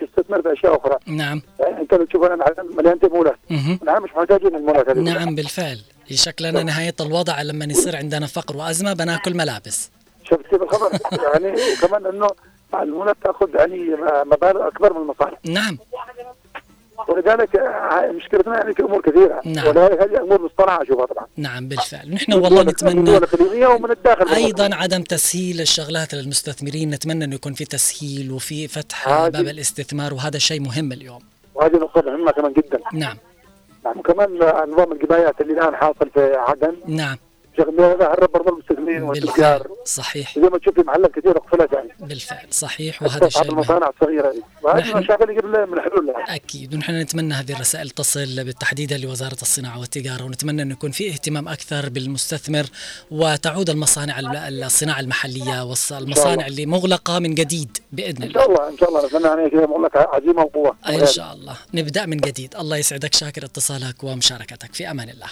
تستثمر 0.00 0.42
في 0.42 0.52
أشياء 0.52 0.76
أخرى. 0.76 0.96
نعم. 1.06 1.42
يعني 1.60 1.80
أنت 1.80 1.94
بتشوف 1.94 2.24
أنا 2.24 2.44
مليان 2.76 3.00
تمولات. 3.00 3.36
نحن 3.84 4.02
مش 4.02 4.10
محتاجين 4.16 4.54
المولات 4.54 4.88
هذه. 4.88 4.98
نعم 4.98 5.34
بالفعل. 5.34 5.78
شكلنا 6.14 6.62
نهاية 6.62 6.94
الوضع 7.00 7.42
لما 7.42 7.64
يصير 7.64 7.96
عندنا 7.96 8.26
فقر 8.26 8.56
وأزمة 8.56 8.92
بناكل 8.92 9.36
ملابس. 9.36 9.90
شفت 10.24 10.46
كيف 10.50 10.62
الخبر؟ 10.62 10.90
يعني 11.32 11.54
وكمان 11.72 12.06
إنه 12.06 12.28
المولات 12.74 13.16
تأخذ 13.24 13.48
يعني 13.54 13.96
مبالغ 14.26 14.66
أكبر 14.66 14.92
من 14.92 15.00
المصانع 15.00 15.38
نعم. 15.44 15.78
ولذلك 17.10 17.56
آه، 17.56 18.12
مشكلتنا 18.12 18.56
يعني 18.58 18.74
في 18.74 18.82
أمور 18.82 19.00
كثيرة. 19.02 19.40
نعم. 19.44 19.66
ولذلك 19.66 20.02
هذه 20.02 20.22
أمور 20.22 20.42
مصطنعة 20.42 20.82
اشوفها 20.82 21.06
طبعا 21.06 21.26
نعم 21.36 21.68
بالفعل. 21.68 22.10
نحن 22.14 22.32
والله 22.32 22.62
من 22.62 22.68
نتمنى 22.68 23.66
ومن 23.66 23.90
الداخل 23.90 24.34
أيضا 24.34 24.74
عدم 24.74 25.02
تسهيل 25.02 25.60
الشغلات 25.60 26.14
للمستثمرين. 26.14 26.90
نتمنى 26.90 27.24
أنه 27.24 27.34
يكون 27.34 27.52
في 27.52 27.64
تسهيل 27.64 28.30
وفي 28.32 28.68
فتح 28.68 29.08
باب 29.08 29.48
الاستثمار 29.48 30.14
وهذا 30.14 30.38
شيء 30.38 30.60
مهم 30.60 30.92
اليوم. 30.92 31.20
وهذه 31.54 31.76
نقطة 31.76 32.02
مهمة 32.10 32.30
كمان 32.30 32.52
جدا. 32.52 32.78
نعم. 32.92 33.16
نعم 33.84 33.98
وكمان 33.98 34.34
نظام 34.72 34.92
الجبايات 34.92 35.40
اللي 35.40 35.52
الآن 35.52 35.76
حاصل 35.76 36.10
في 36.14 36.34
عدن. 36.34 36.74
نعم. 36.86 37.16
هذا 37.62 38.06
هرب 38.08 38.32
برضه 38.32 38.50
المستثمرين 38.52 39.02
والتجار. 39.02 39.66
صحيح. 39.84 40.34
زي 40.38 40.48
ما 40.48 40.58
تشوف 40.58 40.74
في 40.74 40.80
محلات 40.80 41.10
كثيرة 41.14 41.38
قفلت 41.38 41.72
يعني 41.72 41.88
بالفعل 42.00 42.46
صحيح 42.50 43.02
وهذا 43.02 43.28
مهم. 43.36 43.50
المصانع 43.50 43.88
الصغيرة 43.88 44.34
وهذه 44.62 44.78
نحن- 44.80 44.98
مشاكل 44.98 45.30
يجب 45.30 45.46
لها 45.46 45.66
من 45.66 45.74
الحلول 45.78 46.06
لها. 46.06 46.34
أكيد 46.34 46.74
ونحن 46.74 46.92
نتمنى 47.00 47.34
هذه 47.34 47.52
الرسائل 47.52 47.90
تصل 47.90 48.44
بالتحديد 48.44 48.92
لوزارة 48.92 49.36
الصناعة 49.42 49.80
والتجارة 49.80 50.24
ونتمنى 50.24 50.62
انه 50.62 50.72
يكون 50.72 50.90
في 50.90 51.08
اهتمام 51.10 51.48
أكثر 51.48 51.88
بالمستثمر 51.88 52.64
وتعود 53.10 53.70
المصانع 53.70 54.18
الم- 54.18 54.64
الصناعة 54.64 55.00
المحلية 55.00 55.62
والمصانع 55.64 56.46
اللي 56.46 56.66
مغلقة 56.66 57.18
من 57.18 57.34
جديد 57.34 57.78
بإذن 57.92 58.22
إن 58.22 58.28
الله. 58.28 58.40
شاء 58.40 58.48
الله 58.50 58.68
إن 58.68 58.76
شاء 58.78 58.88
الله. 58.88 59.06
نتمنى 59.06 59.24
يعني 59.26 59.84
لك 59.84 59.96
عزيمة 59.96 60.42
وقوة. 60.42 60.76
إن 60.88 61.06
شاء 61.06 61.32
الله. 61.32 61.56
نبدأ 61.74 62.06
من 62.06 62.16
جديد. 62.16 62.54
الله 62.56 62.76
يسعدك 62.76 63.14
شاكر 63.14 63.44
اتصالك 63.44 64.04
ومشاركتك. 64.04 64.74
في 64.74 64.90
أمان 64.90 65.08
الله. 65.08 65.26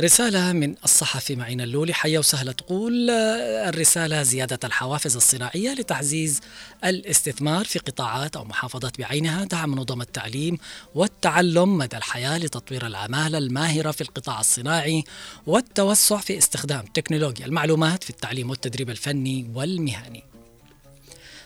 رسالة 0.00 0.52
من 0.52 0.74
الصحفي 0.84 1.36
معين 1.36 1.60
اللولي. 1.60 1.94
حيا 1.94 2.18
وسهلا. 2.18 2.52
تقول 2.52 3.10
آه، 3.10 3.68
الرسالة 3.68 4.22
زيادة 4.22 4.58
الحوافز 4.64 5.16
الصناعية 5.16 5.74
لتعزيز 5.74 6.40
الاستثمار 6.84 7.64
في 7.64 7.78
قطاعات 7.78 8.36
أو 8.36 8.44
محافظات 8.44 8.98
بعينها 8.98 9.44
دعم 9.44 9.74
نظم 9.74 10.00
التعليم 10.00 10.58
والتعلم 10.94 11.78
مدى 11.78 11.96
الحياة 11.96 12.38
لتطوير 12.38 12.86
العمالة 12.86 13.38
الماهرة 13.38 13.90
في 13.90 14.00
القطاع 14.00 14.40
الصناعي 14.40 15.04
والتوسع 15.46 16.16
في 16.16 16.38
استخدام 16.38 16.84
تكنولوجيا. 16.94 17.46
المعلومات 17.46 18.04
في 18.04 18.10
التعليم 18.10 18.50
والتدريب 18.50 18.90
الفني 18.90 19.50
والمهني. 19.54 20.24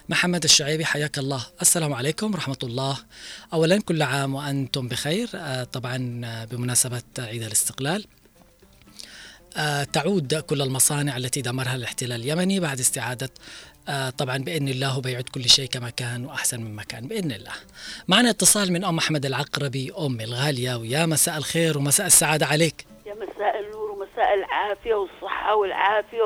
محمد 0.09 0.45
الشعيبي 0.45 0.85
حياك 0.85 1.19
الله. 1.19 1.47
السلام 1.63 1.93
عليكم 1.93 2.33
ورحمة 2.33 2.59
الله. 2.63 2.99
أولا 3.53 3.81
كل 3.81 4.03
عام 4.03 4.35
وأنتم 4.35 4.89
بخير. 4.89 5.31
آه، 5.35 5.65
طبعا 5.65 6.21
آه، 6.25 6.45
بمناسبة 6.45 7.03
عيد 7.19 7.43
الاستقلال 7.43 8.05
تعود 9.93 10.35
كل 10.35 10.63
المصانع 10.63 11.17
التي 11.17 11.43
دمرها 11.43 11.75
الاحتلال 11.75 12.21
اليمني 12.21 12.61
بعد 12.61 12.79
استعادة 12.79 13.31
آه، 13.89 14.11
طبعا 14.11 14.37
بإذن 14.37 14.69
الله 14.69 15.01
بيعود 15.01 15.29
كل 15.29 15.49
شيء 15.49 15.69
كما 15.69 15.91
كان 15.91 16.25
وأحسن 16.25 16.61
مما 16.61 16.83
كان 16.83 17.09
بإذن 17.09 17.33
الله. 17.33 17.53
معنا 18.09 18.31
اتصال 18.31 18.73
من 18.73 18.85
أم 18.85 18.99
أحمد 18.99 19.27
العقربي 19.27 19.93
أمي 19.99 20.25
الغالية 20.25 20.75
ويا 20.75 21.07
مساء 21.07 21.37
الخير 21.39 21.79
ومساء 21.79 22.07
السعادة 22.07 22.47
عليك. 22.47 22.87
يا 23.07 23.15
مساء 23.15 23.61
النور 23.61 23.91
ومساء 23.91 24.35
العافية 24.35 24.95
والصحة 24.95 25.55
والعافية 25.55 26.23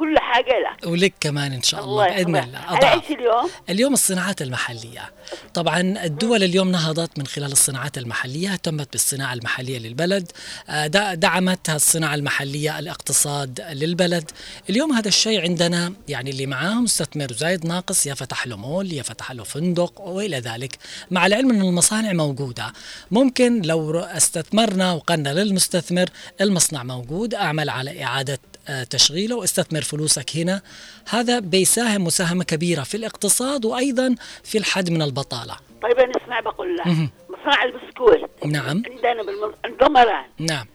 وكل 0.00 0.18
حاجة 0.18 0.52
لك 0.60 0.86
ولك 0.86 1.14
كمان 1.20 1.52
إن 1.52 1.62
شاء 1.62 1.84
الله, 1.84 2.06
الله 2.06 2.16
بإذن 2.16 2.34
يحفظك. 2.34 2.48
الله. 2.48 2.86
على 2.86 2.92
إيش 2.92 3.10
اليوم؟ 3.10 3.50
اليوم 3.70 3.92
الصناعات 3.92 4.42
المحلية. 4.42 5.12
طبعا 5.54 5.80
الدول 5.80 6.42
اليوم 6.42 6.70
نهضت 6.70 7.18
من 7.18 7.26
خلال 7.26 7.52
الصناعات 7.52 7.98
المحلية 7.98 8.52
اهتمت 8.52 8.92
بالصناعة 8.92 9.32
المحلية 9.32 9.78
للبلد. 9.78 10.32
آه، 10.68 10.86
دعمت 11.14 11.70
الصناعة 11.70 12.14
المحلية 12.14 12.78
الاقتصاد 12.78 13.60
للبلد. 13.72 14.30
اليوم 14.70 14.92
هذا 14.92 15.08
الشيء 15.08 15.40
عندنا 15.40 15.92
يعني 16.08 16.30
اللي 16.30 16.46
معاه 16.46 16.74
مستثمر 16.74 17.32
زايد 17.32 17.66
ناقص 17.66 18.06
يا 18.06 18.14
فتح 18.14 18.46
له 18.46 18.56
مول 18.56 18.92
يا 18.92 19.02
فتح 19.02 19.32
له 19.32 19.44
فندق 19.44 20.00
وإلى 20.00 20.38
ذلك. 20.38 20.78
مع 21.10 21.26
العلم 21.26 21.50
أن 21.50 21.60
المصانع 21.60 22.12
موجودة. 22.12 22.72
ممكن 23.10 23.62
لو 23.62 23.98
استثمرنا 24.00 24.92
وقلنا 24.92 25.28
للمستثمر 25.28 26.06
المصنع 26.40 26.82
موجود 26.82 27.34
أعمل 27.34 27.70
على 27.70 28.04
إعادة 28.04 28.32
آه، 28.34 28.49
تشغيله 28.90 29.36
واستثمر 29.36 29.80
فلوسك 29.82 30.36
هنا. 30.36 30.62
هذا 31.10 31.38
بيساهم 31.38 32.04
مساهمة 32.04 32.44
كبيرة 32.44 32.82
في 32.82 32.96
الاقتصاد 32.96 33.64
وأيضا 33.64 34.14
في 34.44 34.58
الحد 34.58 34.90
من 34.90 35.02
البطالة. 35.02 35.56
طيب 35.82 35.98
أنا 35.98 36.12
أسمع 36.24 36.40
بقول 36.40 36.76
لك. 36.76 36.86
مصنع 36.86 37.64
البسكويت 37.64 38.30
نعم. 38.46 38.66
عندنا 38.66 39.22
بالمن... 39.22 39.54
الضمران 39.64 40.24
نعم. 40.38 40.66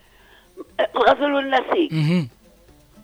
الغزل 0.96 1.34
والنسيج. 1.34 1.94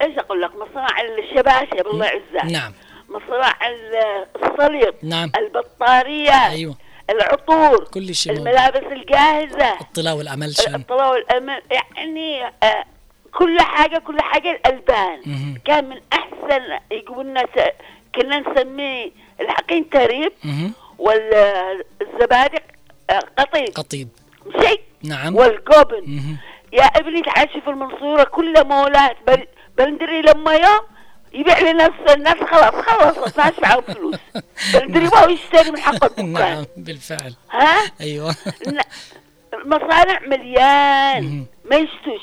إيش 0.02 0.18
أقول 0.18 0.42
لك؟ 0.42 0.52
مصنع 0.56 0.88
الشباشب 1.02 1.88
الله 1.88 2.06
يعزها 2.06 2.52
نعم. 2.52 2.74
مصنع 3.10 3.68
ال- 3.68 4.26
الصليب. 4.44 4.94
نعم. 5.04 5.32
البطاريات. 5.38 6.52
أيوه. 6.52 6.76
العطور. 7.10 7.84
كل 7.84 8.16
شيء. 8.16 8.34
الملابس 8.34 8.92
الجاهزة. 8.92 9.80
الطلاء 9.82 10.16
والأملشن 10.18 10.76
الطلاء 10.76 11.12
والأمل. 11.12 11.62
يعني 11.96 12.46
آه 12.64 12.86
كل 13.34 13.60
حاجة 13.60 13.98
كل 13.98 14.22
حاجة 14.22 14.52
الألبان. 14.52 15.22
مهم. 15.26 15.58
كان 15.66 15.90
من 15.90 15.98
أحسن 16.14 16.62
يجيبوا 16.92 17.24
لنا 17.24 17.44
كنا 18.16 18.40
نسميه 18.40 19.12
الحقين 19.42 19.90
تريب. 19.90 20.32
والزبادق 20.98 22.62
آه، 23.10 23.20
قطيب. 23.38 23.70
قطيب. 23.76 24.08
شيء. 24.62 24.82
نعم. 25.04 25.36
والجبن 25.36 26.04
مهم. 26.08 26.38
يا 26.74 26.84
ابني 26.84 27.22
تعال 27.22 27.50
شوف 27.54 27.70
المنصورة 27.70 28.24
كلها 28.24 28.64
مولات. 28.64 29.18
بل 29.28 29.48
بندري 29.78 30.22
لما 30.22 30.54
يوم 30.54 30.80
يبيع 31.34 31.60
لنفس 31.60 32.14
الناس 32.14 32.36
خلاص 32.36 32.86
خلاص 32.86 33.38
ما 33.38 33.52
معاهم 33.64 33.82
فلوس 33.82 34.16
بندري 34.74 35.04
ما 35.06 35.18
هو 35.24 35.30
يشتري 35.30 35.72
من 35.72 35.80
حق 35.80 36.04
الدكان 36.04 36.34
نعم 36.34 36.66
بالفعل. 36.78 37.34
ها؟ 37.52 37.86
ن- 38.68 38.80
المصانع 39.54 40.20
مليان. 40.28 41.46
ما 41.66 41.76
يشتوش. 41.76 42.22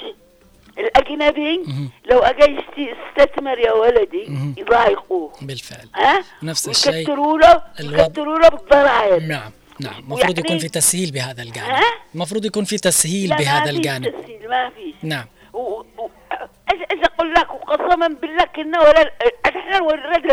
الأجنبي؟ 0.79 1.65
لو 2.11 2.19
اجى 2.19 2.53
يست- 2.53 2.79
يستثمر 3.19 3.59
يا 3.59 3.73
ولدي 3.73 4.29
يضايقوه. 4.59 5.33
بالفعل. 5.43 5.89
ها؟ 5.95 6.25
نفس 6.43 6.69
الشيء. 6.69 6.93
ويكتروا 6.95 7.39
له 7.39 7.63
يكتروا 7.81 8.39
له 8.39 8.49
بالضرائب. 8.49 9.23
نعم 9.23 9.51
نعم. 9.81 9.95
المفروض 9.99 10.19
ويعني- 10.19 10.39
يكون 10.41 10.59
في 10.59 10.69
تسهيل 10.69 11.11
بهذا 11.11 11.43
الجانب؟ 11.43 11.77
المفروض 12.15 12.45
يكون 12.45 12.65
في 12.65 12.79
تسهيل 12.79 13.31
ما 13.31 13.37
بهذا 13.37 13.71
الجانب. 13.71 14.09
تسهيل 14.23 14.49
ما 14.51 14.71
في 14.71 14.95
نعم. 15.03 15.25
و... 15.53 15.59
و... 15.59 16.09
إيش 16.73 17.01
أقول 17.05 17.35
لك؟ 17.35 17.51
وقسما 17.51 18.09
بالله 18.09 18.45
كنا 18.45 18.81
ولا 18.81 19.13
إحنا 19.47 19.81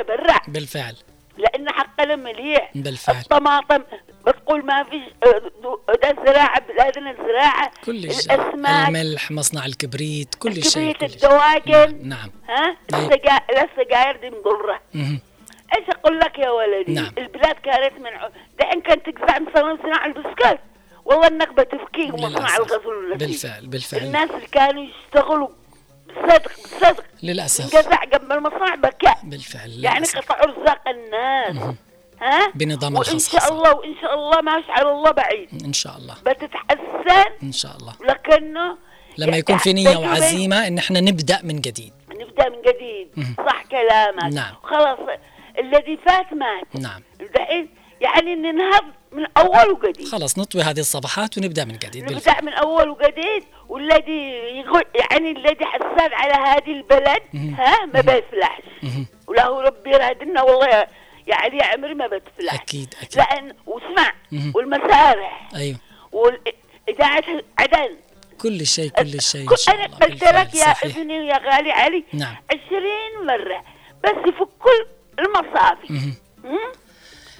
برا 0.07 0.39
بالفعل. 0.47 0.95
لأن 1.37 1.69
حقنا 1.69 2.15
مليح. 2.15 2.71
بالفعل 2.75 3.15
الطماطم 3.15 3.83
بتقول 4.27 4.65
ما 4.65 4.83
فيش 4.83 5.01
آه، 5.23 5.41
ده 6.03 6.15
زراعه 6.25 6.59
بلادنا 6.67 7.13
زراعه 7.13 7.71
كل 7.85 8.01
شيء 8.13 8.33
الأسماك. 8.35 8.87
الملح 8.89 9.31
مصنع 9.31 9.65
الكبريت 9.65 10.35
كل 10.35 10.63
شيء 10.63 10.93
كبريت 10.93 11.13
الدواجن. 11.15 12.07
نعم 12.09 12.29
ها؟ 12.49 12.77
أيوة. 12.93 13.07
السجا- 13.07 13.63
السجاير 13.63 14.15
دي 14.21 14.29
مضرة. 14.29 14.79
إيش 15.75 15.89
أقول 15.89 16.19
لك 16.19 16.39
يا 16.39 16.49
ولدي؟ 16.49 16.93
نعم. 16.93 17.11
البلاد 17.17 17.55
كانت 17.55 17.93
من 17.99 18.09
دحين 18.59 18.81
كانت 18.81 19.09
تجزع 19.09 19.39
من 19.39 19.47
صناعه 19.53 19.77
صناعة 19.83 20.05
البسكات 20.05 20.59
والله 21.05 21.27
النكبه 21.27 21.63
تفكيك 21.63 22.13
ومصنع. 22.13 22.55
الغزل 22.57 23.15
بالفعل 23.17 23.67
بالفعل. 23.67 24.03
الناس 24.03 24.29
اللي 24.31 24.47
كانوا 24.47 24.83
يشتغلوا 24.83 25.47
بصدق 26.23 26.51
بصدق 26.63 27.03
للأسف. 27.23 27.75
انجزع 27.75 28.03
جنب 28.03 28.31
المصانع 28.31 28.75
بكاء 28.75 29.17
بالفعل 29.23 29.69
يعني 29.69 29.99
للأسف. 29.99 30.19
قطعوا 30.19 30.61
رزاق 30.61 30.89
الناس. 30.89 31.75
ها؟ 32.21 32.51
بنظام 32.55 32.93
وإن 32.93 33.01
الخصخصة. 33.01 33.39
شاء 33.39 33.53
الله 33.53 33.75
وإن 33.75 33.95
شاء 34.01 34.13
الله 34.13 34.41
ما 34.41 34.63
على 34.69 34.91
الله 34.91 35.11
بعيد. 35.11 35.63
إن 35.65 35.73
شاء 35.73 35.97
الله. 35.97 36.15
بتتحسن؟ 36.25 37.31
إن 37.43 37.51
شاء 37.51 37.77
الله. 37.77 37.93
لكنه 38.01 38.77
لما 39.17 39.37
يكون 39.37 39.57
في 39.57 39.73
نية 39.73 39.89
يحتاج 39.89 40.05
وعزيمة 40.05 40.67
إن 40.67 40.77
إحنا 40.77 41.01
نبدأ 41.01 41.39
من 41.43 41.61
جديد. 41.61 41.93
نبدأ 42.09 42.49
من 42.49 42.61
جديد. 42.61 43.07
مهم. 43.17 43.35
صح 43.47 43.63
كلامك. 43.71 44.33
نعم. 44.33 44.55
خلاص. 44.63 44.99
الذي 45.59 45.99
فات 46.05 46.33
مات. 46.33 46.81
نعم. 46.81 47.01
دحين 47.35 47.69
يعني 48.01 48.35
ننهض. 48.35 48.83
من 49.15 49.25
أول 49.37 49.71
وجديد. 49.71 50.07
خلاص 50.07 50.39
نطوي 50.39 50.61
هذه 50.61 50.79
الصفحات 50.79 51.37
ونبدأ 51.37 51.65
من 51.65 51.77
جديد 51.77 52.05
بالفعل. 52.05 52.35
نبدأ 52.35 52.45
من 52.51 52.53
أول 52.53 52.89
وجديد 52.89 53.43
والذي 53.69 54.29
يعني 55.11 55.31
الذي 55.31 55.65
حسان 55.65 56.13
على 56.13 56.33
هذه 56.33 56.71
البلد 56.71 57.21
ها 57.57 57.85
ما 57.85 58.01
بيفلحش. 58.01 58.63
وله 59.27 59.61
ربي 59.61 59.89
يرادنا 59.89 60.41
والله 60.41 60.67
يا- 60.67 60.87
يعني 61.27 61.57
يا 61.57 61.63
عمري 61.65 61.93
ما 61.93 62.07
بتفلح 62.07 62.53
أكيد 62.53 62.95
أكيد. 63.01 63.17
لأن 63.19 63.53
واسمع. 63.65 64.13
والمسارح. 64.55 65.49
أيوه. 65.55 65.77
واذاعه 66.11 67.23
عدن 67.59 67.95
كل 68.41 68.65
شيء 68.65 68.89
كل 68.89 69.21
شيء 69.21 69.45
كل 69.49 69.55
أنا 69.71 69.83
قلت 69.83 69.99
بالفعل 70.09 70.41
لك 70.45 70.55
يا 70.55 70.71
أبني 70.85 71.27
يا 71.27 71.37
غالي 71.37 71.71
علي 71.71 72.03
نعم. 72.13 72.35
عشرين 72.51 73.25
مرة 73.27 73.63
بس 74.03 74.33
في 74.33 74.45
كل 74.59 74.85
المصافي. 75.19 76.13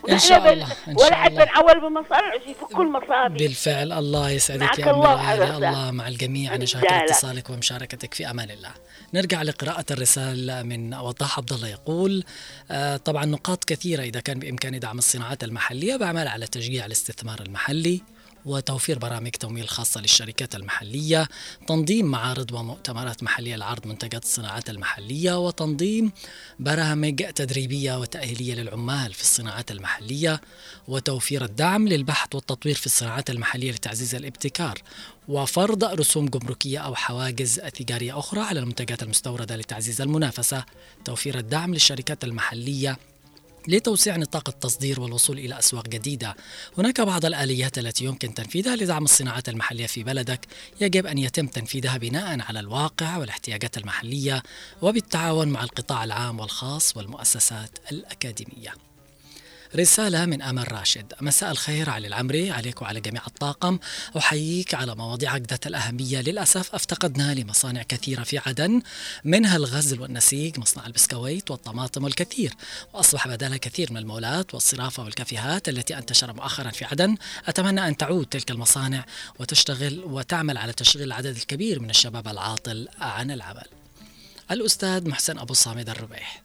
ونحن 0.10 0.28
شاء 0.28 0.54
الله 0.54 0.68
إن 0.88 0.96
ولا 0.96 1.10
شاء 1.10 1.28
الله. 1.28 1.46
بنعول 1.46 1.80
بمصارع 1.80 2.40
في 2.40 2.54
كل 2.76 2.88
مصافي 2.88 3.34
بالفعل 3.34 3.92
الله 3.92 4.30
يسعدك 4.30 4.80
يا 4.80 4.92
أم 4.92 4.96
الله. 4.96 5.58
الله 5.58 5.92
مع 5.92 6.08
الجميع. 6.08 6.56
أنا 6.56 6.66
شاكر. 6.66 7.06
اتصالك 7.06 7.50
ومشاركتك 7.50 8.14
في 8.14 8.30
أمان 8.30 8.52
الله. 8.52 8.72
نرجع 9.14 9.42
لقراءة 9.42 9.86
الرسالة 9.92 10.64
من 10.64 10.94
وضاح 10.94 11.38
عبد 11.38 11.54
الله 11.54 11.68
يقول 11.68 12.24
آه 12.72 12.98
طبعا 12.98 13.26
نقاط 13.26 13.64
كثيرة 13.64 14.04
إذا 14.04 14.20
كان 14.20 14.40
بإمكاني 14.40 14.80
دعم 14.80 14.98
الصناعات 14.98 15.44
المحلية 15.44 15.96
بعمل 15.96 16.28
على 16.28 16.48
تشجيع 16.48 16.86
الاستثمار 16.86 17.42
المحلي. 17.42 18.02
وتوفير 18.46 19.00
برامج 19.00 19.32
تمويل 19.32 19.70
خاصة 19.70 20.02
للشركات 20.02 20.56
المحلية 20.56 21.28
تنظيم 21.68 22.06
معارض 22.06 22.52
ومؤتمرات 22.52 23.24
محلية 23.24 23.56
لعرض 23.56 23.88
منتجات 23.88 24.24
الصناعات 24.24 24.70
المحلية 24.70 25.46
وتنظيم 25.46 26.12
برامج 26.60 27.16
تدريبية 27.16 28.00
وتأهيلية 28.00 28.54
للعمال 28.54 29.14
في 29.14 29.22
الصناعات 29.22 29.72
المحلية 29.72 30.42
وتوفير 30.88 31.46
الدعم 31.46 31.88
للبحث 31.88 32.36
والتطوير 32.36 32.76
في 32.76 32.86
الصناعات 32.86 33.30
المحلية 33.30 33.72
لتعزيز 33.72 34.16
الابتكار 34.16 34.82
وفرض 35.28 35.84
رسوم 35.84 36.26
جمركية 36.26 36.80
أو 36.80 36.96
حواجز 36.96 37.60
تجارية 37.60 38.20
أخرى 38.20 38.42
على 38.42 38.60
المنتجات 38.60 39.04
المستوردة 39.04 39.56
لتعزيز 39.56 40.02
المنافسة 40.02 40.66
توفير 41.06 41.38
الدعم 41.38 41.74
للشركات 41.74 42.24
المحلية 42.24 42.98
لتوسيع 43.68 44.18
نطاق 44.18 44.50
التصدير 44.50 45.00
والوصول 45.00 45.40
إلى 45.40 45.60
أسواق 45.60 45.88
جديدة. 45.88 46.36
هناك 46.78 47.02
بعض 47.02 47.26
الآليات 47.26 47.78
التي 47.78 48.06
يمكن 48.06 48.34
تنفيذها 48.34 48.76
لدعم 48.76 49.04
الصناعات 49.04 49.50
المحلية 49.50 49.88
في 49.88 50.04
بلدك. 50.04 50.48
يجب 50.82 51.06
أن 51.06 51.18
يتم 51.18 51.48
تنفيذها 51.48 51.98
بناء 51.98 52.42
على 52.42 52.60
الواقع 52.60 53.18
والاحتياجات 53.18 53.78
المحلية 53.78 54.44
وبالتعاون 54.82 55.48
مع 55.48 55.64
القطاع 55.64 56.04
العام 56.04 56.40
والخاص 56.40 56.98
والمؤسسات 56.98 57.70
الأكاديمية. 57.92 58.95
رسالة 59.76 60.26
من 60.26 60.42
أمل 60.42 60.72
راشد. 60.72 61.14
مساء 61.22 61.52
الخير 61.52 61.90
علي 61.90 62.08
العمري 62.08 62.52
عليك 62.52 62.82
وعلى 62.82 63.02
جميع 63.02 63.22
الطاقم. 63.28 63.80
أحييك 64.18 64.74
على 64.74 64.96
مواضيعك 64.96 65.42
ذات 65.50 65.68
الأهمية. 65.68 66.22
للأسف 66.22 66.76
افتقدنا 66.76 67.34
لمصانع 67.34 67.84
كثيرة 67.84 68.24
في 68.24 68.38
عدن 68.38 68.82
منها 69.24 69.58
الغزل 69.58 70.02
والنسيج 70.02 70.60
مصنع 70.60 70.86
البسكويت 70.86 71.52
والطماطم 71.52 72.04
والكثير. 72.04 72.54
وأصبح 72.94 73.28
بدلها 73.28 73.58
كثير 73.58 73.92
من 73.92 73.98
المولات 73.98 74.54
والصرافة 74.54 75.04
والكافيهات 75.04 75.70
التي 75.70 75.98
أنتشر 75.98 76.34
مؤخرا 76.34 76.70
في 76.70 76.86
عدن. 76.86 77.18
أتمنى 77.46 77.88
أن 77.88 77.98
تعود 77.98 78.26
تلك 78.26 78.52
المصانع 78.52 79.06
وتشتغل 79.40 80.04
وتعمل 80.04 80.58
على 80.58 80.74
تشغيل 80.74 81.08
العدد 81.08 81.36
الكبير 81.36 81.80
من 81.80 81.90
الشباب 81.90 82.28
العاطل 82.28 82.88
عن 83.00 83.32
العمل. 83.32 83.68
الأستاذ 84.52 85.10
محسن 85.10 85.40
أبو 85.40 85.54
صامد 85.54 85.90
الربيح. 85.90 86.45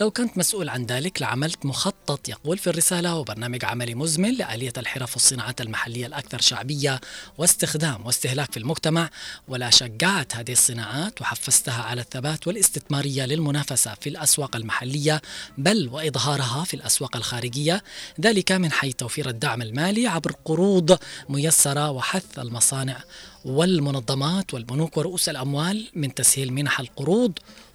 لو 0.00 0.10
كنت 0.10 0.38
مسؤول 0.38 0.68
عن 0.68 0.86
ذلك 0.86 1.22
لعملت 1.22 1.66
مخطط 1.66 2.28
يقول 2.28 2.58
في 2.58 2.66
الرسالة 2.70 3.16
وبرنامج 3.16 3.64
عملي 3.64 3.94
مزمن 3.94 4.34
لآلية 4.34 4.72
الحرف 4.76 5.14
والصناعات 5.14 5.60
المحلية 5.60 6.06
الأكثر 6.06 6.40
شعبية 6.40 7.00
واستخدام 7.38 8.06
واستهلاك 8.06 8.52
في 8.52 8.56
المجتمع. 8.56 9.10
ولا 9.48 9.70
شجعت 9.70 10.36
هذه 10.36 10.52
الصناعات 10.52 11.20
وحفزتها 11.20 11.82
على 11.82 12.00
الثبات 12.00 12.46
والاستثمارية 12.46 13.26
للمنافسة 13.26 13.94
في 14.00 14.08
الأسواق 14.08 14.56
المحلية 14.56 15.22
بل 15.58 15.88
وإظهارها 15.92 16.64
في 16.64 16.74
الأسواق 16.74 17.16
الخارجية. 17.16 17.82
ذلك 18.20 18.52
من 18.52 18.72
حيث 18.72 18.94
توفير 18.94 19.28
الدعم 19.28 19.62
المالي 19.62 20.06
عبر 20.06 20.32
قروض 20.44 20.98
ميسرة 21.28 21.90
وحث 21.90 22.38
المصانع 22.38 23.00
والمنظمات 23.44 24.54
والبنوك 24.54 24.96
ورؤوس 24.96 25.28
الأموال 25.28 25.90
من 25.94 26.14
تسهيل 26.14 26.52
منح 26.52 26.80
القروض 26.80 27.32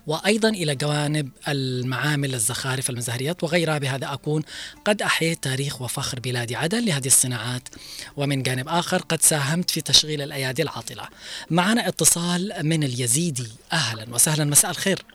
وأيضا 0.08 0.50
إلى 0.50 0.76
جوانب 0.76 1.30
المعامل 1.48 2.34
الزخارف 2.34 2.90
المزهريات 2.90 3.44
وغيرها 3.44 3.78
بهذا 3.78 4.14
أكون 4.14 4.44
قد 4.86 5.02
أحييت 5.02 5.44
تاريخ 5.44 5.82
وفخر 5.82 6.20
بلاد 6.20 6.54
عدن 6.54 6.86
لهذه 6.86 7.08
الصناعات. 7.08 7.70
ومن 8.18 8.44
جانب 8.44 8.68
آخر 8.68 8.98
قد 8.98 9.22
ساهمت 9.22 9.72
في 9.72 9.82
تشغيل 9.82 10.22
الأيادي 10.22 10.62
العاطلة. 10.62 11.04
معنا 11.50 11.88
اتصال 11.88 12.54
من 12.64 12.84
اليزيدي 12.84 13.52
أهلا 13.74 14.06
وسهلا. 14.14 14.46
مساء 14.46 14.72
الخير. 14.72 15.06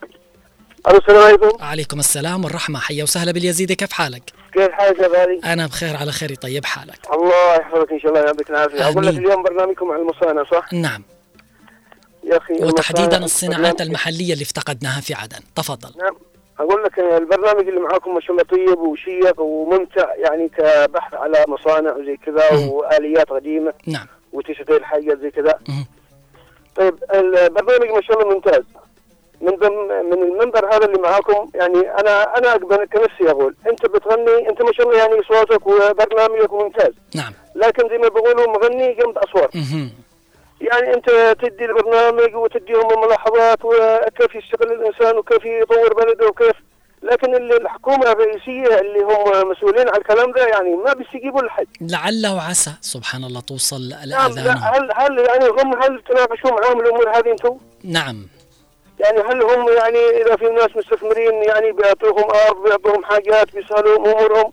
السلام 0.87 1.23
عليكم. 1.23 1.63
عليكم 1.63 1.99
السلام 1.99 2.43
والرحمة. 2.43 2.79
حيا 2.79 3.03
وسهلا 3.03 3.31
باليزيدي 3.31 3.75
كيف 3.75 3.91
حالك؟ 3.93 4.33
كيف 4.53 4.71
حالك 4.71 4.99
يا 4.99 5.07
غالي؟ 5.07 5.39
أنا 5.53 5.67
بخير 5.67 5.95
على 5.95 6.11
خير. 6.11 6.35
طيب 6.35 6.65
حالك؟ 6.65 6.99
الله 7.13 7.55
يحفظك 7.55 7.91
إن 7.91 7.99
شاء 7.99 8.11
الله 8.11 8.25
يعطيك 8.25 8.49
العافية. 8.49 8.87
أقول 8.87 9.07
لك. 9.07 9.13
اليوم 9.13 9.43
برنامجكم 9.43 9.91
عن 9.91 9.99
المصانع 9.99 10.43
صح؟ 10.51 10.73
نعم. 10.73 11.03
يا 12.27 12.37
أخي 12.37 12.53
وتحديدا 12.53 13.17
الصناعات 13.17 13.81
المحلية 13.81 14.33
اللي 14.33 14.43
افتقدناها 14.43 15.01
في 15.01 15.13
عدن. 15.13 15.39
تفضل. 15.55 15.89
نعم. 15.97 16.15
أقول 16.59 16.83
لك 16.83 16.99
البرنامج 16.99 17.67
اللي 17.67 17.79
معاكم 17.79 18.13
ما 18.15 18.21
شاء 18.21 18.31
الله 18.31 18.43
طيب 18.43 18.79
وشيق 18.79 19.41
وممتع 19.41 20.15
يعني 20.15 20.49
كبحث 20.49 21.13
على 21.13 21.45
مصانع 21.47 21.93
وزي 21.93 22.17
كذا 22.25 22.67
وآليات 22.69 23.29
قديمة 23.29 23.73
نعم. 23.87 24.05
وتشغيل 24.33 24.85
حاجات 24.85 25.19
زي 25.19 25.31
كذا. 25.31 25.59
طيب 26.75 26.95
البرنامج 27.13 27.89
ما 27.95 28.01
شاء 28.01 28.21
الله 28.21 28.33
ممتاز. 28.33 28.63
من 29.41 29.55
ضمن 29.55 29.87
من 30.09 30.23
المنبر 30.23 30.75
هذا 30.75 30.85
اللي 30.85 30.99
معاكم 30.99 31.49
يعني 31.55 31.79
أنا 31.79 32.37
أنا 32.37 32.57
كنفسي 32.85 33.29
أقول 33.29 33.55
أنت 33.69 33.85
بتغني 33.85 34.49
أنت 34.49 34.61
ما 34.61 34.73
شاء 34.73 34.87
الله 34.87 34.99
يعني 34.99 35.21
صوتك 35.27 35.67
وبرنامجك 35.67 36.53
ممتاز. 36.53 36.93
نعم. 37.15 37.33
لكن 37.55 37.89
زي 37.89 37.97
ما 37.97 38.07
بيقولوا 38.07 38.47
مغني 38.47 38.93
جنب 38.93 39.17
أصوات. 39.17 39.49
يعني 40.61 40.93
أنت 40.93 41.35
تدي 41.41 41.65
البرنامج 41.65 42.35
وتديهم 42.35 42.91
الملاحظات 42.91 43.65
وكيف 43.65 44.35
يشتغل 44.35 44.71
الإنسان 44.71 45.17
وكيف 45.17 45.45
يطور 45.45 45.93
بلده 45.93 46.27
وكيف. 46.27 46.55
لكن 47.03 47.35
اللي 47.35 47.57
الحكومة 47.57 48.11
الرئيسية 48.11 48.79
اللي 48.79 48.99
هم 48.99 49.49
مسؤولين 49.51 49.89
على 49.89 49.97
الكلام 49.97 50.31
ده 50.31 50.47
يعني 50.47 50.75
ما 50.75 50.93
بيستجيبوا 50.93 51.41
لحد. 51.41 51.67
لعل 51.81 52.27
وعسى 52.35 52.71
سبحان 52.81 53.23
الله 53.23 53.39
توصل 53.41 53.89
نعم 53.89 54.31
الأذان 54.31 54.45
لا 54.45 54.51
هل 54.53 54.91
هل 54.95 55.19
يعني 55.19 55.47
هم 55.47 55.83
هل 55.83 56.01
تناقشوا 56.09 56.51
معاهم 56.51 56.79
الأمور 56.79 57.09
هذه 57.17 57.31
أنتم؟ 57.31 57.57
نعم. 57.83 58.27
يعني 58.99 59.19
هل 59.19 59.41
هم 59.43 59.69
يعني 59.69 60.21
إذا 60.21 60.35
في 60.35 60.45
ناس 60.45 60.69
مستثمرين 60.75 61.33
يعني 61.33 61.71
بيعطوهم 61.71 62.23
أرض 62.47 62.63
بيعطوهم 62.63 63.03
حاجات 63.03 63.55
بيسهلوا 63.55 63.97
أمورهم؟ 63.97 64.51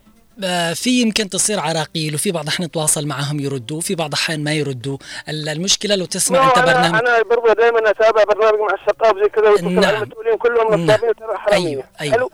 في 0.74 1.01
يمكن 1.01 1.28
تصير 1.28 1.61
عراقيل 1.61 2.14
وفي 2.14 2.32
بعض 2.32 2.43
الأحيان 2.45 2.68
نتواصل 2.68 3.07
معهم 3.07 3.41
يردوا 3.41 3.80
في 3.80 3.95
بعض 3.95 4.09
الأحيان 4.09 4.45
ما 4.45 4.53
يردوا. 4.53 4.99
ال- 5.28 5.49
المشكلة 5.49 5.95
لو 5.95 6.05
تسمع 6.05 6.53
أنا 6.57 6.64
برنامج 6.64 6.99
أنا 6.99 7.22
برضه 7.22 7.53
دائما 7.53 7.91
أتابع 7.91 8.24
برنامج 8.24 8.59
مع 8.59 8.74
الثقافة 8.80 9.18
زي 9.22 9.28
كذا 9.28 9.70
نعم. 9.70 10.03
المسؤولين 10.03 10.37
كلهم 10.39 10.85
نصابين 10.85 11.14
ترى 11.14 11.37
حرامية 11.39 11.68
أيوه 11.68 11.85
أيوه. 12.01 12.14
حلو. 12.14 12.30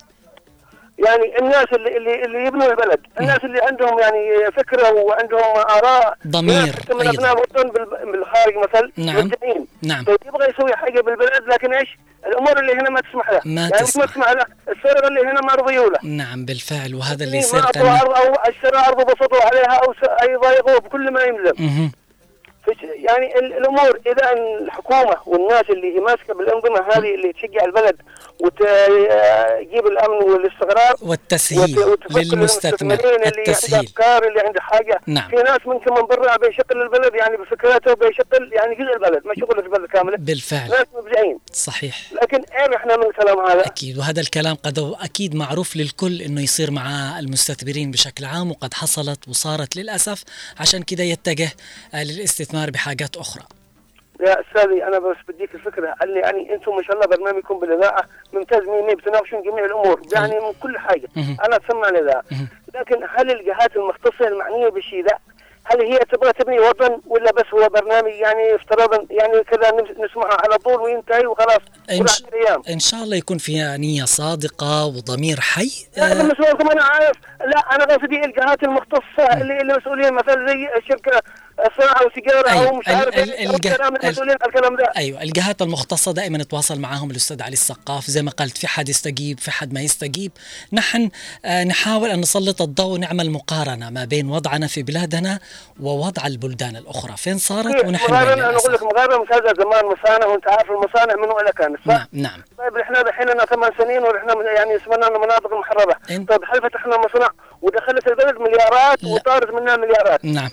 يعني 1.07 1.39
الناس 1.39 1.67
اللي 1.73 1.97
اللي 1.97 2.25
اللي 2.25 2.45
يبنوا 2.47 2.67
البلد، 2.71 3.01
الناس 3.21 3.45
اللي 3.45 3.61
عندهم 3.63 3.99
يعني 3.99 4.51
فكرة 4.57 4.93
وعندهم 4.93 5.57
آراء 5.57 6.15
ضمير 6.27 6.73
حتى 6.73 6.95
من. 6.95 7.07
أبناء 7.09 7.33
الوطن 7.33 7.69
بال- 7.71 8.13
بالخارج 8.13 8.55
مثل 8.57 8.93
نعم. 8.97 9.17
مبدعين 9.19 9.67
نعم. 9.83 10.05
طيب 10.05 10.19
يبغى 10.27 10.47
يسوي 10.51 10.77
حاجة 10.77 11.01
بالبلد 11.01 11.43
لكن 11.49 11.75
إيش؟ 11.75 11.99
الأمور 12.27 12.59
اللي 12.61 12.73
هنا 12.73 12.91
ما 12.91 13.01
تسمح 13.01 13.31
له 13.31 13.41
ما 13.45 13.61
يعني 13.61 13.73
تسمح. 13.73 14.05
ما 14.05 14.07
تسمح 14.13 14.31
له 14.31 14.45
السرقة 14.69 15.09
اللي 15.09 15.21
هنا 15.21 15.41
ما 15.41 15.55
رضيوا 15.55 15.91
له. 15.91 15.99
نعم 16.03 16.45
بالفعل 16.45 16.95
وهذا 16.95 17.25
اللي 17.25 17.37
ما 17.37 17.43
يصير 17.43 17.65
كان 17.65 17.87
أرض 17.87 18.11
أو 18.11 18.35
اشترى 18.35 18.79
ارض 18.89 19.01
وبسطوا 19.01 19.43
عليها 19.45 19.81
أو 19.85 19.93
س- 19.95 20.23
أي 20.23 20.37
ضايقوه 20.37 20.79
بكل 20.79 21.11
ما 21.13 21.21
يلزم 21.23 21.91
يعني 23.05 23.39
ال- 23.39 23.53
الأمور 23.57 23.99
إذا 24.07 24.33
الحكومة 24.33 25.17
والناس 25.27 25.65
اللي 25.71 26.01
ماسكة 26.01 26.35
بالأنظمة 26.35 26.81
هذه 26.93 27.15
اللي 27.15 27.33
تشجع 27.33 27.65
البلد 27.65 27.97
وتجيب 28.43 29.87
الأمن 29.87 30.31
والاستقرار 30.31 30.95
والتسهيل 31.03 31.61
للمستثمر 31.71 32.21
للمستثمرين 32.21 33.01
اللي 33.01 33.25
عنده 33.25 33.39
التسهيل. 33.39 33.85
أفكار 33.85 34.29
اللي 34.29 34.41
عنده 34.41 34.61
حاجة. 34.61 35.01
نعم. 35.07 35.31
في 35.31 35.37
ناس 35.37 35.59
ممكن 35.67 35.95
من 35.95 36.03
برا 36.03 36.37
بيشغل 36.37 36.83
البلد 36.83 37.15
يعني 37.15 37.37
بفكراته 37.37 37.95
بيشغل 37.95 38.53
يعني 38.53 38.75
جزء 38.75 38.95
البلد 38.95 39.27
ما 39.27 39.35
شغل 39.41 39.59
البلد 39.59 39.87
كاملة. 39.91 40.17
بالفعل. 40.17 40.71
ناس 40.71 40.87
مبدعين 40.95 41.39
صحيح. 41.53 42.13
لكن 42.23 42.37
اين 42.37 42.75
إحنا 42.75 42.97
من 42.97 43.07
الكلام 43.07 43.39
هذا؟ 43.39 43.67
أكيد. 43.67 43.99
وهذا 43.99 44.21
الكلام 44.21 44.55
قد 44.55 44.95
أكيد 45.01 45.35
معروف 45.35 45.77
للكل 45.77 46.23
أنه 46.23 46.43
يصير 46.43 46.71
مع 46.71 47.19
المستثمرين 47.19 47.91
بشكل 47.91 48.25
عام 48.25 48.51
وقد 48.51 48.75
حصلت 48.75 49.29
وصارت 49.29 49.77
للأسف. 49.77 50.25
عشان 50.61 50.83
كده 50.83 51.05
يتجه 51.05 51.49
للاستثمار 51.95 52.71
بحاجات 52.71 53.17
أخرى. 53.17 53.43
يا 54.21 54.41
أستاذي 54.41 54.85
أنا 54.85 54.99
بس 54.99 55.17
بديك 55.29 55.55
الفكرة. 55.55 55.95
اللي 56.03 56.21
يعني 56.21 56.55
أنتم 56.55 56.77
ما 56.77 56.83
شاء 56.83 56.93
الله 56.97 57.07
برنامجكم 57.07 57.59
بالإذاعة 57.61 58.05
ممتاز 58.33 58.63
مية 58.63 58.83
مية 58.83 58.95
بتناقشون 58.95 59.43
جميع 59.43 59.65
الأمور 59.65 60.01
يعني 60.15 60.35
من 60.41 60.53
كل 60.63 60.79
حاجة. 60.79 61.09
أنا 61.17 61.59
اسمع 61.67 61.89
الاذاعه 61.89 62.23
لكن 62.75 62.97
هل 63.17 63.31
الجهات 63.31 63.77
المختصة 63.77 64.29
المعنية 64.29 64.69
بالشيء 64.69 65.05
ده 65.05 65.19
هل 65.65 65.83
هي 65.85 65.99
تبغى 65.99 66.33
تبني 66.33 66.61
وطن 66.61 67.01
ولا 67.07 67.33
بس 67.33 67.45
هو 67.55 67.69
برنامج 67.69 68.13
يعني 68.13 68.55
افتراضا 68.55 69.07
يعني 69.11 69.45
كذا 69.45 69.71
نس- 69.71 69.91
نسمعه 70.01 70.37
على 70.45 70.59
طول 70.59 70.81
وينتهي 70.81 71.27
وخلاص؟ 71.27 71.61
إن, 71.91 72.07
ش... 72.07 72.23
إن 72.71 72.79
شاء 72.79 73.01
الله 73.03 73.17
يكون 73.17 73.39
فيها 73.39 73.77
نية 73.77 74.05
صادقة 74.05 74.87
وضمير 74.87 75.41
حي. 75.41 75.71
لا 75.97 76.23
مسؤولكم 76.23 76.71
أنا 76.71 76.83
عارف. 76.83 77.17
لا 77.41 77.59
أنا 77.59 77.85
قصدي 77.85 78.25
الجهات 78.25 78.63
المختصة 78.63 79.33
اللي 79.43 79.61
اللي 79.61 79.75
مسؤولين 79.75 80.15
مثلا 80.15 80.47
زي 80.49 80.69
الشركة 80.79 81.23
والسيجاره 81.59 82.51
أيوة، 82.51 82.69
أو 82.69 82.75
مش 82.77 82.89
عارف 82.89 83.15
إيه، 83.17 83.51
الجه- 83.51 83.73
الكلام 83.73 83.97
المسؤولين 83.97 84.37
الكلام 84.47 84.77
ده. 84.77 84.93
أيوه 84.97 85.23
الجهات 85.23 85.63
المختصة 85.63 86.13
دائما 86.13 86.39
نتواصل 86.39 86.81
معاهم 86.81 87.11
الأستاذ 87.11 87.43
علي 87.43 87.53
السقاف 87.53 88.07
زي 88.07 88.23
ما 88.23 88.31
قلت 88.31 88.59
في 88.59 88.67
حد 88.67 88.89
يستجيب 88.89 89.41
في 89.41 89.51
حد 89.51 89.73
ما 89.73 89.81
يستجيب. 89.81 90.33
نحن 90.73 91.11
آه 91.45 91.65
نحاول 91.65 92.11
أن 92.11 92.21
نسلط 92.21 92.63
الضوء 92.63 92.95
ونعمل 92.95 93.31
مقارنة 93.31 93.91
ما 93.91 94.05
بين 94.05 94.31
وضعنا 94.31 94.67
في 94.67 94.83
بلادنا 94.83 95.39
ووضع 95.81 96.27
البلدان 96.27 96.77
الأخرى. 96.77 97.17
فين 97.17 97.39
صارت 97.39 97.85
ونحن 97.85 98.13
مغارنة 98.13 98.33
أنا. 98.49 98.57
أقول 98.57 98.73
لك 98.75 98.83
مغارنه 98.83 99.23
مش 99.23 99.29
هذا 99.33 99.53
زمان 99.59 99.85
مصانع 99.87 100.27
وأنت 100.27 100.49
عارف 100.49 100.71
المصانع 100.71 101.15
من 101.15 101.29
وين 101.33 101.51
كانت 101.59 101.79
صح؟ 101.87 101.87
نعم 101.93 102.07
نعم. 102.13 102.43
طيب 102.59 102.77
إحنا 102.77 103.03
دحين 103.03 103.27
لنا 103.29 103.45
ثمان 103.45 103.71
سنين 103.79 104.01
من- 104.03 104.47
يعني 104.57 104.77
اسمنا 104.77 105.19
مناطق 105.19 105.53
محرره 105.59 105.97
طيب 106.09 106.31
هل 106.55 106.63
فتحنا 106.63 106.97
مصنع 106.99 107.29
ودخلت 107.63 108.07
البلد 108.07 108.37
مليارات 108.39 109.05
وطارت 109.05 109.51
منها 109.55 109.77
مليارات؟ 109.77 110.25
نعم. 110.25 110.49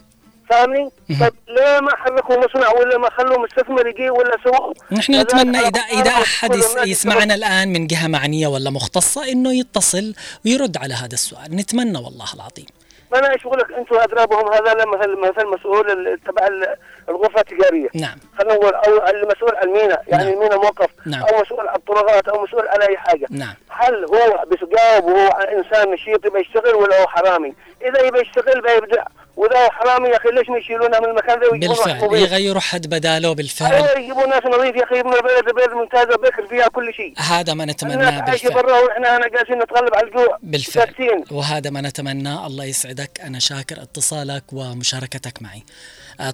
فاهمني؟ 0.50 0.90
طيب 1.20 1.34
ليه 1.48 1.80
ما 1.80 1.96
حركوا 1.96 2.38
مصنع 2.38 2.72
ولا 2.72 2.98
ما 2.98 3.10
خلوا 3.10 3.38
مستثمر 3.40 3.88
يجي 3.88 4.10
ولا 4.10 4.38
سووا؟ 4.44 4.74
نحن 4.92 5.14
نتمنى 5.14 5.58
اذا 5.58 5.82
إذا 5.82 6.12
أحد 6.12 6.56
يسمعنا 6.86 7.34
الآن 7.36 7.74
من 7.74 7.88
جهة 7.88 8.08
معنية 8.08 8.48
ولا 8.48 8.70
مختصة 8.70 9.32
إنه 9.32 9.54
يتصل 9.60 10.14
ويرد 10.46 10.78
على 10.78 10.94
هذا 10.94 11.14
السؤال. 11.14 11.56
نتمنى 11.56 11.98
والله 11.98 12.26
العظيم. 12.36 12.66
ما 13.12 13.20
أنا 13.20 13.28
لك؟ 13.28 13.72
أنتم 13.78 13.96
اضرابهم 13.96 14.54
هذا 14.54 14.86
مثل 14.86 15.18
مثل 15.20 15.48
مسؤول 15.48 16.20
تبع 16.28 16.48
ال- 16.48 16.76
الغرفة 17.10 17.40
التجارية. 17.42 17.90
نعم. 17.94 18.18
خلينا 18.40 18.54
نقول 18.54 18.74
أو 18.74 19.08
المسؤول 19.08 19.56
على 19.56 19.66
المينا 19.70 20.02
يعني 20.08 20.24
نعم. 20.24 20.34
المينا 20.34 20.56
موقف 20.56 20.90
نعم. 21.06 21.24
أو 21.24 21.42
مسؤول 21.42 21.68
على 21.68 21.78
الطرقات 21.78 22.28
أو 22.28 22.44
مسؤول 22.44 22.68
على 22.68 22.88
أي 22.90 22.98
حاجة. 22.98 23.28
نعم. 23.30 23.54
هل 23.70 24.06
هو 24.06 24.46
بيجاوب 24.48 25.04
وهو 25.06 25.28
إنسان 25.28 25.92
نشيط 25.92 26.26
يبغى 26.26 26.42
يشتغل 26.42 26.76
ولا 26.76 27.02
هو 27.02 27.08
حرامي؟ 27.08 27.54
إذا 27.82 28.02
يبغى 28.02 28.22
يشتغل 28.22 28.62
بيبدع 28.62 29.04
واذا 29.38 29.66
هو 29.66 29.70
حرامي 29.72 30.10
يا 30.10 30.18
أخي 30.18 30.30
ليش 30.30 30.50
ما 30.50 30.58
يشيلونه 30.58 31.00
من 31.00 31.06
المكان 31.06 31.40
ذا؟ 31.40 31.50
بالفعل؟ 31.50 32.16
يغيروا 32.16 32.62
حد 32.62 32.88
بداله 32.88 33.36
بالفعل. 33.36 33.74
أيوة، 33.74 34.00
يجيبوا 34.00 34.28
ناس 34.28 34.46
نظيف 34.46 34.76
يا 34.76 34.84
أخي 34.84 35.00
يبنوا 35.00 35.16
البلد 35.16 35.48
البلد 35.48 35.70
ممتازه 35.74 36.16
بكر 36.16 36.48
فيها 36.48 36.68
كل 36.68 36.94
شيء. 36.94 37.14
هذا 37.18 37.54
ما 37.54 37.66
نتمناه 37.66 38.20
بالفعل. 38.20 38.54
برا 38.54 38.80
وإحنا 38.80 39.18
هنا 39.18 39.28
جالسين 39.28 39.60
نتغلب 39.60 39.96
على 39.96 40.08
الجوع. 40.08 40.38
بالفعل. 40.44 40.88
ساكتين 40.88 41.24
وهذا 41.32 41.70
ما 41.70 41.82
نتمناه. 41.82 42.48
الله 42.48 42.66
يسعدك. 42.66 43.22
أنا 43.22 43.40
شاكر 43.40 43.82
اتصالك 43.82 44.44
ومشاركتك 44.54 45.42
معي. 45.42 45.64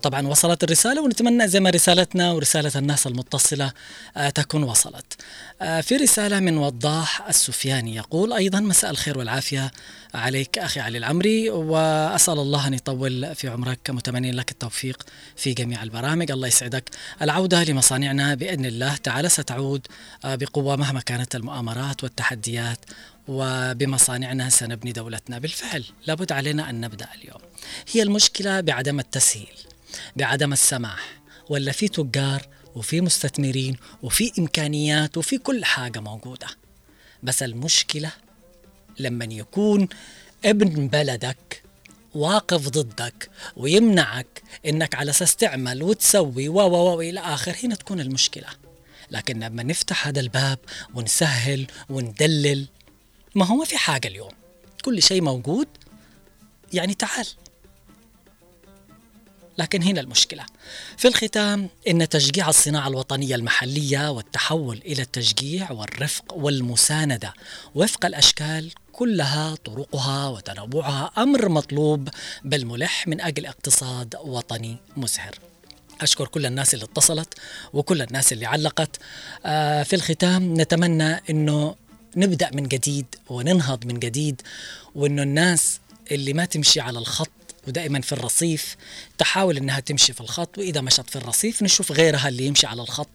طبعا 0.02 0.28
وصلت 0.28 0.64
الرسالة 0.64 1.02
ونتمنى 1.02 1.48
زي 1.48 1.60
ما 1.60 1.70
رسالتنا 1.70 2.32
ورسالة 2.32 2.72
الناس 2.76 3.08
المتصلة 3.08 3.72
آه 4.18 4.30
تكون 4.30 4.64
وصلت. 4.64 5.22
آه 5.62 5.82
في 5.82 5.96
رسالة 5.96 6.40
من 6.40 6.58
وضاح 6.58 7.28
السفياني 7.28 7.96
يقول 7.96 8.34
أيضا 8.34 8.60
مساء 8.60 8.92
الخير 8.92 9.18
والعافية 9.18 9.72
عليك 10.14 10.58
أخي 10.58 10.80
علي 10.80 10.98
العمري 10.98 11.50
وأسأل 11.50 12.40
الله 12.40 12.68
أن 12.68 12.74
يطول 12.74 13.36
في 13.36 13.48
عمرك 13.48 13.90
متمنين 13.90 14.36
لك 14.36 14.52
التوفيق 14.52 15.04
في 15.36 15.54
جميع 15.54 15.84
البرامج. 15.84 16.32
الله 16.32 16.48
يسعدك. 16.48 16.90
العودة 17.22 17.64
لمصانعنا 17.64 18.36
بإذن 18.36 18.66
الله 18.66 18.96
تعالى 18.96 19.30
ستعود 19.30 19.88
آه 20.26 20.36
بقوة 20.36 20.76
مهما 20.76 21.00
كانت 21.00 21.36
المؤامرات 21.36 22.04
والتحديات 22.04 22.80
وبمصانعنا 23.28 24.50
سنبني 24.50 24.92
دولتنا 24.92 25.40
بالفعل. 25.40 25.84
لابد 26.08 26.32
علينا 26.32 26.70
أن 26.70 26.82
نبدأ 26.82 27.08
اليوم. 27.16 27.42
هي 27.92 28.04
المشكلة 28.04 28.62
بعدم 28.62 29.00
التسهيل. 29.00 29.58
بعدم 30.16 30.54
السماح 30.54 31.22
ولا 31.50 31.72
في 31.72 31.88
تجار 31.88 32.48
وفي 32.76 33.02
مستثمرين 33.02 33.78
وفي 34.04 34.32
إمكانيات 34.40 35.18
وفي 35.18 35.38
كل 35.38 35.66
حاجة 35.66 36.00
موجودة. 36.00 36.48
بس 37.24 37.44
المشكلة 37.44 38.12
لما 39.00 39.26
يكون 39.26 39.88
ابن 40.46 40.88
بلدك 40.88 41.64
واقف 42.16 42.70
ضدك 42.70 43.30
ويمنعك 43.58 44.44
إنك 44.66 44.96
على 44.96 45.12
أساس 45.12 45.36
تعمل 45.36 45.84
وتسوي 45.84 46.50
و 46.50 46.60
و 46.60 46.96
و 46.96 47.02
إلى 47.02 47.20
آخر 47.20 47.56
هنا 47.64 47.76
تكون 47.76 48.00
المشكلة. 48.00 48.48
لكن 49.12 49.40
لما 49.40 49.64
نفتح 49.64 50.08
هذا 50.08 50.20
الباب 50.20 50.60
ونسهل 50.94 51.68
وندلل 51.90 52.68
ما 53.36 53.46
هو 53.46 53.56
ما 53.56 53.66
في 53.66 53.78
حاجة 53.78 54.08
اليوم. 54.08 54.32
كل 54.86 55.02
شيء 55.02 55.22
موجود 55.22 55.68
يعني 56.74 56.94
تعال. 56.94 57.28
لكن 59.58 59.84
هنا 59.84 60.02
المشكلة. 60.02 60.46
في 60.98 61.08
الختام 61.08 61.70
إن 61.88 62.10
تشجيع 62.10 62.50
الصناعة 62.50 62.88
الوطنية 62.88 63.36
المحلية 63.36 64.12
والتحول 64.12 64.82
إلى 64.86 65.02
التشجيع 65.02 65.72
والرفق 65.72 66.34
والمساندة 66.34 67.34
وفق 67.76 68.06
الأشكال 68.06 68.72
كلها 68.94 69.56
طرقها 69.56 70.28
وتنوعها 70.28 71.12
أمر 71.18 71.50
مطلوب 71.50 72.10
بل 72.44 72.66
ملح 72.66 73.08
من 73.08 73.22
أجل 73.22 73.46
اقتصاد 73.46 74.16
وطني 74.24 74.78
مسهر. 74.98 75.36
أشكر 76.02 76.28
كل 76.28 76.46
الناس 76.46 76.74
اللي 76.74 76.86
اتصلت 76.86 77.34
وكل 77.74 78.02
الناس 78.02 78.34
اللي 78.34 78.46
علقت. 78.46 78.98
آه 79.46 79.84
في 79.84 79.96
الختام 79.96 80.62
نتمنى 80.62 81.22
أنه 81.30 81.76
نبدأ 82.18 82.50
من 82.54 82.64
جديد 82.64 83.06
وننهض 83.30 83.86
من 83.86 84.00
جديد 84.00 84.42
وأنه 84.96 85.24
الناس 85.24 85.80
اللي 86.12 86.34
ما 86.34 86.46
تمشي 86.46 86.80
على 86.80 87.00
الخط 87.00 87.30
ودائما 87.68 88.02
في 88.02 88.12
الرصيف 88.12 88.76
تحاول 89.18 89.58
إنها 89.58 89.80
تمشي 89.80 90.14
في 90.14 90.22
الخط 90.22 90.58
وإذا 90.58 90.82
مشت 90.82 91.10
في 91.10 91.16
الرصيف 91.16 91.64
نشوف 91.64 91.92
غيرها 91.92 92.28
اللي 92.30 92.46
يمشي 92.46 92.68
على 92.68 92.82
الخط 92.82 93.10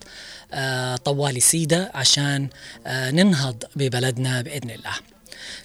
آه 0.52 0.96
طوالي 0.96 1.40
سيده 1.40 1.90
عشان 1.94 2.48
آه 2.86 3.10
ننهض 3.10 3.64
ببلدنا 3.76 4.42
بإذن 4.42 4.70
الله. 4.70 4.92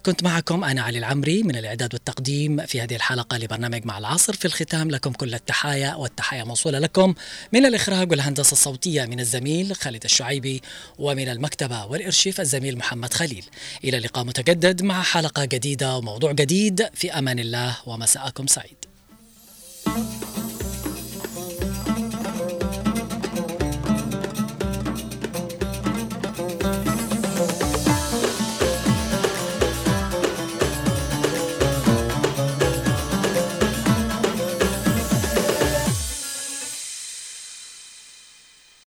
كنت 0.06 0.24
معكم 0.24 0.64
أنا 0.64 0.82
علي 0.82 0.98
العمري 0.98 1.44
من 1.44 1.56
الإعداد 1.56 1.94
والتقديم 1.94 2.66
في 2.66 2.82
هذه 2.82 2.96
الحلقة 2.96 3.38
لبرنامج 3.38 3.86
مع 3.86 3.98
العصر 3.98 4.34
في 4.34 4.46
الختام. 4.46 4.92
لكم 4.92 5.12
كل 5.12 5.34
التحايا 5.34 5.96
والتحايا 5.96 6.44
موصولة 6.44 6.80
لكم 6.80 7.14
من 7.54 7.66
الإخراج 7.66 8.12
والهندسة 8.12 8.52
الصوتية 8.52 9.06
من 9.06 9.20
الزميل 9.20 9.76
خالد 9.76 10.04
الشعيبي 10.04 10.62
ومن 11.00 11.30
المكتبة 11.30 11.86
والإرشيف 11.86 12.42
الزميل 12.42 12.78
محمد 12.78 13.14
خليل. 13.14 13.46
إلى 13.84 14.00
لقاء 14.00 14.24
متجدد 14.24 14.82
مع 14.84 15.02
حلقة 15.02 15.46
جديدة 15.46 15.98
وموضوع 15.98 16.32
جديد. 16.32 16.90
في 16.94 17.12
أمان 17.12 17.40
الله 17.40 17.78
ومساءكم 17.86 18.48
سعيد. 18.48 18.78